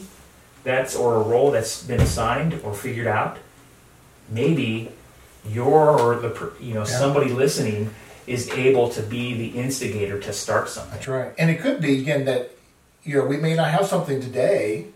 that's 0.64 0.96
or 0.96 1.16
a 1.16 1.20
role 1.22 1.52
that's 1.52 1.84
been 1.84 2.02
assigned 2.02 2.60
or 2.64 2.74
figured 2.74 3.08
out, 3.08 3.38
maybe 4.30 4.90
your 5.48 5.90
or 6.00 6.16
the 6.18 6.52
you 6.60 6.74
know 6.74 6.82
Yeah. 6.82 6.86
somebody 7.00 7.30
listening 7.32 7.92
is 8.28 8.50
able 8.50 8.90
to 8.90 9.02
be 9.02 9.34
the 9.34 9.58
instigator 9.60 10.20
to 10.20 10.34
start 10.34 10.68
something. 10.70 10.92
That's 10.94 11.08
right. 11.08 11.32
And 11.38 11.50
it 11.50 11.60
could 11.62 11.80
be 11.82 12.02
again 12.02 12.26
that 12.26 12.52
you 13.04 13.16
know 13.18 13.26
we 13.26 13.38
may 13.38 13.56
not 13.56 13.70
have 13.72 13.86
something 13.88 14.20
today, 14.20 14.88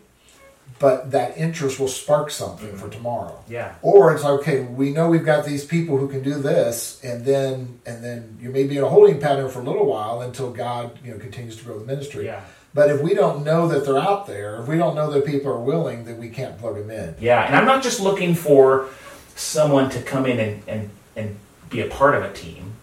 but 0.78 1.12
that 1.12 1.38
interest 1.38 1.80
will 1.80 1.88
spark 1.88 2.30
something 2.32 2.76
for 2.76 2.86
mm-hmm. 2.86 2.98
tomorrow. 2.98 3.44
Yeah, 3.50 3.76
Or 3.82 4.14
it's 4.14 4.24
like, 4.24 4.40
okay, 4.42 4.62
we 4.62 4.92
know 4.92 5.10
we've 5.10 5.26
got 5.26 5.46
these 5.46 5.66
people 5.66 5.98
who 5.98 6.08
can 6.08 6.22
do 6.22 6.36
this, 6.36 7.04
and 7.04 7.26
then 7.26 7.80
and 7.86 8.04
then 8.04 8.38
you 8.42 8.50
may 8.50 8.66
be 8.66 8.78
in 8.78 8.84
a 8.84 8.90
holding 8.90 9.20
pattern 9.20 9.50
for 9.50 9.60
a 9.60 9.64
little 9.64 9.86
while 9.86 10.22
until 10.22 10.52
God 10.52 10.98
you 11.04 11.12
know 11.12 11.20
continues 11.20 11.58
to 11.58 11.64
grow 11.64 11.80
the 11.80 11.86
ministry. 11.86 12.26
yeah, 12.26 12.44
But 12.74 12.90
if 12.90 13.02
we 13.02 13.14
don't 13.14 13.44
know 13.44 13.68
that 13.68 13.86
they're 13.86 13.98
out 13.98 14.28
there, 14.28 14.62
if 14.62 14.68
we 14.68 14.78
don't 14.78 14.96
know 14.96 15.12
that 15.12 15.26
people 15.26 15.52
are 15.52 15.60
willing, 15.60 16.06
then 16.06 16.18
we 16.18 16.30
can't 16.30 16.58
plug 16.58 16.76
them 16.76 16.90
in. 16.92 17.16
yeah. 17.20 17.46
And 17.46 17.56
I'm 17.56 17.66
not 17.66 17.84
just 17.84 18.00
looking 18.00 18.36
for 18.36 18.88
someone 19.36 19.90
to 19.90 20.02
come 20.02 20.26
in 20.26 20.40
and 20.40 20.64
and, 20.68 20.90
and 21.16 21.38
be 21.70 21.82
a 21.82 21.88
part 21.88 22.16
of 22.16 22.24
a 22.24 22.32
team. 22.32 22.74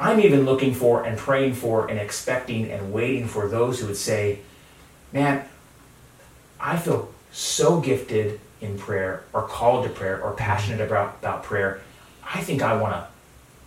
I'm 0.00 0.20
even 0.20 0.44
looking 0.44 0.74
for 0.74 1.04
and 1.04 1.18
praying 1.18 1.54
for 1.54 1.88
and 1.88 1.98
expecting 1.98 2.70
and 2.70 2.92
waiting 2.92 3.26
for 3.26 3.48
those 3.48 3.80
who 3.80 3.86
would 3.88 3.96
say, 3.96 4.40
Man, 5.12 5.44
I 6.60 6.76
feel 6.76 7.12
so 7.32 7.80
gifted 7.80 8.40
in 8.60 8.78
prayer 8.78 9.22
or 9.32 9.42
called 9.42 9.84
to 9.84 9.90
prayer 9.90 10.22
or 10.22 10.32
passionate 10.32 10.80
about, 10.80 11.16
about 11.20 11.42
prayer. 11.42 11.80
I 12.24 12.40
think 12.40 12.62
I 12.62 12.76
want 12.76 12.94
to 12.94 13.06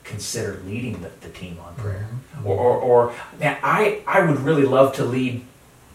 consider 0.04 0.60
leading 0.66 1.02
the, 1.02 1.10
the 1.22 1.30
team 1.30 1.58
on 1.66 1.74
prayer. 1.76 2.08
Or, 2.44 2.58
or, 2.58 2.78
or 2.78 3.14
man, 3.40 3.58
I, 3.64 4.02
I 4.08 4.26
would 4.26 4.40
really 4.40 4.66
love 4.66 4.94
to 4.96 5.06
lead 5.06 5.44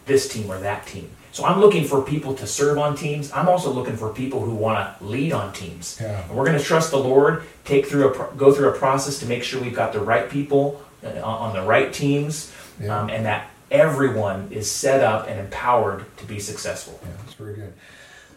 this 0.05 0.27
team 0.27 0.49
or 0.51 0.59
that 0.59 0.87
team. 0.87 1.09
So 1.33 1.45
I'm 1.45 1.59
looking 1.59 1.83
for 1.85 2.01
people 2.01 2.33
to 2.35 2.47
serve 2.47 2.79
on 2.79 2.95
teams. 2.95 3.31
I'm 3.31 3.47
also 3.47 3.71
looking 3.71 3.95
for 3.95 4.11
people 4.11 4.41
who 4.43 4.55
want 4.55 4.97
to 4.97 5.03
lead 5.05 5.33
on 5.33 5.53
teams. 5.53 5.99
Yeah. 6.01 6.23
And 6.27 6.35
we're 6.35 6.45
going 6.45 6.57
to 6.57 6.63
trust 6.63 6.89
the 6.89 6.97
Lord, 6.97 7.43
take 7.63 7.85
through 7.85 8.07
a 8.07 8.11
pro- 8.11 8.31
go 8.31 8.51
through 8.51 8.69
a 8.69 8.71
process 8.77 9.19
to 9.19 9.27
make 9.27 9.43
sure 9.43 9.61
we've 9.61 9.75
got 9.75 9.93
the 9.93 9.99
right 9.99 10.27
people 10.29 10.81
uh, 11.03 11.09
on 11.09 11.49
on 11.49 11.55
the 11.55 11.61
right 11.61 11.93
teams, 11.93 12.51
Yeah. 12.81 12.97
um, 12.97 13.09
and 13.11 13.25
that 13.27 13.51
everyone 13.71 14.49
is 14.51 14.69
set 14.69 15.03
up 15.03 15.27
and 15.27 15.39
empowered 15.39 16.05
to 16.17 16.25
be 16.25 16.39
successful. 16.39 16.99
Yeah, 17.03 17.11
that's 17.19 17.33
very 17.33 17.55
good. 17.55 17.73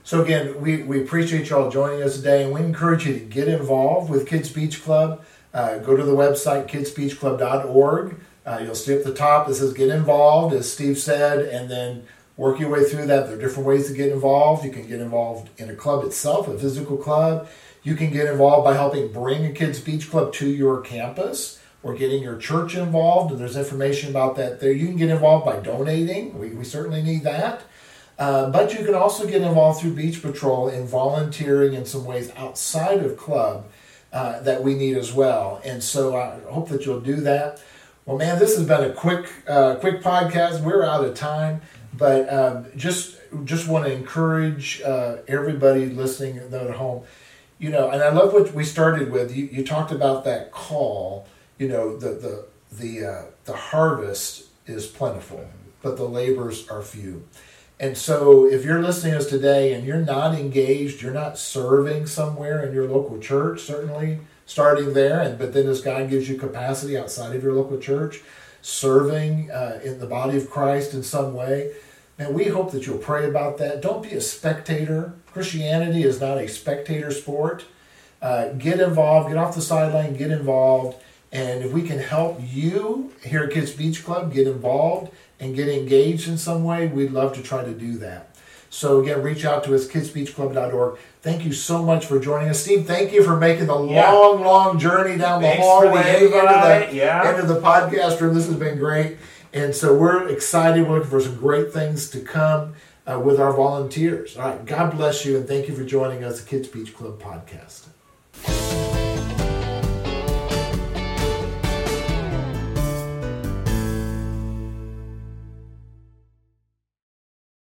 So 0.04 0.22
again, 0.22 0.60
we, 0.60 0.82
we 0.82 1.02
appreciate 1.02 1.50
you 1.50 1.56
all 1.56 1.70
joining 1.70 2.02
us 2.02 2.16
today, 2.16 2.42
and 2.44 2.52
we 2.52 2.60
encourage 2.60 3.06
you 3.06 3.14
to 3.14 3.20
get 3.20 3.48
involved 3.48 4.10
with 4.10 4.26
Kids 4.26 4.50
Beach 4.50 4.82
Club. 4.82 5.24
Uh, 5.52 5.78
go 5.78 5.96
to 5.96 6.02
the 6.02 6.12
website 6.12 6.68
kidsbeachclub.org. 6.68 8.20
Uh, 8.46 8.60
you'll 8.62 8.74
see 8.74 8.94
at 8.94 9.04
the 9.04 9.14
top 9.14 9.48
it 9.48 9.54
says 9.54 9.72
"Get 9.72 9.90
Involved," 9.90 10.54
as 10.54 10.72
Steve 10.72 10.98
said, 10.98 11.40
and 11.40 11.70
then 11.70 12.04
work 12.36 12.58
your 12.58 12.70
way 12.70 12.84
through 12.84 13.06
that. 13.06 13.26
There 13.26 13.36
are 13.36 13.40
different 13.40 13.68
ways 13.68 13.88
to 13.88 13.94
get 13.94 14.10
involved. 14.10 14.64
You 14.64 14.72
can 14.72 14.86
get 14.86 15.00
involved 15.00 15.50
in 15.60 15.68
a 15.68 15.74
club 15.74 16.04
itself, 16.04 16.48
a 16.48 16.58
physical 16.58 16.96
club. 16.96 17.48
You 17.82 17.94
can 17.94 18.10
get 18.10 18.26
involved 18.26 18.64
by 18.64 18.74
helping 18.74 19.12
bring 19.12 19.44
a 19.44 19.52
Kids 19.52 19.80
Beach 19.80 20.10
Club 20.10 20.32
to 20.34 20.48
your 20.48 20.80
campus 20.80 21.59
or 21.82 21.94
getting 21.94 22.22
your 22.22 22.36
church 22.36 22.76
involved. 22.76 23.32
And 23.32 23.40
there's 23.40 23.56
information 23.56 24.10
about 24.10 24.36
that 24.36 24.60
there. 24.60 24.72
You 24.72 24.86
can 24.86 24.96
get 24.96 25.08
involved 25.08 25.46
by 25.46 25.60
donating. 25.60 26.38
We, 26.38 26.50
we 26.50 26.64
certainly 26.64 27.02
need 27.02 27.22
that. 27.24 27.62
Uh, 28.18 28.50
but 28.50 28.78
you 28.78 28.84
can 28.84 28.94
also 28.94 29.26
get 29.26 29.40
involved 29.40 29.80
through 29.80 29.94
Beach 29.94 30.20
Patrol 30.20 30.68
in 30.68 30.86
volunteering 30.86 31.72
in 31.72 31.86
some 31.86 32.04
ways 32.04 32.30
outside 32.36 32.98
of 32.98 33.16
club 33.16 33.64
uh, 34.12 34.40
that 34.40 34.62
we 34.62 34.74
need 34.74 34.96
as 34.96 35.12
well. 35.12 35.60
And 35.64 35.82
so 35.82 36.16
I 36.16 36.38
hope 36.50 36.68
that 36.68 36.84
you'll 36.84 37.00
do 37.00 37.16
that. 37.22 37.62
Well, 38.04 38.18
man, 38.18 38.38
this 38.38 38.56
has 38.56 38.66
been 38.66 38.84
a 38.84 38.92
quick, 38.92 39.30
uh, 39.48 39.76
quick 39.76 40.02
podcast. 40.02 40.62
We're 40.62 40.84
out 40.84 41.04
of 41.04 41.14
time, 41.14 41.62
but 41.96 42.30
um, 42.32 42.66
just 42.76 43.16
just 43.44 43.68
want 43.68 43.86
to 43.86 43.92
encourage 43.92 44.82
uh, 44.82 45.18
everybody 45.28 45.86
listening 45.86 46.38
at 46.38 46.70
home. 46.70 47.04
You 47.58 47.70
know, 47.70 47.90
and 47.90 48.02
I 48.02 48.10
love 48.10 48.32
what 48.32 48.52
we 48.52 48.64
started 48.64 49.12
with. 49.12 49.34
You, 49.34 49.46
you 49.46 49.64
talked 49.64 49.92
about 49.92 50.24
that 50.24 50.50
call. 50.50 51.26
You 51.60 51.68
know, 51.68 51.94
the 51.94 52.08
the 52.08 52.46
the 52.72 53.06
uh, 53.06 53.22
the 53.44 53.54
harvest 53.54 54.44
is 54.66 54.86
plentiful, 54.86 55.46
but 55.82 55.98
the 55.98 56.08
labors 56.08 56.66
are 56.70 56.80
few. 56.80 57.28
And 57.78 57.98
so, 57.98 58.46
if 58.46 58.64
you're 58.64 58.82
listening 58.82 59.12
to 59.12 59.18
us 59.18 59.26
today 59.26 59.74
and 59.74 59.86
you're 59.86 59.98
not 59.98 60.34
engaged, 60.34 61.02
you're 61.02 61.12
not 61.12 61.36
serving 61.36 62.06
somewhere 62.06 62.64
in 62.64 62.72
your 62.74 62.88
local 62.88 63.18
church, 63.18 63.60
certainly 63.60 64.20
starting 64.46 64.94
there, 64.94 65.20
and 65.20 65.38
but 65.38 65.52
then 65.52 65.66
as 65.66 65.82
God 65.82 66.08
gives 66.08 66.30
you 66.30 66.38
capacity 66.38 66.96
outside 66.96 67.36
of 67.36 67.42
your 67.42 67.52
local 67.52 67.76
church, 67.76 68.22
serving 68.62 69.50
uh, 69.50 69.80
in 69.84 69.98
the 69.98 70.06
body 70.06 70.38
of 70.38 70.48
Christ 70.48 70.94
in 70.94 71.02
some 71.02 71.34
way, 71.34 71.74
man, 72.18 72.32
we 72.32 72.44
hope 72.44 72.72
that 72.72 72.86
you'll 72.86 72.96
pray 72.96 73.28
about 73.28 73.58
that. 73.58 73.82
Don't 73.82 74.02
be 74.02 74.12
a 74.12 74.22
spectator. 74.22 75.12
Christianity 75.26 76.04
is 76.04 76.22
not 76.22 76.38
a 76.38 76.48
spectator 76.48 77.10
sport. 77.10 77.66
Uh, 78.22 78.48
get 78.54 78.80
involved, 78.80 79.28
get 79.28 79.36
off 79.36 79.54
the 79.54 79.60
sideline, 79.60 80.16
get 80.16 80.30
involved. 80.30 80.96
And 81.32 81.62
if 81.64 81.72
we 81.72 81.82
can 81.82 81.98
help 81.98 82.40
you 82.42 83.12
here 83.24 83.44
at 83.44 83.52
Kids 83.52 83.70
Beach 83.72 84.04
Club 84.04 84.32
get 84.32 84.46
involved 84.48 85.12
and 85.38 85.54
get 85.54 85.68
engaged 85.68 86.28
in 86.28 86.36
some 86.38 86.64
way, 86.64 86.88
we'd 86.88 87.12
love 87.12 87.34
to 87.34 87.42
try 87.42 87.64
to 87.64 87.72
do 87.72 87.96
that. 87.98 88.34
So 88.68 89.00
again, 89.00 89.22
reach 89.22 89.44
out 89.44 89.64
to 89.64 89.74
us, 89.74 89.86
kidsbeachclub.org. 89.88 90.98
Thank 91.22 91.44
you 91.44 91.52
so 91.52 91.82
much 91.82 92.06
for 92.06 92.18
joining 92.20 92.48
us. 92.48 92.60
Steve, 92.62 92.86
thank 92.86 93.12
you 93.12 93.22
for 93.24 93.36
making 93.36 93.66
the 93.66 93.80
Yeah. 93.84 94.12
long, 94.12 94.42
long 94.42 94.78
journey 94.78 95.18
down 95.18 95.42
the 95.42 95.48
Thanks 95.48 95.62
the 95.64 95.70
hallway 95.70 96.14
into, 96.24 96.28
the, 96.30 96.88
Yeah. 96.96 97.30
into 97.34 97.46
the 97.52 97.60
podcast 97.60 98.20
room. 98.20 98.34
This 98.34 98.46
has 98.46 98.54
been 98.56 98.78
great. 98.78 99.16
And 99.52 99.74
so 99.74 99.94
we're 99.94 100.28
excited. 100.28 100.88
We're 100.88 100.96
looking 100.98 101.10
for 101.10 101.20
some 101.20 101.34
great 101.36 101.72
things 101.72 102.08
to 102.10 102.20
come 102.20 102.74
uh, 103.10 103.18
with 103.18 103.40
our 103.40 103.52
volunteers. 103.52 104.36
All 104.36 104.44
right. 104.44 104.64
God 104.64 104.96
bless 104.96 105.24
you 105.24 105.36
and 105.36 105.48
thank 105.48 105.66
you 105.68 105.74
for 105.74 105.82
joining 105.84 106.22
us, 106.22 106.40
the 106.40 106.48
Kids 106.48 106.68
Beach 106.68 106.94
Club 106.96 107.20
podcast. 107.20 108.99